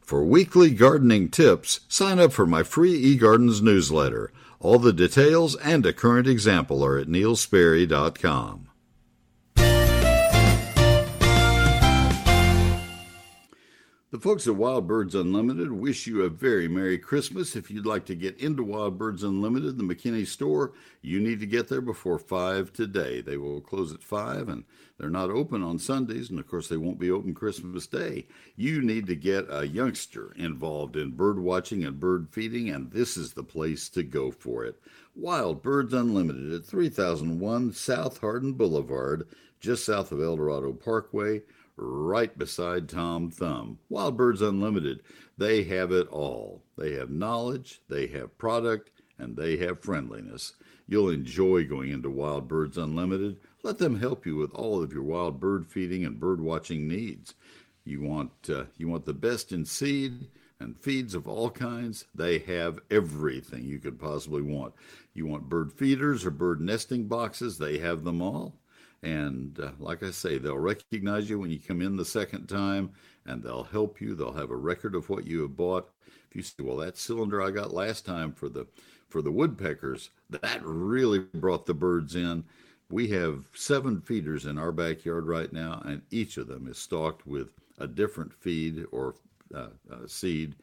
For 0.00 0.24
weekly 0.24 0.70
gardening 0.70 1.28
tips, 1.28 1.80
sign 1.86 2.18
up 2.18 2.32
for 2.32 2.46
my 2.46 2.64
free 2.64 3.16
eGardens 3.16 3.62
newsletter. 3.62 4.32
All 4.58 4.80
the 4.80 4.92
details 4.92 5.54
and 5.54 5.86
a 5.86 5.92
current 5.92 6.26
example 6.26 6.84
are 6.84 6.98
at 6.98 7.06
neilsperry.com. 7.06 8.69
The 14.10 14.18
folks 14.18 14.48
at 14.48 14.56
Wild 14.56 14.88
Birds 14.88 15.14
Unlimited 15.14 15.70
wish 15.70 16.08
you 16.08 16.22
a 16.22 16.28
very 16.28 16.66
Merry 16.66 16.98
Christmas. 16.98 17.54
If 17.54 17.70
you'd 17.70 17.86
like 17.86 18.06
to 18.06 18.16
get 18.16 18.40
into 18.40 18.64
Wild 18.64 18.98
Birds 18.98 19.22
Unlimited, 19.22 19.78
the 19.78 19.84
McKinney 19.84 20.26
store, 20.26 20.72
you 21.00 21.20
need 21.20 21.38
to 21.38 21.46
get 21.46 21.68
there 21.68 21.80
before 21.80 22.18
5 22.18 22.72
today. 22.72 23.20
They 23.20 23.36
will 23.36 23.60
close 23.60 23.94
at 23.94 24.02
5 24.02 24.48
and 24.48 24.64
they're 24.98 25.10
not 25.10 25.30
open 25.30 25.62
on 25.62 25.78
Sundays, 25.78 26.28
and 26.28 26.40
of 26.40 26.48
course, 26.48 26.66
they 26.66 26.76
won't 26.76 26.98
be 26.98 27.08
open 27.08 27.34
Christmas 27.34 27.86
Day. 27.86 28.26
You 28.56 28.82
need 28.82 29.06
to 29.06 29.14
get 29.14 29.46
a 29.48 29.68
youngster 29.68 30.32
involved 30.32 30.96
in 30.96 31.12
bird 31.12 31.38
watching 31.38 31.84
and 31.84 32.00
bird 32.00 32.30
feeding, 32.32 32.68
and 32.68 32.90
this 32.90 33.16
is 33.16 33.34
the 33.34 33.44
place 33.44 33.88
to 33.90 34.02
go 34.02 34.32
for 34.32 34.64
it. 34.64 34.82
Wild 35.14 35.62
Birds 35.62 35.94
Unlimited 35.94 36.52
at 36.52 36.64
3001 36.64 37.74
South 37.74 38.18
Hardin 38.18 38.54
Boulevard, 38.54 39.28
just 39.60 39.84
south 39.84 40.10
of 40.10 40.20
El 40.20 40.34
Dorado 40.34 40.72
Parkway 40.72 41.42
right 41.80 42.36
beside 42.36 42.88
Tom 42.88 43.30
Thumb. 43.30 43.78
Wild 43.88 44.16
Birds 44.16 44.42
Unlimited, 44.42 45.00
they 45.38 45.64
have 45.64 45.90
it 45.92 46.08
all. 46.08 46.62
They 46.76 46.92
have 46.94 47.10
knowledge, 47.10 47.80
they 47.88 48.06
have 48.08 48.36
product, 48.38 48.90
and 49.18 49.36
they 49.36 49.56
have 49.58 49.82
friendliness. 49.82 50.54
You'll 50.86 51.10
enjoy 51.10 51.64
going 51.64 51.90
into 51.90 52.10
Wild 52.10 52.48
Birds 52.48 52.76
Unlimited. 52.76 53.36
Let 53.62 53.78
them 53.78 54.00
help 54.00 54.26
you 54.26 54.36
with 54.36 54.52
all 54.54 54.82
of 54.82 54.92
your 54.92 55.02
wild 55.02 55.40
bird 55.40 55.66
feeding 55.66 56.04
and 56.04 56.18
bird 56.18 56.40
watching 56.40 56.88
needs. 56.88 57.34
You 57.84 58.02
want 58.02 58.32
uh, 58.48 58.64
you 58.76 58.88
want 58.88 59.04
the 59.06 59.14
best 59.14 59.52
in 59.52 59.64
seed 59.64 60.28
and 60.58 60.78
feeds 60.78 61.14
of 61.14 61.26
all 61.26 61.50
kinds. 61.50 62.04
They 62.14 62.38
have 62.40 62.78
everything 62.90 63.64
you 63.64 63.78
could 63.78 63.98
possibly 63.98 64.42
want. 64.42 64.74
You 65.14 65.26
want 65.26 65.48
bird 65.48 65.72
feeders 65.72 66.24
or 66.24 66.30
bird 66.30 66.60
nesting 66.60 67.06
boxes, 67.06 67.58
they 67.58 67.78
have 67.78 68.04
them 68.04 68.20
all. 68.20 68.59
And 69.02 69.58
uh, 69.60 69.70
like 69.78 70.02
I 70.02 70.10
say, 70.10 70.38
they'll 70.38 70.58
recognize 70.58 71.30
you 71.30 71.38
when 71.38 71.50
you 71.50 71.58
come 71.58 71.80
in 71.80 71.96
the 71.96 72.04
second 72.04 72.46
time 72.46 72.90
and 73.26 73.42
they'll 73.42 73.64
help 73.64 74.00
you. 74.00 74.14
They'll 74.14 74.32
have 74.32 74.50
a 74.50 74.56
record 74.56 74.94
of 74.94 75.08
what 75.08 75.26
you 75.26 75.42
have 75.42 75.56
bought. 75.56 75.90
If 76.30 76.36
you 76.36 76.42
say, 76.42 76.62
well, 76.62 76.76
that 76.76 76.98
cylinder 76.98 77.42
I 77.42 77.50
got 77.50 77.72
last 77.72 78.04
time 78.04 78.32
for 78.32 78.48
the 78.48 78.66
for 79.08 79.22
the 79.22 79.32
woodpeckers, 79.32 80.10
that 80.30 80.60
really 80.62 81.18
brought 81.18 81.66
the 81.66 81.74
birds 81.74 82.14
in. 82.14 82.44
We 82.90 83.08
have 83.08 83.44
seven 83.54 84.00
feeders 84.00 84.46
in 84.46 84.58
our 84.58 84.72
backyard 84.72 85.26
right 85.26 85.52
now, 85.52 85.82
and 85.84 86.02
each 86.10 86.36
of 86.36 86.46
them 86.46 86.68
is 86.68 86.78
stocked 86.78 87.26
with 87.26 87.52
a 87.78 87.86
different 87.86 88.32
feed 88.32 88.84
or 88.92 89.14
uh, 89.54 89.68
uh, 89.90 90.06
seed 90.06 90.54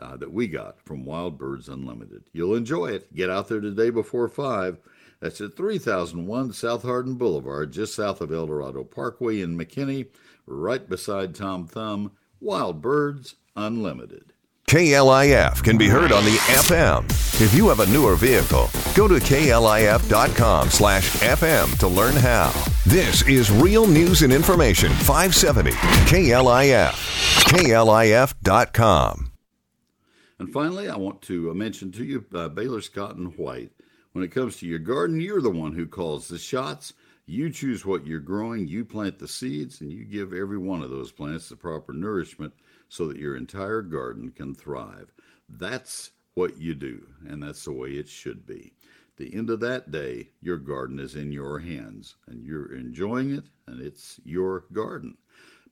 uh, 0.00 0.16
that 0.16 0.32
we 0.32 0.46
got 0.46 0.80
from 0.80 1.04
Wild 1.04 1.36
Birds 1.36 1.68
Unlimited. 1.68 2.24
You'll 2.32 2.54
enjoy 2.54 2.86
it. 2.86 3.14
Get 3.14 3.28
out 3.28 3.48
there 3.48 3.60
today 3.60 3.90
before 3.90 4.28
5 4.28 4.78
that's 5.20 5.40
at 5.40 5.56
3001 5.56 6.52
South 6.52 6.82
Hardin 6.82 7.14
Boulevard, 7.14 7.72
just 7.72 7.94
south 7.94 8.20
of 8.20 8.32
El 8.32 8.46
Dorado 8.46 8.84
Parkway 8.84 9.40
in 9.40 9.56
McKinney, 9.56 10.08
right 10.46 10.88
beside 10.88 11.34
Tom 11.34 11.66
Thumb. 11.66 12.12
Wild 12.40 12.80
Birds 12.80 13.36
unlimited. 13.54 14.32
KLIF 14.70 15.64
can 15.64 15.76
be 15.76 15.88
heard 15.88 16.12
on 16.12 16.24
the 16.24 16.36
FM. 16.36 17.04
If 17.40 17.52
you 17.54 17.68
have 17.68 17.80
a 17.80 17.86
newer 17.86 18.14
vehicle, 18.14 18.70
go 18.94 19.08
to 19.08 19.14
klif.com 19.14 20.70
slash 20.70 21.10
FM 21.16 21.76
to 21.80 21.88
learn 21.88 22.14
how. 22.14 22.52
This 22.86 23.26
is 23.26 23.50
Real 23.50 23.88
News 23.88 24.22
and 24.22 24.32
Information 24.32 24.92
570 24.92 25.72
KLIF. 25.72 26.92
KLIF.com. 27.50 29.32
And 30.38 30.52
finally, 30.52 30.88
I 30.88 30.96
want 30.96 31.20
to 31.22 31.52
mention 31.52 31.90
to 31.92 32.04
you 32.04 32.24
uh, 32.32 32.48
Baylor 32.48 32.80
Scott 32.80 33.16
and 33.16 33.36
White. 33.36 33.72
When 34.12 34.24
it 34.24 34.32
comes 34.32 34.56
to 34.56 34.66
your 34.66 34.80
garden, 34.80 35.20
you're 35.20 35.40
the 35.40 35.50
one 35.50 35.72
who 35.72 35.86
calls 35.86 36.28
the 36.28 36.38
shots. 36.38 36.94
You 37.26 37.48
choose 37.50 37.86
what 37.86 38.06
you're 38.06 38.18
growing, 38.18 38.66
you 38.66 38.84
plant 38.84 39.20
the 39.20 39.28
seeds, 39.28 39.80
and 39.80 39.92
you 39.92 40.04
give 40.04 40.32
every 40.32 40.58
one 40.58 40.82
of 40.82 40.90
those 40.90 41.12
plants 41.12 41.48
the 41.48 41.54
proper 41.54 41.92
nourishment 41.92 42.52
so 42.88 43.06
that 43.06 43.18
your 43.18 43.36
entire 43.36 43.82
garden 43.82 44.32
can 44.32 44.54
thrive. 44.54 45.12
That's 45.48 46.10
what 46.34 46.58
you 46.58 46.74
do, 46.74 47.06
and 47.28 47.40
that's 47.40 47.64
the 47.64 47.72
way 47.72 47.90
it 47.90 48.08
should 48.08 48.46
be. 48.46 48.72
The 49.16 49.32
end 49.32 49.48
of 49.48 49.60
that 49.60 49.92
day, 49.92 50.30
your 50.40 50.58
garden 50.58 50.98
is 50.98 51.14
in 51.14 51.30
your 51.30 51.60
hands, 51.60 52.16
and 52.26 52.44
you're 52.44 52.74
enjoying 52.74 53.32
it, 53.32 53.44
and 53.68 53.80
it's 53.80 54.18
your 54.24 54.64
garden. 54.72 55.18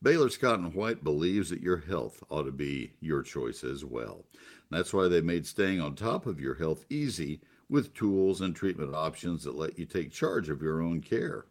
Baylor 0.00 0.28
Scott 0.28 0.60
and 0.60 0.74
White 0.74 1.02
believes 1.02 1.50
that 1.50 1.60
your 1.60 1.78
health 1.78 2.22
ought 2.30 2.44
to 2.44 2.52
be 2.52 2.92
your 3.00 3.22
choice 3.22 3.64
as 3.64 3.84
well. 3.84 4.24
That's 4.70 4.92
why 4.92 5.08
they 5.08 5.22
made 5.22 5.44
staying 5.44 5.80
on 5.80 5.96
top 5.96 6.26
of 6.26 6.40
your 6.40 6.54
health 6.54 6.84
easy 6.88 7.40
with 7.68 7.94
tools 7.94 8.40
and 8.40 8.54
treatment 8.54 8.94
options 8.94 9.44
that 9.44 9.56
let 9.56 9.78
you 9.78 9.84
take 9.84 10.10
charge 10.10 10.48
of 10.48 10.62
your 10.62 10.80
own 10.80 11.00
care. 11.00 11.46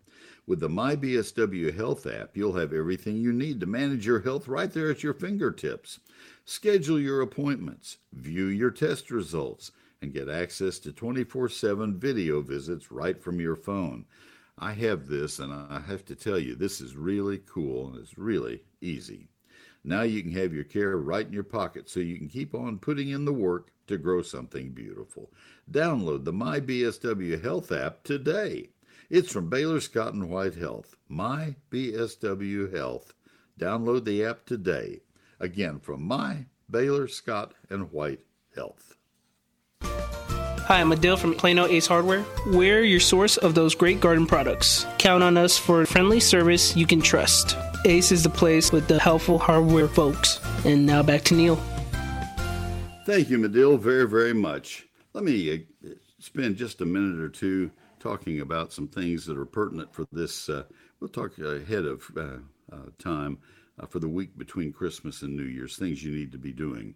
With 0.47 0.61
the 0.61 0.69
MyBSW 0.69 1.75
Health 1.75 2.07
app, 2.07 2.37
you'll 2.37 2.55
have 2.55 2.73
everything 2.73 3.17
you 3.17 3.33
need 3.33 3.59
to 3.59 3.65
manage 3.65 4.05
your 4.05 4.21
health 4.21 4.47
right 4.47 4.71
there 4.71 4.89
at 4.89 5.03
your 5.03 5.13
fingertips. 5.13 5.99
Schedule 6.45 6.99
your 6.99 7.21
appointments, 7.21 7.97
view 8.13 8.45
your 8.45 8.71
test 8.71 9.11
results, 9.11 9.71
and 10.01 10.13
get 10.13 10.29
access 10.29 10.79
to 10.79 10.91
24 10.93 11.49
7 11.49 11.99
video 11.99 12.41
visits 12.41 12.91
right 12.91 13.21
from 13.21 13.39
your 13.39 13.55
phone. 13.55 14.05
I 14.57 14.71
have 14.73 15.07
this, 15.07 15.39
and 15.39 15.53
I 15.53 15.81
have 15.85 16.05
to 16.05 16.15
tell 16.15 16.39
you, 16.39 16.55
this 16.55 16.81
is 16.81 16.95
really 16.95 17.39
cool 17.45 17.87
and 17.87 17.97
it's 17.97 18.17
really 18.17 18.63
easy. 18.81 19.27
Now 19.83 20.01
you 20.01 20.21
can 20.21 20.31
have 20.31 20.53
your 20.53 20.63
care 20.63 20.97
right 20.97 21.25
in 21.25 21.31
your 21.31 21.43
pocket 21.43 21.89
so 21.89 21.99
you 21.99 22.17
can 22.17 22.27
keep 22.27 22.55
on 22.55 22.79
putting 22.79 23.09
in 23.09 23.25
the 23.25 23.33
work 23.33 23.71
to 23.87 23.97
grow 23.97 24.21
something 24.21 24.71
beautiful. 24.71 25.31
Download 25.69 26.23
the 26.23 26.31
MyBSW 26.31 27.43
Health 27.43 27.73
app 27.73 28.03
today. 28.03 28.69
It's 29.09 29.31
from 29.31 29.49
Baylor 29.49 29.81
Scott 29.81 30.13
and 30.13 30.29
White 30.29 30.55
Health, 30.55 30.95
My 31.09 31.55
BSW 31.69 32.73
Health. 32.73 33.13
Download 33.59 34.05
the 34.05 34.23
app 34.23 34.45
today. 34.45 35.01
Again, 35.41 35.79
from 35.79 36.03
My 36.03 36.45
Baylor 36.69 37.07
Scott 37.09 37.53
and 37.69 37.91
White 37.91 38.21
Health. 38.55 38.95
Hi, 39.81 40.79
I'm 40.81 40.91
Adele 40.91 41.17
from 41.17 41.33
Plano 41.33 41.65
Ace 41.65 41.87
Hardware. 41.87 42.25
We're 42.47 42.83
your 42.83 42.99
source 43.01 43.35
of 43.37 43.53
those 43.53 43.75
great 43.75 43.99
garden 43.99 44.25
products. 44.25 44.85
Count 44.97 45.21
on 45.21 45.35
us 45.35 45.57
for 45.57 45.85
friendly 45.85 46.21
service 46.21 46.77
you 46.77 46.85
can 46.85 47.01
trust. 47.01 47.57
Ace 47.85 48.13
is 48.13 48.23
the 48.23 48.29
place 48.29 48.71
with 48.71 48.87
the 48.87 48.99
helpful 48.99 49.37
hardware 49.37 49.87
folks. 49.89 50.39
And 50.65 50.85
now 50.85 51.03
back 51.03 51.23
to 51.23 51.35
Neil. 51.35 51.57
Thank 53.05 53.29
you, 53.29 53.37
Medill, 53.37 53.77
very, 53.77 54.07
very 54.07 54.33
much. 54.33 54.86
Let 55.17 55.23
me 55.23 55.65
uh, 55.83 55.89
spend 56.19 56.57
just 56.57 56.81
a 56.81 56.85
minute 56.85 57.19
or 57.19 57.27
two 57.27 57.71
talking 57.99 58.41
about 58.41 58.71
some 58.71 58.87
things 58.87 59.25
that 59.25 59.35
are 59.35 59.47
pertinent 59.47 59.91
for 59.91 60.05
this. 60.11 60.47
Uh, 60.47 60.61
we'll 60.99 61.09
talk 61.09 61.39
ahead 61.39 61.85
of 61.85 62.03
uh, 62.15 62.37
uh 62.71 62.89
time 62.99 63.39
uh, 63.79 63.87
for 63.87 63.97
the 63.97 64.07
week 64.07 64.37
between 64.37 64.71
Christmas 64.71 65.23
and 65.23 65.35
New 65.35 65.45
Year's, 65.45 65.75
things 65.75 66.03
you 66.03 66.15
need 66.15 66.31
to 66.33 66.37
be 66.37 66.51
doing. 66.51 66.93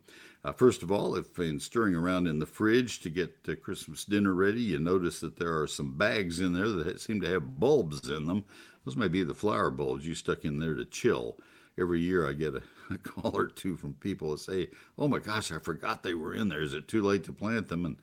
First 0.56 0.84
of 0.84 0.92
all, 0.92 1.16
if 1.16 1.40
in 1.40 1.60
stirring 1.60 1.96
around 1.96 2.28
in 2.28 2.38
the 2.38 2.46
fridge 2.46 3.00
to 3.00 3.10
get 3.10 3.64
Christmas 3.64 4.06
dinner 4.06 4.36
ready, 4.36 4.62
you 4.62 4.78
notice 4.78 5.20
that 5.22 5.40
there 5.40 5.60
are 5.60 5.66
some 5.66 5.98
bags 5.98 6.42
in 6.42 6.54
there 6.54 6.70
that 6.70 7.02
seem 7.02 7.22
to 7.22 7.30
have 7.30 7.60
bulbs 7.60 8.08
in 8.08 8.28
them. 8.28 8.46
Those 8.86 8.98
may 8.98 9.08
be 9.08 9.24
the 9.24 9.34
flower 9.34 9.72
bulbs 9.72 10.06
you 10.06 10.14
stuck 10.14 10.46
in 10.46 10.60
there 10.60 10.76
to 10.76 10.86
chill 10.86 11.38
every 11.82 12.00
year 12.00 12.30
I 12.30 12.34
get 12.34 12.56
a, 12.56 12.62
a, 12.94 12.98
call 12.98 13.36
or 13.36 13.48
two 13.48 13.76
from 13.76 13.94
people 13.96 14.32
that 14.32 14.40
say, 14.40 14.70
"Oh 14.98 15.08
my 15.08 15.20
gosh, 15.20 15.52
I 15.52 15.58
forgot 15.58 16.04
they 16.04 16.14
were 16.14 16.34
in 16.34 16.48
there. 16.50 16.62
Is 16.62 16.74
it 16.74 16.88
too 16.88 17.02
late 17.02 17.24
to 17.26 17.34
plant 17.34 17.68
them?" 17.68 17.86
And 17.86 17.98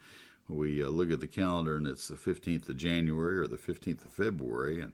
we 0.49 0.83
uh, 0.83 0.89
look 0.89 1.11
at 1.11 1.21
the 1.21 1.27
calendar 1.27 1.77
and 1.77 1.87
it's 1.87 2.09
the 2.09 2.17
15th 2.17 2.69
of 2.69 2.77
January 2.77 3.39
or 3.39 3.47
the 3.47 3.57
15th 3.57 4.05
of 4.05 4.13
February, 4.13 4.81
and 4.81 4.93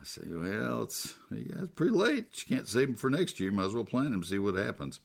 I 0.00 0.04
say, 0.04 0.22
"Well, 0.26 0.82
it's 0.82 1.14
yeah, 1.30 1.62
it's 1.62 1.72
pretty 1.74 1.92
late. 1.92 2.26
You 2.46 2.56
can't 2.56 2.68
save 2.68 2.88
them 2.88 2.96
for 2.96 3.10
next 3.10 3.38
year. 3.38 3.50
You 3.50 3.56
Might 3.56 3.66
as 3.66 3.74
well 3.74 3.84
plant 3.84 4.10
them, 4.10 4.24
see 4.24 4.38
what 4.38 4.54
happens. 4.54 5.00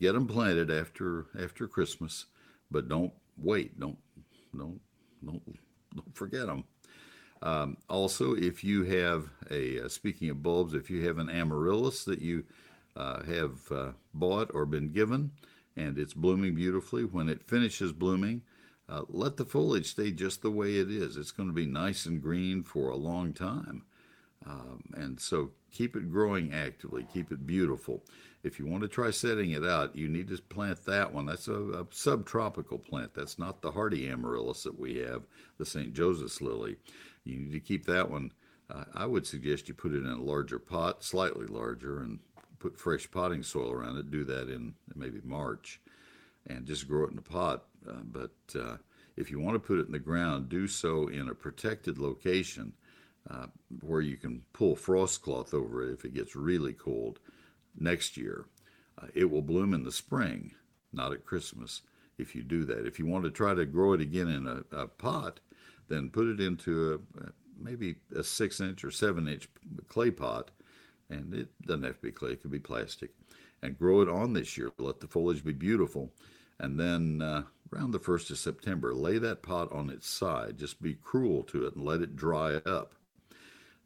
Get 0.00 0.14
them 0.14 0.26
planted 0.26 0.70
after 0.70 1.26
after 1.38 1.68
Christmas, 1.68 2.26
but 2.70 2.88
don't 2.88 3.12
wait. 3.36 3.78
Don't 3.78 3.98
don't 4.56 4.80
don't 5.24 5.42
don't 5.94 6.16
forget 6.16 6.46
them." 6.46 6.64
Um, 7.42 7.76
also, 7.90 8.34
if 8.34 8.62
you 8.62 8.84
have 8.84 9.28
a, 9.50 9.80
uh, 9.80 9.88
speaking 9.88 10.30
of 10.30 10.42
bulbs, 10.42 10.74
if 10.74 10.88
you 10.88 11.06
have 11.08 11.18
an 11.18 11.28
amaryllis 11.28 12.04
that 12.04 12.20
you 12.20 12.44
uh, 12.96 13.22
have 13.24 13.70
uh, 13.70 13.92
bought 14.14 14.50
or 14.54 14.66
been 14.66 14.92
given 14.92 15.30
and 15.76 15.98
it's 15.98 16.14
blooming 16.14 16.54
beautifully, 16.54 17.04
when 17.04 17.28
it 17.28 17.48
finishes 17.48 17.92
blooming, 17.92 18.42
uh, 18.88 19.02
let 19.08 19.36
the 19.36 19.44
foliage 19.44 19.86
stay 19.86 20.10
just 20.10 20.42
the 20.42 20.50
way 20.50 20.76
it 20.76 20.90
is. 20.90 21.16
It's 21.16 21.30
going 21.30 21.48
to 21.48 21.54
be 21.54 21.66
nice 21.66 22.04
and 22.06 22.20
green 22.20 22.62
for 22.62 22.90
a 22.90 22.96
long 22.96 23.32
time. 23.32 23.84
Um, 24.44 24.82
and 24.94 25.20
so 25.20 25.52
keep 25.70 25.96
it 25.96 26.10
growing 26.10 26.52
actively, 26.52 27.06
keep 27.12 27.30
it 27.30 27.46
beautiful. 27.46 28.02
If 28.42 28.58
you 28.58 28.66
want 28.66 28.82
to 28.82 28.88
try 28.88 29.12
setting 29.12 29.52
it 29.52 29.64
out, 29.64 29.94
you 29.94 30.08
need 30.08 30.28
to 30.28 30.42
plant 30.42 30.84
that 30.86 31.14
one. 31.14 31.26
That's 31.26 31.46
a, 31.46 31.54
a 31.54 31.86
subtropical 31.90 32.78
plant. 32.78 33.14
That's 33.14 33.38
not 33.38 33.62
the 33.62 33.70
hardy 33.70 34.08
amaryllis 34.08 34.64
that 34.64 34.78
we 34.78 34.98
have, 34.98 35.22
the 35.58 35.64
St. 35.64 35.94
Joseph's 35.94 36.42
lily. 36.42 36.76
You 37.24 37.38
need 37.38 37.52
to 37.52 37.60
keep 37.60 37.86
that 37.86 38.10
one. 38.10 38.32
Uh, 38.68 38.84
I 38.94 39.06
would 39.06 39.26
suggest 39.26 39.68
you 39.68 39.74
put 39.74 39.92
it 39.92 40.04
in 40.04 40.06
a 40.06 40.20
larger 40.20 40.58
pot, 40.58 41.04
slightly 41.04 41.46
larger, 41.46 42.00
and 42.00 42.18
put 42.62 42.78
fresh 42.78 43.10
potting 43.10 43.42
soil 43.42 43.72
around 43.72 43.96
it. 43.96 44.10
Do 44.10 44.24
that 44.24 44.48
in 44.48 44.74
maybe 44.94 45.20
March, 45.24 45.80
and 46.46 46.64
just 46.64 46.86
grow 46.86 47.04
it 47.04 47.10
in 47.10 47.18
a 47.18 47.22
pot. 47.22 47.64
Uh, 47.88 48.02
but 48.04 48.30
uh, 48.58 48.76
if 49.16 49.30
you 49.30 49.40
want 49.40 49.56
to 49.56 49.66
put 49.66 49.80
it 49.80 49.86
in 49.86 49.92
the 49.92 49.98
ground, 49.98 50.48
do 50.48 50.68
so 50.68 51.08
in 51.08 51.28
a 51.28 51.34
protected 51.34 51.98
location 51.98 52.72
uh, 53.28 53.46
where 53.80 54.00
you 54.00 54.16
can 54.16 54.42
pull 54.52 54.76
frost 54.76 55.22
cloth 55.22 55.52
over 55.52 55.88
it 55.88 55.92
if 55.92 56.04
it 56.04 56.14
gets 56.14 56.36
really 56.36 56.72
cold 56.72 57.18
next 57.78 58.16
year. 58.16 58.46
Uh, 59.00 59.06
it 59.14 59.28
will 59.30 59.42
bloom 59.42 59.74
in 59.74 59.82
the 59.82 59.92
spring, 59.92 60.52
not 60.92 61.12
at 61.12 61.26
Christmas. 61.26 61.82
If 62.18 62.34
you 62.36 62.42
do 62.42 62.64
that, 62.66 62.86
if 62.86 62.98
you 62.98 63.06
want 63.06 63.24
to 63.24 63.30
try 63.30 63.54
to 63.54 63.66
grow 63.66 63.94
it 63.94 64.00
again 64.00 64.28
in 64.28 64.46
a, 64.46 64.76
a 64.76 64.86
pot, 64.86 65.40
then 65.88 66.10
put 66.10 66.28
it 66.28 66.40
into 66.40 67.00
a 67.18 67.30
maybe 67.58 67.96
a 68.14 68.22
six 68.22 68.60
inch 68.60 68.84
or 68.84 68.90
seven 68.90 69.26
inch 69.26 69.48
clay 69.88 70.10
pot, 70.10 70.50
and 71.12 71.34
it 71.34 71.48
doesn't 71.66 71.84
have 71.84 71.96
to 71.96 72.06
be 72.06 72.12
clay; 72.12 72.32
it 72.32 72.42
could 72.42 72.50
be 72.50 72.58
plastic, 72.58 73.10
and 73.62 73.78
grow 73.78 74.00
it 74.00 74.08
on 74.08 74.32
this 74.32 74.56
year. 74.56 74.70
Let 74.78 75.00
the 75.00 75.06
foliage 75.06 75.44
be 75.44 75.52
beautiful, 75.52 76.12
and 76.58 76.78
then 76.78 77.22
uh, 77.22 77.44
around 77.72 77.92
the 77.92 77.98
first 77.98 78.30
of 78.30 78.38
September, 78.38 78.94
lay 78.94 79.18
that 79.18 79.42
pot 79.42 79.70
on 79.72 79.90
its 79.90 80.08
side. 80.08 80.58
Just 80.58 80.82
be 80.82 80.94
cruel 80.94 81.42
to 81.44 81.66
it 81.66 81.74
and 81.74 81.84
let 81.84 82.02
it 82.02 82.16
dry 82.16 82.56
up. 82.56 82.94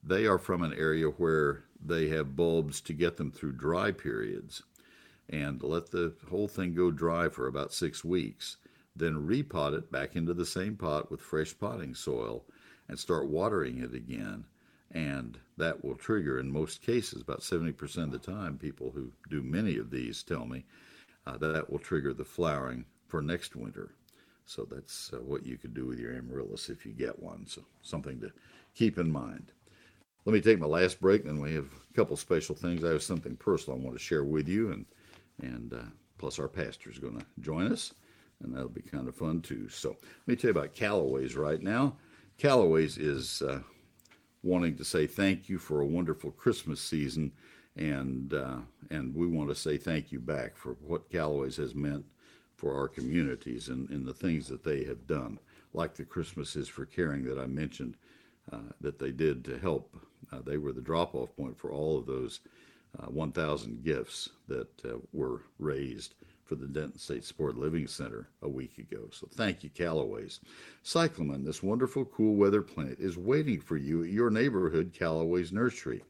They 0.03 0.27
are 0.27 0.39
from 0.39 0.63
an 0.63 0.73
area 0.73 1.09
where 1.09 1.65
they 1.85 2.09
have 2.09 2.37
bulbs 2.37 2.81
to 2.83 2.93
get 2.93 3.17
them 3.17 3.31
through 3.31 3.53
dry 3.53 3.93
periods, 3.93 4.63
and 5.29 5.63
let 5.63 5.91
the 5.91 6.15
whole 6.31 6.49
thing 6.49 6.75
go 6.75 6.91
dry 6.91 7.29
for 7.29 7.47
about 7.47 7.73
six 7.73 8.05
weeks 8.05 8.57
then 8.97 9.27
repot 9.27 9.75
it 9.77 9.93
back 9.93 10.17
into 10.17 10.33
the 10.33 10.47
same 10.47 10.77
pot 10.77 11.11
with 11.11 11.21
fresh 11.21 11.57
potting 11.59 11.95
soil 11.95 12.45
and 12.89 12.99
start 12.99 13.29
watering 13.29 13.79
it 13.79 13.95
again. 13.95 14.45
And 14.93 15.39
that 15.57 15.85
will 15.85 15.97
trigger, 15.97 16.39
in 16.39 16.51
most 16.51 16.83
cases, 16.83 17.21
about 17.21 17.41
70% 17.41 18.05
of 18.05 18.11
the 18.13 18.19
time, 18.19 18.57
people 18.57 18.91
who 18.95 19.11
do 19.29 19.43
many 19.43 19.79
of 19.79 19.91
these 19.91 20.23
tell 20.23 20.47
me 20.47 20.65
uh, 21.27 21.37
that 21.39 21.71
will 21.71 21.79
trigger 21.79 22.15
the 22.15 22.25
flowering 22.25 22.85
for 23.09 23.21
next 23.21 23.57
winter. 23.57 23.91
So 24.45 24.67
that's 24.71 25.11
uh, 25.13 25.19
what 25.19 25.45
you 25.45 25.57
could 25.57 25.75
do 25.75 25.87
with 25.87 25.99
your 25.99 26.15
amaryllis 26.15 26.69
if 26.69 26.87
you 26.87 26.93
get 26.93 27.21
one. 27.21 27.47
So 27.47 27.63
something 27.83 28.21
to 28.21 28.31
keep 28.75 28.99
in 28.99 29.11
mind. 29.11 29.53
Let 30.25 30.33
me 30.33 30.41
take 30.41 30.59
my 30.59 30.67
last 30.67 31.01
break, 31.01 31.25
and 31.25 31.41
we 31.41 31.55
have 31.55 31.67
a 31.67 31.95
couple 31.95 32.17
special 32.17 32.55
things. 32.55 32.85
I 32.85 32.91
have 32.91 33.03
something 33.03 33.37
personal 33.37 33.79
I 33.79 33.83
want 33.83 33.97
to 33.97 34.03
share 34.03 34.25
with 34.25 34.49
you, 34.49 34.73
and 34.73 34.87
and 35.43 35.75
uh, 35.75 35.91
plus 36.19 36.39
our 36.39 36.49
pastor 36.49 36.91
is 36.91 36.99
going 36.99 37.19
to 37.19 37.27
join 37.41 37.71
us 37.71 37.93
and 38.43 38.55
that'll 38.55 38.69
be 38.69 38.83
kind 38.83 39.09
of 39.09 39.15
fun 39.15 39.41
too. 39.41 39.69
So 39.69 39.91
let 39.91 40.29
me 40.29 40.37
tell 40.37 40.49
you 40.49 40.59
about 40.59 40.75
Callaway's 40.75 41.37
right 41.37 41.63
now. 41.63 41.97
Callaway's 42.39 42.99
is 42.99 43.43
uh, 43.43 43.61
wanting 44.47 44.77
to 44.77 44.85
say 44.85 45.07
thank 45.07 45.49
you 45.49 45.59
for 45.59 45.81
a 45.81 45.87
wonderful 45.87 46.31
Christmas 46.31 46.81
season, 46.81 47.33
and 47.77 48.33
uh, 48.33 48.59
and 48.91 49.15
we 49.15 49.27
want 49.27 49.49
to 49.49 49.55
say 49.55 49.77
thank 49.77 50.13
you 50.13 50.21
back 50.21 50.57
for 50.57 50.77
what 50.87 51.11
Callaway's 51.11 51.57
has 51.57 51.75
meant 51.75 52.05
for 52.55 52.75
our 52.75 52.89
communities 52.89 53.69
and, 53.69 53.91
and 53.91 54.07
the 54.07 54.15
things 54.15 54.49
that 54.49 54.65
they 54.65 54.85
have 54.85 55.07
done, 55.07 55.39
like 55.75 55.95
the 55.95 56.05
Christmases 56.05 56.69
for 56.69 56.87
Caring 56.87 57.25
that 57.25 57.39
I 57.39 57.47
mentioned 57.47 57.97
uh, 58.51 58.73
that 58.81 58.99
they 58.99 59.11
did 59.11 59.45
to 59.45 59.59
help. 59.59 59.95
Uh, 60.33 60.41
they 60.45 60.57
were 60.57 60.73
the 60.73 60.81
drop-off 60.81 61.37
point 61.37 61.59
for 61.59 61.71
all 61.71 61.99
of 61.99 62.07
those 62.07 62.41
uh, 62.99 63.07
1,000 63.07 63.85
gifts 63.85 64.31
that 64.49 64.85
uh, 64.85 64.97
were 65.13 65.43
raised 65.59 66.15
for 66.47 66.55
the 66.55 66.67
Denton 66.67 66.99
State 66.99 67.25
Supported 67.25 67.59
Living 67.59 67.87
Center 67.87 68.29
a 68.43 68.49
week 68.49 68.79
ago. 68.79 69.09
So 69.11 69.29
thank 69.31 69.65
you, 69.65 69.71
Callaway's. 69.71 70.41
Cyclamen, 70.83 71.45
this 71.45 71.63
wonderful 71.63 72.05
cool 72.05 72.37
weather 72.37 72.63
plant, 72.63 72.99
is 72.99 73.19
waiting 73.19 73.61
for 73.61 73.77
you 73.77 74.05
at 74.05 74.11
your 74.11 74.31
neighborhood 74.31 74.93
Callaway's 74.97 75.53
nursery. 75.53 76.03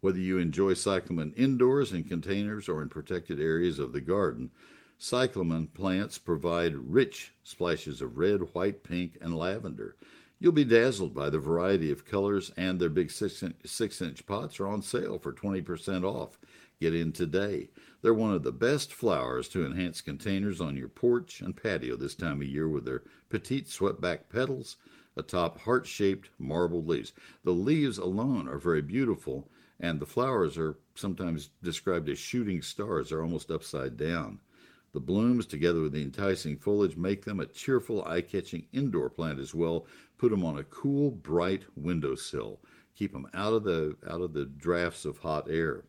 Whether 0.00 0.18
you 0.18 0.38
enjoy 0.38 0.74
cyclamen 0.74 1.34
indoors 1.36 1.92
in 1.92 2.04
containers 2.04 2.68
or 2.68 2.82
in 2.82 2.88
protected 2.88 3.40
areas 3.40 3.78
of 3.78 3.92
the 3.92 4.00
garden, 4.00 4.50
cyclamen 4.98 5.66
plants 5.68 6.18
provide 6.18 6.74
rich 6.74 7.32
splashes 7.42 8.00
of 8.00 8.16
red, 8.16 8.40
white, 8.54 8.82
pink, 8.82 9.18
and 9.20 9.36
lavender. 9.36 9.96
You'll 10.38 10.52
be 10.52 10.64
dazzled 10.64 11.14
by 11.14 11.30
the 11.30 11.38
variety 11.38 11.90
of 11.90 12.04
colors, 12.04 12.52
and 12.56 12.78
their 12.78 12.90
big 12.90 13.10
six 13.10 13.42
inch, 13.42 13.56
six 13.64 14.02
inch 14.02 14.26
pots 14.26 14.60
are 14.60 14.68
on 14.68 14.82
sale 14.82 15.18
for 15.18 15.32
20% 15.32 16.04
off. 16.04 16.38
Get 16.78 16.94
in 16.94 17.12
today. 17.12 17.70
They're 18.06 18.14
one 18.14 18.34
of 18.34 18.44
the 18.44 18.52
best 18.52 18.92
flowers 18.94 19.48
to 19.48 19.66
enhance 19.66 20.00
containers 20.00 20.60
on 20.60 20.76
your 20.76 20.86
porch 20.86 21.40
and 21.40 21.60
patio 21.60 21.96
this 21.96 22.14
time 22.14 22.40
of 22.40 22.46
year 22.46 22.68
with 22.68 22.84
their 22.84 23.02
petite 23.30 23.66
swept-back 23.66 24.28
petals 24.28 24.76
atop 25.16 25.58
heart-shaped 25.62 26.30
marbled 26.38 26.86
leaves. 26.86 27.12
The 27.42 27.50
leaves 27.50 27.98
alone 27.98 28.46
are 28.46 28.58
very 28.58 28.80
beautiful, 28.80 29.50
and 29.80 29.98
the 29.98 30.06
flowers 30.06 30.56
are 30.56 30.78
sometimes 30.94 31.50
described 31.64 32.08
as 32.08 32.20
shooting 32.20 32.62
stars. 32.62 33.08
They're 33.08 33.24
almost 33.24 33.50
upside 33.50 33.96
down. 33.96 34.38
The 34.92 35.00
blooms, 35.00 35.44
together 35.44 35.80
with 35.80 35.90
the 35.90 36.02
enticing 36.02 36.58
foliage, 36.58 36.96
make 36.96 37.24
them 37.24 37.40
a 37.40 37.46
cheerful, 37.46 38.04
eye-catching 38.04 38.68
indoor 38.72 39.10
plant 39.10 39.40
as 39.40 39.52
well. 39.52 39.84
Put 40.16 40.30
them 40.30 40.44
on 40.44 40.58
a 40.58 40.62
cool, 40.62 41.10
bright 41.10 41.64
windowsill. 41.74 42.60
Keep 42.94 43.14
them 43.14 43.26
out 43.34 43.52
of 43.52 43.64
the 43.64 43.96
out 44.08 44.20
of 44.20 44.32
the 44.32 44.44
drafts 44.44 45.04
of 45.04 45.18
hot 45.18 45.50
air. 45.50 45.82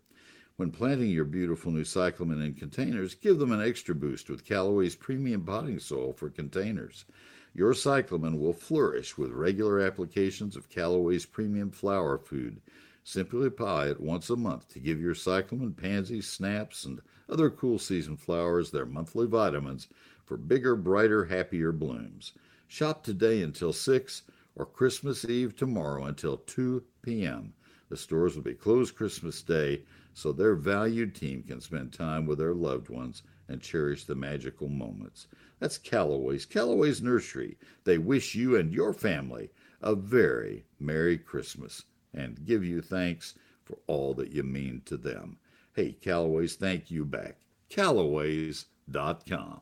When 0.57 0.71
planting 0.71 1.11
your 1.11 1.25
beautiful 1.25 1.71
new 1.71 1.83
cyclamen 1.83 2.41
in 2.41 2.55
containers, 2.55 3.13
give 3.13 3.37
them 3.37 3.51
an 3.51 3.61
extra 3.61 3.93
boost 3.93 4.27
with 4.27 4.43
Callaway's 4.43 4.95
premium 4.95 5.43
potting 5.45 5.77
soil 5.77 6.13
for 6.13 6.31
containers. 6.31 7.05
Your 7.53 7.75
cyclamen 7.75 8.39
will 8.39 8.53
flourish 8.53 9.19
with 9.19 9.33
regular 9.33 9.79
applications 9.79 10.55
of 10.55 10.67
Callaway's 10.67 11.27
premium 11.27 11.69
flower 11.69 12.17
food. 12.17 12.59
Simply 13.03 13.45
apply 13.45 13.89
it 13.89 14.01
once 14.01 14.31
a 14.31 14.35
month 14.35 14.67
to 14.69 14.79
give 14.79 14.99
your 14.99 15.13
cyclamen, 15.13 15.73
pansies, 15.73 16.25
snaps, 16.25 16.85
and 16.85 17.01
other 17.29 17.51
cool 17.51 17.77
season 17.77 18.17
flowers 18.17 18.71
their 18.71 18.87
monthly 18.87 19.27
vitamins 19.27 19.87
for 20.25 20.37
bigger, 20.37 20.75
brighter, 20.75 21.25
happier 21.25 21.71
blooms. 21.71 22.33
Shop 22.67 23.03
today 23.03 23.43
until 23.43 23.73
6 23.73 24.23
or 24.55 24.65
Christmas 24.65 25.23
Eve 25.23 25.55
tomorrow 25.55 26.05
until 26.05 26.37
2 26.37 26.83
p.m. 27.03 27.53
The 27.89 27.95
stores 27.95 28.35
will 28.35 28.41
be 28.41 28.55
closed 28.55 28.95
Christmas 28.95 29.43
Day 29.43 29.83
so 30.17 30.31
their 30.31 30.55
valued 30.55 31.13
team 31.13 31.43
can 31.43 31.61
spend 31.61 31.93
time 31.93 32.25
with 32.25 32.39
their 32.39 32.55
loved 32.55 32.89
ones 32.89 33.21
and 33.47 33.61
cherish 33.61 34.03
the 34.03 34.15
magical 34.15 34.67
moments. 34.67 35.27
That's 35.59 35.77
Callaway's, 35.77 36.43
Callaway's 36.43 37.03
Nursery. 37.03 37.59
They 37.83 37.99
wish 37.99 38.33
you 38.33 38.55
and 38.55 38.73
your 38.73 38.93
family 38.93 39.51
a 39.79 39.93
very 39.93 40.65
Merry 40.79 41.19
Christmas 41.19 41.83
and 42.15 42.43
give 42.43 42.65
you 42.65 42.81
thanks 42.81 43.35
for 43.63 43.77
all 43.85 44.15
that 44.15 44.31
you 44.31 44.41
mean 44.41 44.81
to 44.85 44.97
them. 44.97 45.37
Hey, 45.75 45.91
Callaway's, 45.91 46.55
thank 46.55 46.89
you 46.89 47.05
back. 47.05 47.35
Callaways.com. 47.69 49.61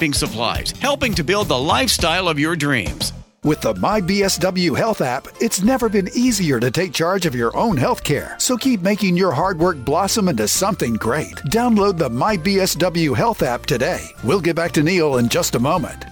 landscaping 0.00 0.12
supplies, 0.14 0.70
helping 0.80 1.14
to 1.14 1.24
build 1.24 1.48
the 1.48 1.58
lifestyle 1.58 2.28
of 2.28 2.38
your 2.38 2.56
dreams. 2.56 3.12
With 3.42 3.60
the 3.62 3.74
MyBSW 3.74 4.76
Health 4.76 5.00
app, 5.00 5.26
it's 5.40 5.62
never 5.62 5.88
been 5.88 6.08
easier 6.14 6.60
to 6.60 6.70
take 6.70 6.92
charge 6.92 7.26
of 7.26 7.34
your 7.34 7.56
own 7.56 7.76
health 7.76 8.04
care. 8.04 8.36
So 8.38 8.56
keep 8.56 8.82
making 8.82 9.16
your 9.16 9.32
hard 9.32 9.58
work 9.58 9.78
blossom 9.84 10.28
into 10.28 10.46
something 10.46 10.94
great. 10.94 11.34
Download 11.50 11.96
the 11.96 12.10
MyBSW 12.10 13.16
Health 13.16 13.42
app 13.42 13.66
today. 13.66 14.00
We'll 14.24 14.42
get 14.42 14.56
back 14.56 14.72
to 14.72 14.82
Neil 14.82 15.18
in 15.18 15.28
just 15.28 15.54
a 15.54 15.58
moment. 15.58 16.04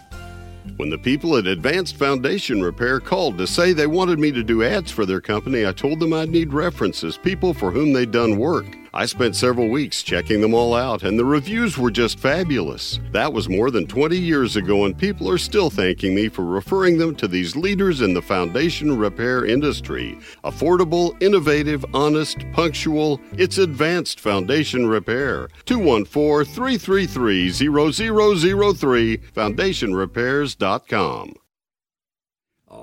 When 0.76 0.90
the 0.90 0.98
people 0.98 1.36
at 1.36 1.46
Advanced 1.46 1.96
Foundation 1.96 2.62
Repair 2.62 3.00
called 3.00 3.36
to 3.38 3.46
say 3.46 3.72
they 3.72 3.86
wanted 3.86 4.18
me 4.18 4.30
to 4.32 4.42
do 4.42 4.62
ads 4.62 4.90
for 4.90 5.04
their 5.04 5.20
company, 5.20 5.66
I 5.66 5.72
told 5.72 5.98
them 6.00 6.12
I'd 6.12 6.30
need 6.30 6.52
references, 6.52 7.18
people 7.18 7.52
for 7.52 7.70
whom 7.70 7.92
they'd 7.92 8.12
done 8.12 8.38
work. 8.38 8.66
I 8.94 9.06
spent 9.06 9.36
several 9.36 9.68
weeks 9.68 10.02
checking 10.02 10.40
them 10.40 10.54
all 10.54 10.74
out, 10.74 11.02
and 11.02 11.18
the 11.18 11.24
reviews 11.24 11.76
were 11.76 11.90
just 11.90 12.18
fabulous. 12.18 13.00
That 13.12 13.32
was 13.32 13.48
more 13.48 13.70
than 13.70 13.86
20 13.86 14.16
years 14.16 14.56
ago, 14.56 14.84
and 14.84 14.96
people 14.96 15.30
are 15.30 15.38
still 15.38 15.70
thanking 15.70 16.14
me 16.14 16.28
for 16.28 16.44
referring 16.44 16.98
them 16.98 17.14
to 17.16 17.28
these 17.28 17.56
leaders 17.56 18.00
in 18.00 18.14
the 18.14 18.22
foundation 18.22 18.98
repair 18.98 19.44
industry. 19.44 20.18
Affordable, 20.44 21.20
innovative, 21.22 21.84
honest, 21.92 22.38
punctual, 22.52 23.20
it's 23.32 23.58
advanced 23.58 24.20
foundation 24.20 24.86
repair. 24.86 25.48
214 25.66 26.54
333 26.54 27.50
0003, 27.50 29.18
foundationrepairs.com. 29.18 31.34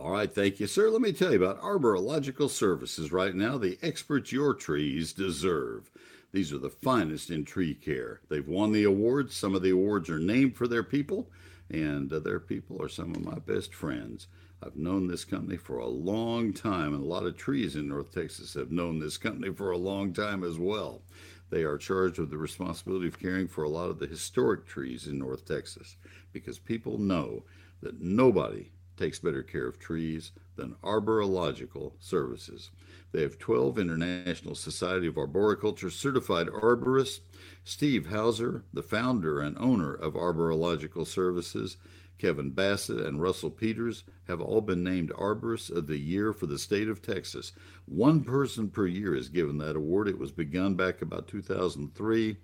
All 0.06 0.12
right, 0.12 0.32
thank 0.32 0.60
you, 0.60 0.68
sir. 0.68 0.92
Let 0.92 1.02
me 1.02 1.12
tell 1.12 1.32
you 1.32 1.44
about 1.44 1.64
Arborilogical 1.64 2.52
Services 2.52 3.12
right 3.12 3.34
now, 3.34 3.58
the 3.58 3.80
experts 3.82 4.32
your 4.32 4.54
trees 4.54 5.14
deserve. 5.14 5.90
These 6.32 6.54
are 6.54 6.60
the 6.60 6.70
finest 6.70 7.32
in 7.32 7.44
tree 7.44 7.74
care. 7.74 8.22
They've 8.30 8.48
won 8.48 8.72
the 8.72 8.84
awards. 8.84 9.36
Some 9.36 9.56
of 9.56 9.64
the 9.64 9.72
awards 9.72 10.08
are 10.12 10.20
named 10.20 10.58
for 10.58 10.68
their 10.68 10.84
people, 10.84 11.32
and 11.72 12.14
uh, 12.14 12.20
their 12.20 12.40
people 12.40 12.80
are 12.84 12.88
some 12.88 13.16
of 13.16 13.26
my 13.26 13.40
best 13.40 13.74
friends. 13.74 14.28
I've 14.62 14.76
known 14.76 15.08
this 15.08 15.26
company 15.26 15.58
for 15.58 15.80
a 15.80 15.88
long 15.88 16.54
time, 16.54 16.94
and 16.94 17.02
a 17.02 17.08
lot 17.08 17.26
of 17.26 17.36
trees 17.36 17.76
in 17.76 17.88
North 17.88 18.14
Texas 18.14 18.54
have 18.54 18.70
known 18.70 19.00
this 19.00 19.18
company 19.18 19.52
for 19.56 19.72
a 19.72 19.78
long 19.78 20.14
time 20.14 20.44
as 20.44 20.60
well. 20.60 21.02
They 21.50 21.64
are 21.64 21.80
charged 21.80 22.20
with 22.20 22.30
the 22.30 22.38
responsibility 22.38 23.08
of 23.08 23.18
caring 23.18 23.48
for 23.48 23.64
a 23.64 23.70
lot 23.70 23.90
of 23.90 23.98
the 23.98 24.06
historic 24.06 24.68
trees 24.68 25.08
in 25.08 25.18
North 25.18 25.48
Texas 25.48 25.96
because 26.32 26.60
people 26.60 27.00
know 27.00 27.42
that 27.82 28.00
nobody 28.00 28.70
takes 28.98 29.20
better 29.20 29.44
care 29.44 29.68
of 29.68 29.80
trees 29.80 30.32
than 30.56 30.76
Arborilogical 30.84 31.94
Services. 32.00 32.72
They 33.12 33.22
have 33.22 33.40
12 33.40 33.80
International 33.80 34.56
Society 34.56 35.08
of 35.08 35.18
Arboriculture 35.18 35.90
certified 35.90 36.48
arborists. 36.48 37.20
Steve 37.64 38.08
Houser, 38.08 38.64
the 38.74 38.84
founder 38.84 39.42
and 39.42 39.58
owner 39.58 39.94
of 39.94 40.14
Arborilogical 40.14 41.08
Services, 41.08 41.78
Kevin 42.18 42.52
Bassett 42.52 43.06
and 43.06 43.22
Russell 43.22 43.50
Peters 43.50 44.04
have 44.28 44.42
all 44.42 44.62
been 44.62 44.84
named 44.84 45.12
Arborists 45.12 45.70
of 45.70 45.88
the 45.88 45.98
Year 45.98 46.32
for 46.32 46.46
the 46.46 46.60
state 46.60 46.88
of 46.88 47.02
Texas. 47.02 47.52
One 47.86 48.24
person 48.24 48.70
per 48.70 48.88
year 48.88 49.16
is 49.16 49.30
given 49.30 49.58
that 49.58 49.76
award. 49.76 50.08
It 50.08 50.18
was 50.18 50.32
begun 50.32 50.76
back 50.76 51.02
about 51.02 51.28
2003, 51.28 52.38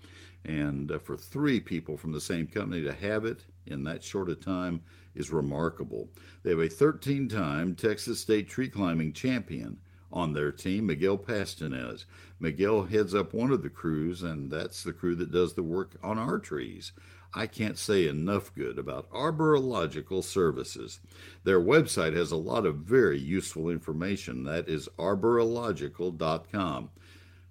and 0.43 0.91
uh, 0.91 0.99
for 0.99 1.15
three 1.15 1.59
people 1.59 1.97
from 1.97 2.11
the 2.11 2.21
same 2.21 2.47
company 2.47 2.81
to 2.83 2.93
have 2.93 3.25
it 3.25 3.45
in 3.65 3.83
that 3.85 4.03
short 4.03 4.29
a 4.29 4.35
time 4.35 4.81
is 5.15 5.31
remarkable. 5.31 6.09
They 6.43 6.51
have 6.51 6.59
a 6.59 6.69
13 6.69 7.29
time 7.29 7.75
Texas 7.75 8.19
State 8.19 8.49
tree 8.49 8.69
climbing 8.69 9.13
champion 9.13 9.77
on 10.11 10.33
their 10.33 10.51
team, 10.51 10.87
Miguel 10.87 11.17
Pastanez. 11.17 12.05
Miguel 12.39 12.83
heads 12.83 13.15
up 13.15 13.33
one 13.33 13.51
of 13.51 13.63
the 13.63 13.69
crews, 13.69 14.23
and 14.23 14.51
that's 14.51 14.83
the 14.83 14.93
crew 14.93 15.15
that 15.15 15.31
does 15.31 15.53
the 15.53 15.63
work 15.63 15.95
on 16.03 16.17
our 16.17 16.39
trees. 16.39 16.91
I 17.33 17.47
can't 17.47 17.77
say 17.77 18.07
enough 18.07 18.53
good 18.53 18.77
about 18.77 19.09
Arborilogical 19.11 20.23
Services. 20.23 20.99
Their 21.45 21.61
website 21.61 22.13
has 22.15 22.31
a 22.31 22.37
lot 22.37 22.65
of 22.65 22.77
very 22.77 23.17
useful 23.19 23.69
information. 23.69 24.43
That 24.43 24.67
is 24.67 24.89
arborilogical.com. 24.99 26.89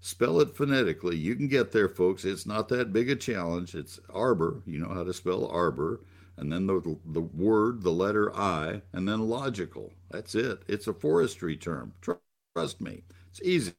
Spell 0.03 0.41
it 0.41 0.57
phonetically. 0.57 1.17
You 1.17 1.35
can 1.35 1.49
get 1.49 1.73
there, 1.73 1.89
folks. 1.89 2.25
It's 2.25 2.47
not 2.47 2.69
that 2.69 2.93
big 2.93 3.11
a 3.11 3.17
challenge. 3.17 3.75
It's 3.75 3.99
arbor. 4.13 4.63
You 4.67 4.81
know 4.81 4.93
how 4.93 5.05
to 5.05 5.15
spell 5.15 5.47
arbor 5.47 6.01
and 6.41 6.51
then 6.51 6.67
the, 6.67 6.97
the 7.05 7.21
word, 7.21 7.83
the 7.83 7.93
letter 7.93 8.35
I, 8.35 8.81
and 8.93 9.07
then 9.07 9.29
logical. 9.29 9.93
That's 10.11 10.35
it. 10.35 10.63
It's 10.67 10.89
a 10.89 10.95
forestry 10.95 11.57
term. 11.57 11.93
Trust 12.01 12.81
me, 12.81 13.05
it's 13.31 13.43
easy. 13.43 13.73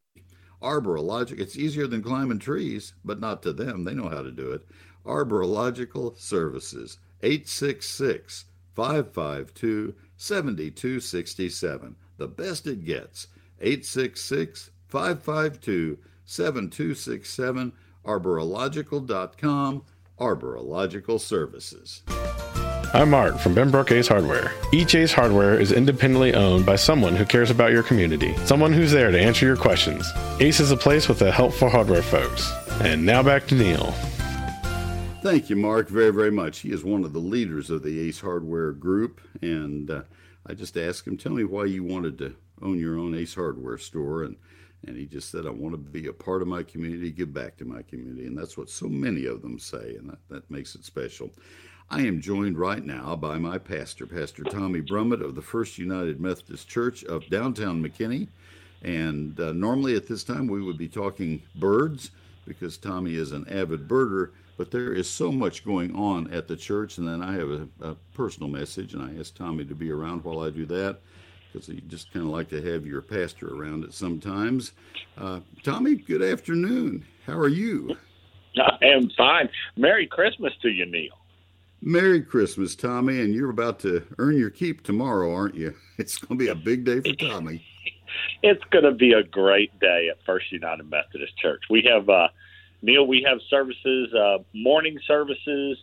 Arborilogical, 0.61 1.39
it's 1.39 1.57
easier 1.57 1.87
than 1.87 2.03
climbing 2.03 2.37
trees, 2.37 2.93
but 3.03 3.19
not 3.19 3.41
to 3.41 3.51
them. 3.51 3.83
They 3.83 3.95
know 3.95 4.09
how 4.09 4.21
to 4.21 4.31
do 4.31 4.51
it. 4.51 4.61
Arborilogical 5.05 6.15
Services, 6.17 6.99
866 7.23 8.45
552 8.75 9.95
7267. 10.17 11.95
The 12.17 12.27
best 12.27 12.67
it 12.67 12.85
gets, 12.85 13.27
866 13.59 14.69
552 14.87 15.97
7267, 16.25 17.73
arborilogical.com, 18.05 19.83
Arborilogical 20.19 21.19
Services. 21.19 22.03
I'm 22.93 23.11
Mark 23.11 23.37
from 23.37 23.55
Benbrook 23.55 23.89
Ace 23.89 24.09
Hardware. 24.09 24.51
Each 24.73 24.95
Ace 24.95 25.13
Hardware 25.13 25.57
is 25.57 25.71
independently 25.71 26.33
owned 26.33 26.65
by 26.65 26.75
someone 26.75 27.15
who 27.15 27.23
cares 27.23 27.49
about 27.49 27.71
your 27.71 27.83
community, 27.83 28.35
someone 28.45 28.73
who's 28.73 28.91
there 28.91 29.11
to 29.11 29.17
answer 29.17 29.45
your 29.45 29.55
questions. 29.55 30.05
Ace 30.41 30.59
is 30.59 30.71
a 30.71 30.77
place 30.77 31.07
with 31.07 31.17
the 31.17 31.31
helpful 31.31 31.69
hardware 31.69 32.01
folks. 32.01 32.51
And 32.81 33.05
now 33.05 33.23
back 33.23 33.47
to 33.47 33.55
Neil. 33.55 33.93
Thank 35.23 35.49
you, 35.49 35.55
Mark, 35.55 35.87
very, 35.87 36.11
very 36.11 36.31
much. 36.31 36.59
He 36.59 36.73
is 36.73 36.83
one 36.83 37.05
of 37.05 37.13
the 37.13 37.19
leaders 37.19 37.69
of 37.69 37.81
the 37.81 37.97
Ace 38.01 38.19
Hardware 38.19 38.73
group, 38.73 39.21
and 39.41 39.89
uh, 39.89 40.01
I 40.45 40.53
just 40.53 40.75
asked 40.75 41.07
him, 41.07 41.15
"Tell 41.15 41.31
me 41.31 41.45
why 41.45 41.65
you 41.65 41.85
wanted 41.85 42.17
to 42.17 42.35
own 42.61 42.77
your 42.77 42.99
own 42.99 43.15
Ace 43.15 43.35
Hardware 43.35 43.77
store," 43.77 44.23
and 44.23 44.35
and 44.85 44.97
he 44.97 45.05
just 45.05 45.31
said, 45.31 45.45
"I 45.45 45.51
want 45.51 45.75
to 45.75 45.77
be 45.77 46.07
a 46.07 46.13
part 46.13 46.41
of 46.41 46.49
my 46.49 46.63
community, 46.63 47.11
give 47.11 47.33
back 47.33 47.55
to 47.57 47.65
my 47.65 47.83
community," 47.83 48.25
and 48.25 48.37
that's 48.37 48.57
what 48.57 48.69
so 48.69 48.89
many 48.89 49.27
of 49.27 49.41
them 49.43 49.59
say, 49.59 49.95
and 49.97 50.09
that, 50.09 50.19
that 50.27 50.51
makes 50.51 50.75
it 50.75 50.83
special. 50.83 51.31
I 51.91 52.03
am 52.03 52.21
joined 52.21 52.57
right 52.57 52.85
now 52.85 53.17
by 53.17 53.37
my 53.37 53.57
pastor, 53.57 54.07
Pastor 54.07 54.45
Tommy 54.45 54.79
Brummett 54.79 55.21
of 55.21 55.35
the 55.35 55.41
First 55.41 55.77
United 55.77 56.21
Methodist 56.21 56.69
Church 56.69 57.03
of 57.03 57.29
downtown 57.29 57.83
McKinney. 57.83 58.29
And 58.81 59.37
uh, 59.37 59.51
normally 59.51 59.97
at 59.97 60.07
this 60.07 60.23
time 60.23 60.47
we 60.47 60.63
would 60.63 60.77
be 60.77 60.87
talking 60.87 61.43
birds 61.55 62.11
because 62.47 62.77
Tommy 62.77 63.15
is 63.15 63.33
an 63.33 63.45
avid 63.49 63.89
birder, 63.89 64.29
but 64.55 64.71
there 64.71 64.93
is 64.93 65.09
so 65.09 65.33
much 65.33 65.65
going 65.65 65.93
on 65.93 66.31
at 66.31 66.47
the 66.47 66.55
church. 66.55 66.97
And 66.97 67.05
then 67.05 67.21
I 67.21 67.33
have 67.33 67.49
a, 67.49 67.67
a 67.81 67.95
personal 68.13 68.47
message, 68.47 68.93
and 68.93 69.03
I 69.03 69.19
asked 69.19 69.35
Tommy 69.35 69.65
to 69.65 69.75
be 69.75 69.91
around 69.91 70.23
while 70.23 70.39
I 70.39 70.49
do 70.49 70.65
that 70.67 70.99
because 71.51 71.67
you 71.67 71.81
just 71.89 72.13
kind 72.13 72.25
of 72.25 72.31
like 72.31 72.47
to 72.51 72.61
have 72.71 72.85
your 72.85 73.01
pastor 73.01 73.53
around 73.53 73.83
it 73.83 73.93
sometimes. 73.93 74.71
Uh, 75.17 75.41
Tommy, 75.61 75.95
good 75.95 76.21
afternoon. 76.21 77.03
How 77.27 77.37
are 77.37 77.49
you? 77.49 77.97
I 78.57 78.85
am 78.85 79.09
fine. 79.17 79.49
Merry 79.75 80.07
Christmas 80.07 80.53
to 80.61 80.69
you, 80.69 80.85
Neil. 80.85 81.20
Merry 81.81 82.21
Christmas, 82.21 82.75
Tommy, 82.75 83.21
and 83.21 83.33
you're 83.33 83.49
about 83.49 83.79
to 83.79 84.05
earn 84.19 84.37
your 84.37 84.51
keep 84.51 84.83
tomorrow, 84.83 85.33
aren't 85.33 85.55
you? 85.55 85.73
It's 85.97 86.17
going 86.17 86.39
to 86.39 86.43
be 86.43 86.49
a 86.49 86.55
big 86.55 86.83
day 86.83 86.99
for 86.99 87.15
Tommy. 87.15 87.63
it's 88.41 88.63
going 88.71 88.85
to 88.85 88.91
be 88.91 89.13
a 89.13 89.21
great 89.21 89.79
day 89.79 90.09
at 90.09 90.17
First 90.25 90.51
United 90.51 90.89
Methodist 90.89 91.37
Church. 91.37 91.61
We 91.69 91.87
have 91.93 92.09
uh, 92.09 92.29
Neil. 92.81 93.05
We 93.05 93.23
have 93.27 93.37
services, 93.49 94.11
uh, 94.13 94.39
morning 94.53 94.99
services, 95.05 95.77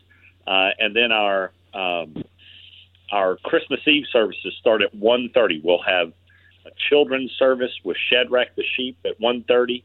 uh, 0.46 0.70
and 0.80 0.96
then 0.96 1.12
our 1.12 1.52
um, 1.72 2.24
our 3.12 3.36
Christmas 3.36 3.80
Eve 3.86 4.04
services 4.12 4.54
start 4.58 4.82
at 4.82 4.92
1.30. 4.94 5.62
We'll 5.62 5.82
have 5.82 6.12
a 6.66 6.70
children's 6.90 7.30
service 7.38 7.72
with 7.84 7.96
Shadrach 8.10 8.56
the 8.56 8.64
sheep 8.76 8.98
at 9.04 9.20
1.30, 9.20 9.84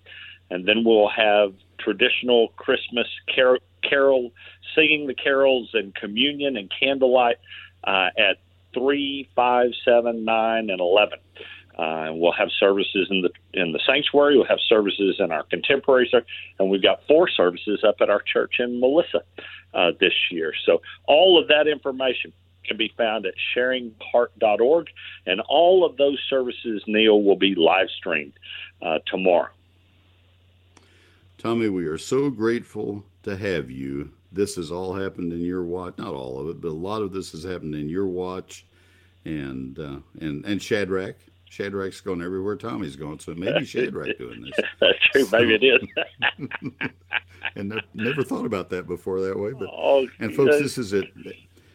and 0.50 0.68
then 0.68 0.84
we'll 0.84 1.10
have 1.10 1.54
traditional 1.84 2.50
Christmas 2.56 3.08
carol, 3.34 3.60
carol 3.88 4.32
singing 4.76 5.08
the 5.08 5.14
carols 5.14 5.70
and 5.74 5.94
communion 5.96 6.58
and 6.58 6.72
candlelight 6.80 7.38
uh, 7.84 8.10
at 8.18 8.38
three, 8.74 9.30
five, 9.36 9.72
seven, 9.86 10.26
nine, 10.26 10.70
and 10.70 10.80
eleven. 10.80 11.20
Uh, 11.78 12.06
and 12.06 12.20
we'll 12.20 12.32
have 12.32 12.50
services 12.60 13.08
in 13.10 13.22
the 13.22 13.30
in 13.54 13.72
the 13.72 13.80
sanctuary. 13.86 14.38
We'll 14.38 14.46
have 14.46 14.60
services 14.68 15.16
in 15.20 15.32
our 15.32 15.44
contemporary 15.44 16.08
service, 16.12 16.28
and 16.60 16.70
we've 16.70 16.84
got 16.84 17.02
four 17.08 17.28
services 17.28 17.84
up 17.88 17.96
at 18.00 18.10
our 18.10 18.22
church 18.22 18.56
in 18.60 18.80
Melissa 18.80 19.22
uh, 19.74 19.92
this 20.00 20.14
year. 20.30 20.54
So 20.66 20.82
all 21.08 21.42
of 21.42 21.48
that 21.48 21.68
information 21.68 22.32
can 22.66 22.78
be 22.78 22.94
found 22.96 23.26
at 23.26 23.34
sharingheart.org, 23.56 24.88
and 25.26 25.42
all 25.42 25.84
of 25.84 25.98
those 25.98 26.20
services, 26.30 26.84
Neil, 26.88 27.22
will 27.22 27.36
be 27.36 27.56
live 27.56 27.90
streamed 27.98 28.34
uh, 28.82 29.00
tomorrow. 29.08 29.50
Tommy, 31.44 31.68
we 31.68 31.86
are 31.88 31.98
so 31.98 32.30
grateful 32.30 33.04
to 33.24 33.36
have 33.36 33.70
you. 33.70 34.10
This 34.32 34.56
has 34.56 34.72
all 34.72 34.94
happened 34.94 35.34
in 35.34 35.42
your 35.42 35.66
watch. 35.66 35.96
Not 35.98 36.14
all 36.14 36.40
of 36.40 36.48
it, 36.48 36.62
but 36.62 36.70
a 36.70 36.72
lot 36.72 37.02
of 37.02 37.12
this 37.12 37.34
has 37.34 37.44
happened 37.44 37.76
in 37.76 37.90
your 37.90 38.08
watch. 38.08 38.66
And 39.26 39.78
uh, 39.78 39.98
and 40.22 40.46
and 40.46 40.62
Shadrach, 40.62 41.18
Shadrach's 41.50 42.00
going 42.00 42.22
everywhere 42.22 42.56
Tommy's 42.56 42.96
going, 42.96 43.20
so 43.20 43.34
maybe 43.34 43.66
Shadrach 43.66 44.18
doing 44.18 44.42
this. 44.42 44.66
That's 44.80 44.98
true. 45.12 45.28
Maybe 45.34 45.56
it 45.56 45.64
is. 45.66 46.50
and 47.58 47.70
ne- 47.70 47.82
never 47.94 48.24
thought 48.24 48.46
about 48.46 48.70
that 48.70 48.88
before 48.88 49.20
that 49.20 49.38
way. 49.38 49.52
But 49.52 49.68
oh, 49.70 50.08
and 50.20 50.34
folks, 50.34 50.60
this 50.60 50.78
is 50.78 50.94
at 50.94 51.08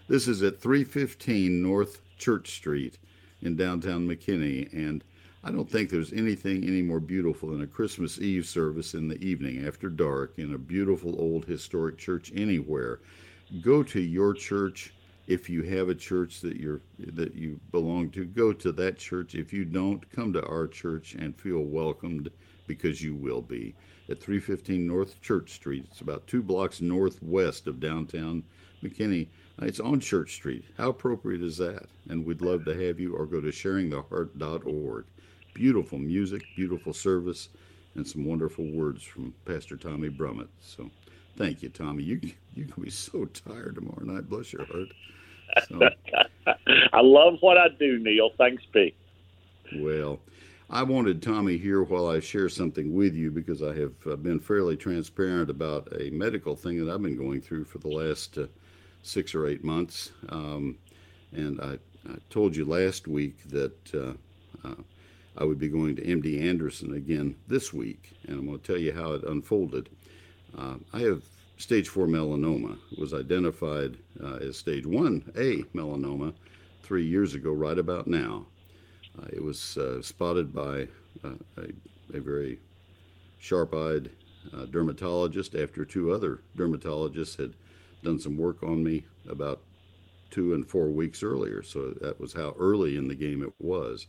this 0.09 0.29
is 0.29 0.43
at 0.43 0.63
315 0.63 1.63
North 1.63 2.01
Church 2.17 2.53
Street 2.53 2.97
in 3.43 3.55
downtown 3.55 4.09
McKinney, 4.09 4.73
and 4.73 5.05
I 5.45 5.53
don't 5.53 5.71
think 5.71 5.89
there's 5.89 6.13
anything 6.13 6.65
any 6.65 6.83
more 6.83 6.99
beautiful 6.99 7.51
than 7.51 7.63
a 7.63 7.67
Christmas 7.67 8.21
Eve 8.21 8.45
service 8.45 8.95
in 8.95 9.07
the 9.07 9.23
evening 9.25 9.65
after 9.65 9.89
dark 9.89 10.35
in 10.37 10.53
a 10.53 10.59
beautiful 10.59 11.15
old 11.21 11.45
historic 11.45 11.97
church 11.97 12.33
anywhere. 12.35 12.99
Go 13.61 13.85
to 13.85 14.01
your 14.01 14.35
church 14.35 14.93
if 15.29 15.49
you 15.49 15.63
have 15.63 15.89
a 15.89 15.95
church 15.95 16.41
that 16.41 16.57
you're 16.57 16.81
that 16.99 17.37
you 17.37 17.61
belong 17.71 18.11
to. 18.11 18.25
Go 18.25 18.53
to 18.53 18.73
that 18.73 18.99
church. 18.99 19.37
If 19.37 19.53
you 19.53 19.65
don't, 19.65 20.11
come 20.11 20.33
to 20.33 20.45
our 20.45 20.67
church 20.67 21.15
and 21.15 21.37
feel 21.37 21.61
welcomed 21.61 22.31
because 22.67 23.01
you 23.01 23.15
will 23.15 23.41
be 23.41 23.77
at 24.11 24.21
315 24.21 24.87
North 24.87 25.21
Church 25.23 25.53
Street. 25.53 25.87
It's 25.91 26.01
about 26.01 26.27
two 26.27 26.43
blocks 26.43 26.81
northwest 26.81 27.69
of 27.69 27.79
downtown 27.79 28.43
McKinney. 28.83 29.29
It's 29.63 29.81
on 29.81 30.01
Church 30.01 30.35
Street. 30.35 30.65
How 30.77 30.91
appropriate 30.91 31.43
is 31.43 31.57
that? 31.59 31.87
And 32.09 32.25
we'd 32.25 32.43
love 32.43 32.65
to 32.65 32.87
have 32.87 32.99
you 32.99 33.15
or 33.15 33.25
go 33.25 33.41
to 33.41 33.49
sharingtheheart.org 33.49 35.05
beautiful 35.59 35.99
music, 35.99 36.45
beautiful 36.55 36.93
service, 36.93 37.49
and 37.97 38.07
some 38.07 38.25
wonderful 38.25 38.65
words 38.65 39.03
from 39.03 39.35
Pastor 39.45 39.77
Tommy 39.77 40.09
Brummett. 40.09 40.47
So 40.61 40.89
thank 41.37 41.63
you, 41.63 41.69
Tommy. 41.69 42.05
You 42.05 42.21
you 42.55 42.65
can 42.65 42.85
be 42.85 42.91
so 42.91 43.25
tired 43.25 43.75
tomorrow 43.75 44.05
night. 44.05 44.29
Bless 44.29 44.53
your 44.53 44.65
heart. 44.67 44.89
So, 45.69 45.81
I 46.93 47.01
love 47.01 47.39
what 47.41 47.59
I 47.59 47.69
do, 47.77 47.99
Neil. 47.99 48.31
Thanks, 48.39 48.63
P. 48.73 48.95
Well, 49.75 50.21
I 50.71 50.85
wanted 50.85 51.23
Tommy 51.23 51.59
here 51.59 51.83
while 51.83 52.07
I 52.07 52.21
share 52.21 52.49
something 52.49 52.95
with 52.95 53.17
you 53.17 53.33
because 53.33 53.61
I 53.61 53.75
have 53.75 53.95
uh, 54.09 54.15
been 54.15 54.39
fairly 54.39 54.77
transparent 54.77 55.51
about 55.51 55.89
a 55.99 56.11
medical 56.11 56.55
thing 56.55 56.85
that 56.85 56.93
I've 56.93 57.03
been 57.03 57.17
going 57.17 57.41
through 57.41 57.65
for 57.65 57.79
the 57.79 57.89
last 57.89 58.39
uh, 58.39 58.47
six 59.03 59.35
or 59.35 59.49
eight 59.49 59.65
months. 59.65 60.13
Um, 60.29 60.79
and 61.33 61.61
I, 61.61 61.79
I, 62.09 62.17
told 62.31 62.55
you 62.55 62.65
last 62.65 63.09
week 63.09 63.37
that 63.49 63.95
uh, 63.95 64.69
uh 64.69 64.75
I 65.39 65.45
would 65.45 65.59
be 65.59 65.69
going 65.69 65.95
to 65.97 66.03
MD 66.03 66.43
Anderson 66.43 66.95
again 66.95 67.37
this 67.47 67.73
week, 67.73 68.13
and 68.27 68.41
I'm 68.41 68.47
going 68.47 68.59
to 68.59 68.67
tell 68.67 68.81
you 68.81 68.93
how 68.93 69.13
it 69.13 69.23
unfolded. 69.23 69.89
Uh, 70.57 70.75
I 70.93 71.01
have 71.01 71.23
stage 71.59 71.89
four 71.89 72.09
melanoma. 72.09 72.77
It 72.91 72.99
was 72.99 73.15
identified 73.15 73.97
uh, 74.23 74.37
as 74.37 74.57
stage 74.57 74.85
1A 74.85 75.65
melanoma 75.75 76.35
three 76.83 77.07
years 77.07 77.35
ago, 77.35 77.53
right 77.53 77.79
about 77.79 78.09
now. 78.09 78.47
Uh, 79.17 79.27
it 79.33 79.43
was 79.43 79.77
uh, 79.77 80.03
spotted 80.03 80.53
by 80.53 80.89
uh, 81.23 81.35
a, 81.57 82.17
a, 82.17 82.21
very 82.21 82.59
sharp 83.39 83.75
eyed 83.75 84.11
uh, 84.53 84.65
dermatologist 84.67 85.55
after 85.55 85.85
two 85.85 86.13
other 86.13 86.41
dermatologists 86.57 87.37
had 87.37 87.55
done 88.03 88.19
some 88.19 88.37
work 88.37 88.63
on 88.63 88.83
me 88.83 89.05
about 89.29 89.61
two 90.31 90.55
and 90.55 90.67
four 90.69 90.89
weeks 90.89 91.23
earlier. 91.23 91.63
So 91.63 91.91
that 92.01 92.19
was 92.21 92.33
how 92.33 92.55
early 92.59 92.97
in 92.97 93.09
the 93.09 93.15
game 93.15 93.43
it 93.43 93.53
was. 93.59 94.07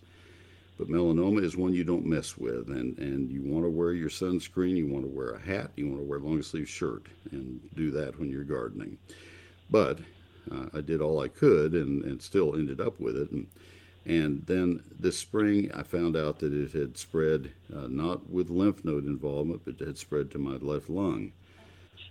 But 0.79 0.87
melanoma 0.87 1.43
is 1.43 1.57
one 1.57 1.73
you 1.73 1.83
don't 1.83 2.05
mess 2.05 2.37
with, 2.37 2.69
and, 2.69 2.97
and 2.99 3.29
you 3.29 3.41
want 3.43 3.65
to 3.65 3.69
wear 3.69 3.91
your 3.91 4.07
sunscreen, 4.07 4.77
you 4.77 4.87
want 4.87 5.03
to 5.03 5.11
wear 5.11 5.31
a 5.31 5.41
hat, 5.41 5.71
you 5.75 5.89
want 5.89 5.99
to 5.99 6.05
wear 6.05 6.19
a 6.19 6.21
long 6.21 6.41
sleeve 6.41 6.69
shirt, 6.69 7.07
and 7.31 7.59
do 7.75 7.91
that 7.91 8.17
when 8.17 8.29
you're 8.29 8.45
gardening. 8.45 8.97
But 9.69 9.99
uh, 10.49 10.67
I 10.73 10.79
did 10.79 11.01
all 11.01 11.19
I 11.19 11.27
could 11.27 11.73
and, 11.73 12.05
and 12.05 12.21
still 12.21 12.55
ended 12.55 12.79
up 12.79 12.97
with 12.97 13.17
it. 13.17 13.29
And, 13.29 13.47
and 14.05 14.45
then 14.45 14.81
this 14.97 15.17
spring, 15.17 15.69
I 15.73 15.83
found 15.83 16.15
out 16.15 16.39
that 16.39 16.53
it 16.53 16.71
had 16.71 16.97
spread 16.97 17.51
uh, 17.75 17.87
not 17.89 18.29
with 18.29 18.49
lymph 18.49 18.85
node 18.85 19.05
involvement, 19.05 19.63
but 19.65 19.81
it 19.81 19.85
had 19.85 19.97
spread 19.97 20.31
to 20.31 20.37
my 20.37 20.55
left 20.61 20.89
lung. 20.89 21.33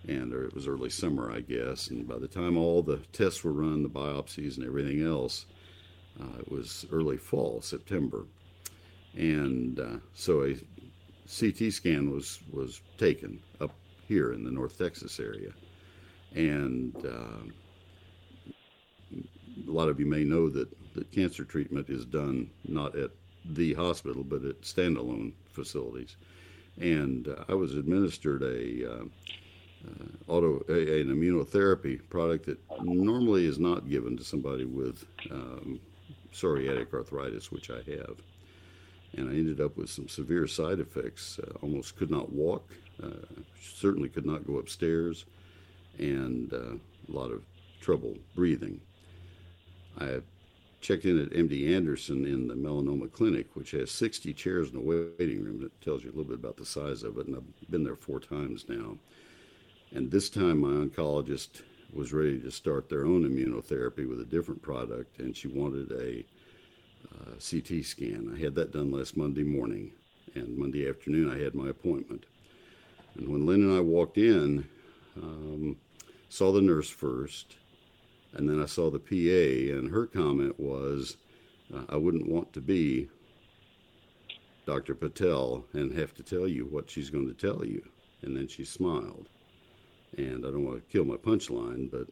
And 0.07 0.31
it 0.35 0.55
was 0.55 0.69
early 0.69 0.91
summer, 0.91 1.33
I 1.33 1.41
guess. 1.41 1.89
And 1.89 2.07
by 2.07 2.19
the 2.19 2.29
time 2.29 2.59
all 2.59 2.83
the 2.83 2.99
tests 3.15 3.43
were 3.43 3.53
run, 3.53 3.83
the 3.83 3.89
biopsies 3.89 4.59
and 4.59 4.67
everything 4.67 5.03
else, 5.03 5.47
uh, 6.21 6.39
it 6.39 6.53
was 6.53 6.85
early 6.93 7.17
fall, 7.17 7.63
September 7.63 8.27
and 9.19 9.81
uh, 9.81 9.97
so 10.15 10.45
a 10.45 10.55
CT 11.29 11.73
scan 11.73 12.11
was 12.11 12.39
was 12.51 12.81
taken 12.97 13.41
up 13.61 13.73
here 14.07 14.33
in 14.33 14.45
the 14.45 14.51
North 14.51 14.79
Texas 14.79 15.21
area, 15.21 15.51
and 16.35 16.95
uh, 17.05 17.43
a 19.67 19.71
lot 19.71 19.89
of 19.89 19.99
you 19.99 20.07
may 20.07 20.25
know 20.25 20.49
that, 20.49 20.69
that 20.95 21.11
cancer 21.13 21.45
treatment 21.45 21.91
is 21.91 22.05
done 22.05 22.49
not 22.67 22.97
at 22.97 23.11
the 23.45 23.75
hospital, 23.75 24.23
but 24.23 24.45
at 24.45 24.61
standalone 24.63 25.33
facilities. 25.53 26.17
And 26.81 27.29
uh, 27.29 27.45
I 27.49 27.55
was 27.55 27.75
administered 27.75 28.43
a 28.43 28.91
uh, 28.91 29.05
uh, 29.87 30.33
auto 30.33 30.65
a, 30.69 31.01
an 31.01 31.09
immunotherapy 31.09 32.01
product 32.09 32.47
that 32.47 32.59
normally 32.83 33.47
is 33.47 33.59
not 33.59 33.89
given 33.89 34.17
to 34.17 34.25
somebody 34.25 34.65
with 34.65 35.05
um, 35.31 35.81
psoriatic 36.33 36.93
arthritis, 36.95 37.51
which 37.51 37.71
I 37.71 37.79
have. 37.91 38.17
And 39.17 39.29
I 39.29 39.33
ended 39.33 39.61
up 39.61 39.77
with 39.77 39.91
some 39.91 40.09
severe 40.09 40.47
side 40.47 40.81
effects. 40.81 41.39
Uh, 41.39 41.53
almost 41.63 41.97
could 41.97 42.11
not 42.11 42.33
walk. 42.33 42.69
Uh, 43.03 43.43
certainly 43.61 44.09
could 44.09 44.27
not 44.27 44.47
go 44.47 44.59
upstairs, 44.59 45.25
and 45.99 46.53
uh, 46.53 46.75
a 46.75 47.13
lot 47.13 47.31
of 47.31 47.43
trouble 47.81 48.17
breathing. 48.35 48.81
I 50.01 50.21
checked 50.81 51.05
in 51.05 51.21
at 51.21 51.31
MD 51.31 51.75
Anderson 51.75 52.25
in 52.25 52.49
the 52.49 52.55
melanoma 52.55 53.11
clinic, 53.11 53.55
which 53.55 53.73
has 53.73 53.91
60 53.91 54.33
chairs 54.35 54.69
in 54.69 54.75
the 54.75 54.81
waiting 54.81 55.45
room. 55.45 55.61
That 55.61 55.81
tells 55.81 56.03
you 56.03 56.11
a 56.11 56.15
little 56.15 56.25
bit 56.25 56.39
about 56.39 56.57
the 56.57 56.67
size 56.67 57.03
of 57.03 57.19
it. 57.19 57.27
And 57.27 57.37
I've 57.37 57.71
been 57.71 57.85
there 57.85 57.97
four 57.97 58.21
times 58.21 58.67
now. 58.69 58.97
And 59.93 60.11
this 60.11 60.29
time, 60.29 60.61
my 60.61 60.69
oncologist 60.69 61.63
was 61.93 62.13
ready 62.13 62.39
to 62.41 62.51
start 62.51 62.89
their 62.89 63.05
own 63.05 63.25
immunotherapy 63.25 64.09
with 64.09 64.21
a 64.21 64.25
different 64.25 64.61
product, 64.61 65.19
and 65.19 65.37
she 65.37 65.49
wanted 65.49 65.91
a 65.93 66.25
uh, 67.13 67.33
CT 67.35 67.85
scan. 67.85 68.33
I 68.35 68.39
had 68.39 68.55
that 68.57 68.73
done 68.73 68.91
last 68.91 69.17
Monday 69.17 69.45
morning, 69.45 69.93
and 70.35 70.57
Monday 70.57 70.89
afternoon 70.89 71.31
I 71.31 71.39
had 71.43 71.55
my 71.55 71.69
appointment. 71.69 72.27
And 73.17 73.29
when 73.29 73.47
Lynn 73.47 73.63
and 73.63 73.77
I 73.77 73.81
walked 73.81 74.19
in, 74.19 74.69
um, 75.17 75.77
saw 76.29 76.53
the 76.53 76.63
nurse 76.63 76.89
first, 76.89 77.57
and 78.35 78.49
then 78.49 78.63
I 78.63 78.67
saw 78.67 78.91
the 78.91 78.99
PA, 78.99 79.77
and 79.77 79.91
her 79.91 80.07
comment 80.07 80.59
was, 80.59 81.17
uh, 81.75 81.83
I 81.89 81.97
wouldn't 81.97 82.29
want 82.29 82.53
to 82.53 82.61
be 82.61 83.09
Dr. 84.67 84.95
Patel 84.95 85.65
and 85.73 85.93
have 85.93 86.15
to 86.15 86.23
tell 86.23 86.47
you 86.47 86.67
what 86.67 86.91
she's 86.91 87.09
going 87.09 87.27
to 87.27 87.33
tell 87.33 87.65
you. 87.65 87.83
And 88.23 88.37
then 88.37 88.47
she 88.47 88.65
smiled. 88.65 89.29
And 90.17 90.45
I 90.45 90.51
don't 90.51 90.65
want 90.65 90.77
to 90.77 90.93
kill 90.93 91.05
my 91.05 91.17
punchline, 91.17 91.91
but 91.91 92.07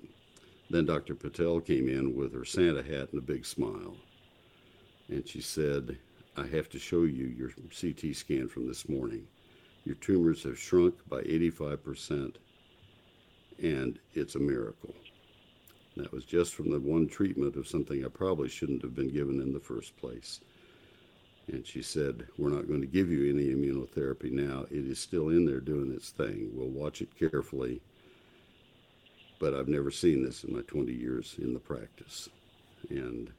then 0.70 0.86
Dr. 0.86 1.14
Patel 1.14 1.60
came 1.60 1.88
in 1.88 2.16
with 2.16 2.32
her 2.32 2.44
Santa 2.44 2.82
hat 2.82 3.10
and 3.12 3.18
a 3.18 3.22
big 3.22 3.44
smile. 3.44 3.96
And 5.08 5.26
she 5.26 5.40
said, 5.40 5.98
I 6.36 6.46
have 6.48 6.68
to 6.70 6.78
show 6.78 7.02
you 7.02 7.26
your 7.26 7.50
CT 7.50 8.14
scan 8.14 8.48
from 8.48 8.66
this 8.66 8.88
morning. 8.88 9.26
Your 9.84 9.94
tumors 9.96 10.42
have 10.42 10.58
shrunk 10.58 10.94
by 11.08 11.22
85%, 11.22 12.34
and 13.62 13.98
it's 14.14 14.34
a 14.34 14.40
miracle. 14.40 14.94
That 15.96 16.12
was 16.12 16.24
just 16.24 16.54
from 16.54 16.70
the 16.70 16.80
one 16.80 17.08
treatment 17.08 17.56
of 17.56 17.68
something 17.68 18.04
I 18.04 18.08
probably 18.08 18.48
shouldn't 18.48 18.82
have 18.82 18.94
been 18.94 19.12
given 19.12 19.40
in 19.40 19.52
the 19.52 19.60
first 19.60 19.96
place. 19.96 20.40
And 21.46 21.66
she 21.66 21.80
said, 21.80 22.26
We're 22.36 22.50
not 22.50 22.66
going 22.66 22.80
to 22.80 22.86
give 22.86 23.10
you 23.10 23.32
any 23.32 23.54
immunotherapy 23.54 24.32
now. 24.32 24.66
It 24.70 24.84
is 24.86 24.98
still 24.98 25.28
in 25.28 25.46
there 25.46 25.60
doing 25.60 25.92
its 25.92 26.10
thing. 26.10 26.50
We'll 26.52 26.68
watch 26.68 27.00
it 27.00 27.16
carefully. 27.16 27.80
But 29.38 29.54
I've 29.54 29.68
never 29.68 29.90
seen 29.90 30.24
this 30.24 30.44
in 30.44 30.54
my 30.54 30.62
20 30.62 30.92
years 30.92 31.36
in 31.38 31.54
the 31.54 31.60
practice. 31.60 32.28
And 32.90 33.30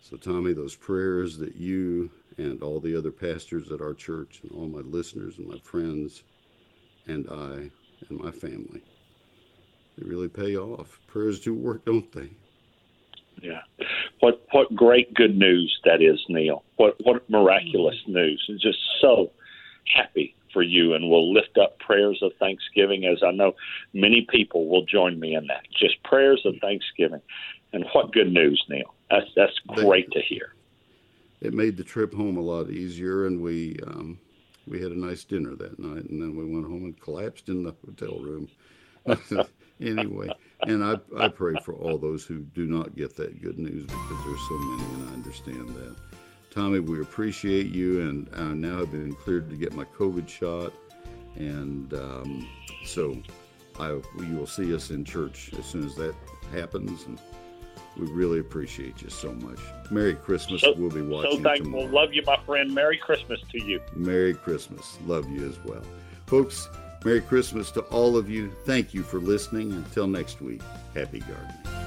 so, 0.00 0.16
Tommy, 0.16 0.52
those 0.52 0.76
prayers 0.76 1.36
that 1.38 1.56
you 1.56 2.10
and 2.36 2.62
all 2.62 2.80
the 2.80 2.96
other 2.96 3.10
pastors 3.10 3.70
at 3.72 3.80
our 3.80 3.94
church 3.94 4.40
and 4.42 4.52
all 4.52 4.68
my 4.68 4.80
listeners 4.80 5.38
and 5.38 5.48
my 5.48 5.58
friends 5.58 6.22
and 7.06 7.26
I 7.30 7.70
and 8.08 8.20
my 8.20 8.30
family 8.30 8.82
they 9.98 10.08
really 10.08 10.28
pay 10.28 10.56
off. 10.56 11.00
Prayers 11.06 11.40
do 11.40 11.54
work, 11.54 11.84
don't 11.84 12.10
they? 12.12 12.30
Yeah. 13.42 13.60
What 14.20 14.42
what 14.52 14.74
great 14.74 15.14
good 15.14 15.36
news 15.36 15.76
that 15.84 16.02
is, 16.02 16.20
Neil. 16.28 16.64
What 16.76 16.96
what 17.04 17.28
miraculous 17.30 17.96
mm-hmm. 18.02 18.14
news. 18.14 18.44
And 18.48 18.60
just 18.60 18.78
so 19.00 19.30
happy 19.94 20.34
for 20.52 20.62
you 20.62 20.94
and 20.94 21.08
we'll 21.08 21.32
lift 21.32 21.58
up 21.58 21.78
prayers 21.78 22.18
of 22.22 22.32
thanksgiving 22.38 23.04
as 23.04 23.22
I 23.22 23.32
know 23.32 23.54
many 23.92 24.26
people 24.30 24.66
will 24.66 24.84
join 24.84 25.20
me 25.20 25.34
in 25.34 25.46
that. 25.48 25.62
Just 25.78 26.02
prayers 26.04 26.42
of 26.44 26.54
thanksgiving. 26.60 27.20
And 27.72 27.84
what 27.92 28.12
good 28.12 28.32
news, 28.32 28.62
Neil. 28.68 28.94
That's 29.10 29.26
that's 29.34 29.58
great 29.68 30.10
to 30.12 30.20
hear. 30.20 30.54
It 31.40 31.54
made 31.54 31.76
the 31.76 31.84
trip 31.84 32.12
home 32.12 32.36
a 32.36 32.42
lot 32.42 32.70
easier 32.70 33.26
and 33.26 33.40
we 33.40 33.78
um 33.86 34.18
we 34.66 34.82
had 34.82 34.92
a 34.92 34.98
nice 34.98 35.24
dinner 35.24 35.54
that 35.56 35.78
night 35.78 36.08
and 36.10 36.20
then 36.20 36.36
we 36.36 36.44
went 36.44 36.66
home 36.66 36.84
and 36.84 37.00
collapsed 37.00 37.48
in 37.48 37.62
the 37.62 37.74
hotel 37.86 38.18
room. 38.18 38.48
anyway, 39.80 40.28
and 40.62 40.84
I, 40.84 40.96
I 41.16 41.28
pray 41.28 41.54
for 41.64 41.74
all 41.74 41.98
those 41.98 42.24
who 42.24 42.40
do 42.40 42.66
not 42.66 42.96
get 42.96 43.16
that 43.16 43.40
good 43.40 43.58
news 43.58 43.86
because 43.86 44.24
there's 44.24 44.48
so 44.48 44.58
many, 44.58 44.94
and 44.94 45.08
I 45.08 45.12
understand 45.14 45.68
that. 45.70 45.96
Tommy, 46.50 46.80
we 46.80 47.00
appreciate 47.00 47.66
you, 47.66 48.00
and 48.08 48.28
I 48.34 48.52
now 48.54 48.78
have 48.78 48.90
been 48.90 49.14
cleared 49.14 49.50
to 49.50 49.56
get 49.56 49.74
my 49.74 49.84
COVID 49.84 50.28
shot, 50.28 50.72
and 51.36 51.92
um, 51.94 52.48
so 52.84 53.16
I 53.78 53.90
you 53.90 54.36
will 54.36 54.46
see 54.46 54.74
us 54.74 54.90
in 54.90 55.04
church 55.04 55.50
as 55.58 55.66
soon 55.66 55.84
as 55.84 55.94
that 55.96 56.14
happens, 56.52 57.04
and 57.04 57.18
we 57.98 58.06
really 58.06 58.38
appreciate 58.38 59.02
you 59.02 59.10
so 59.10 59.32
much. 59.32 59.58
Merry 59.90 60.14
Christmas. 60.14 60.60
So, 60.62 60.74
we'll 60.76 60.90
be 60.90 61.02
watching. 61.02 61.32
So 61.32 61.42
thankful. 61.42 61.82
Tomorrow. 61.82 61.92
Love 61.92 62.12
you, 62.12 62.22
my 62.26 62.38
friend. 62.46 62.72
Merry 62.74 62.98
Christmas 62.98 63.40
to 63.52 63.62
you. 63.62 63.80
Merry 63.94 64.34
Christmas. 64.34 64.98
Love 65.06 65.28
you 65.28 65.48
as 65.48 65.58
well, 65.64 65.82
folks. 66.26 66.68
Merry 67.04 67.20
Christmas 67.20 67.70
to 67.72 67.80
all 67.82 68.16
of 68.16 68.28
you. 68.28 68.50
Thank 68.64 68.92
you 68.92 69.02
for 69.02 69.20
listening. 69.20 69.72
Until 69.72 70.06
next 70.06 70.40
week, 70.40 70.62
happy 70.94 71.20
gardening. 71.20 71.77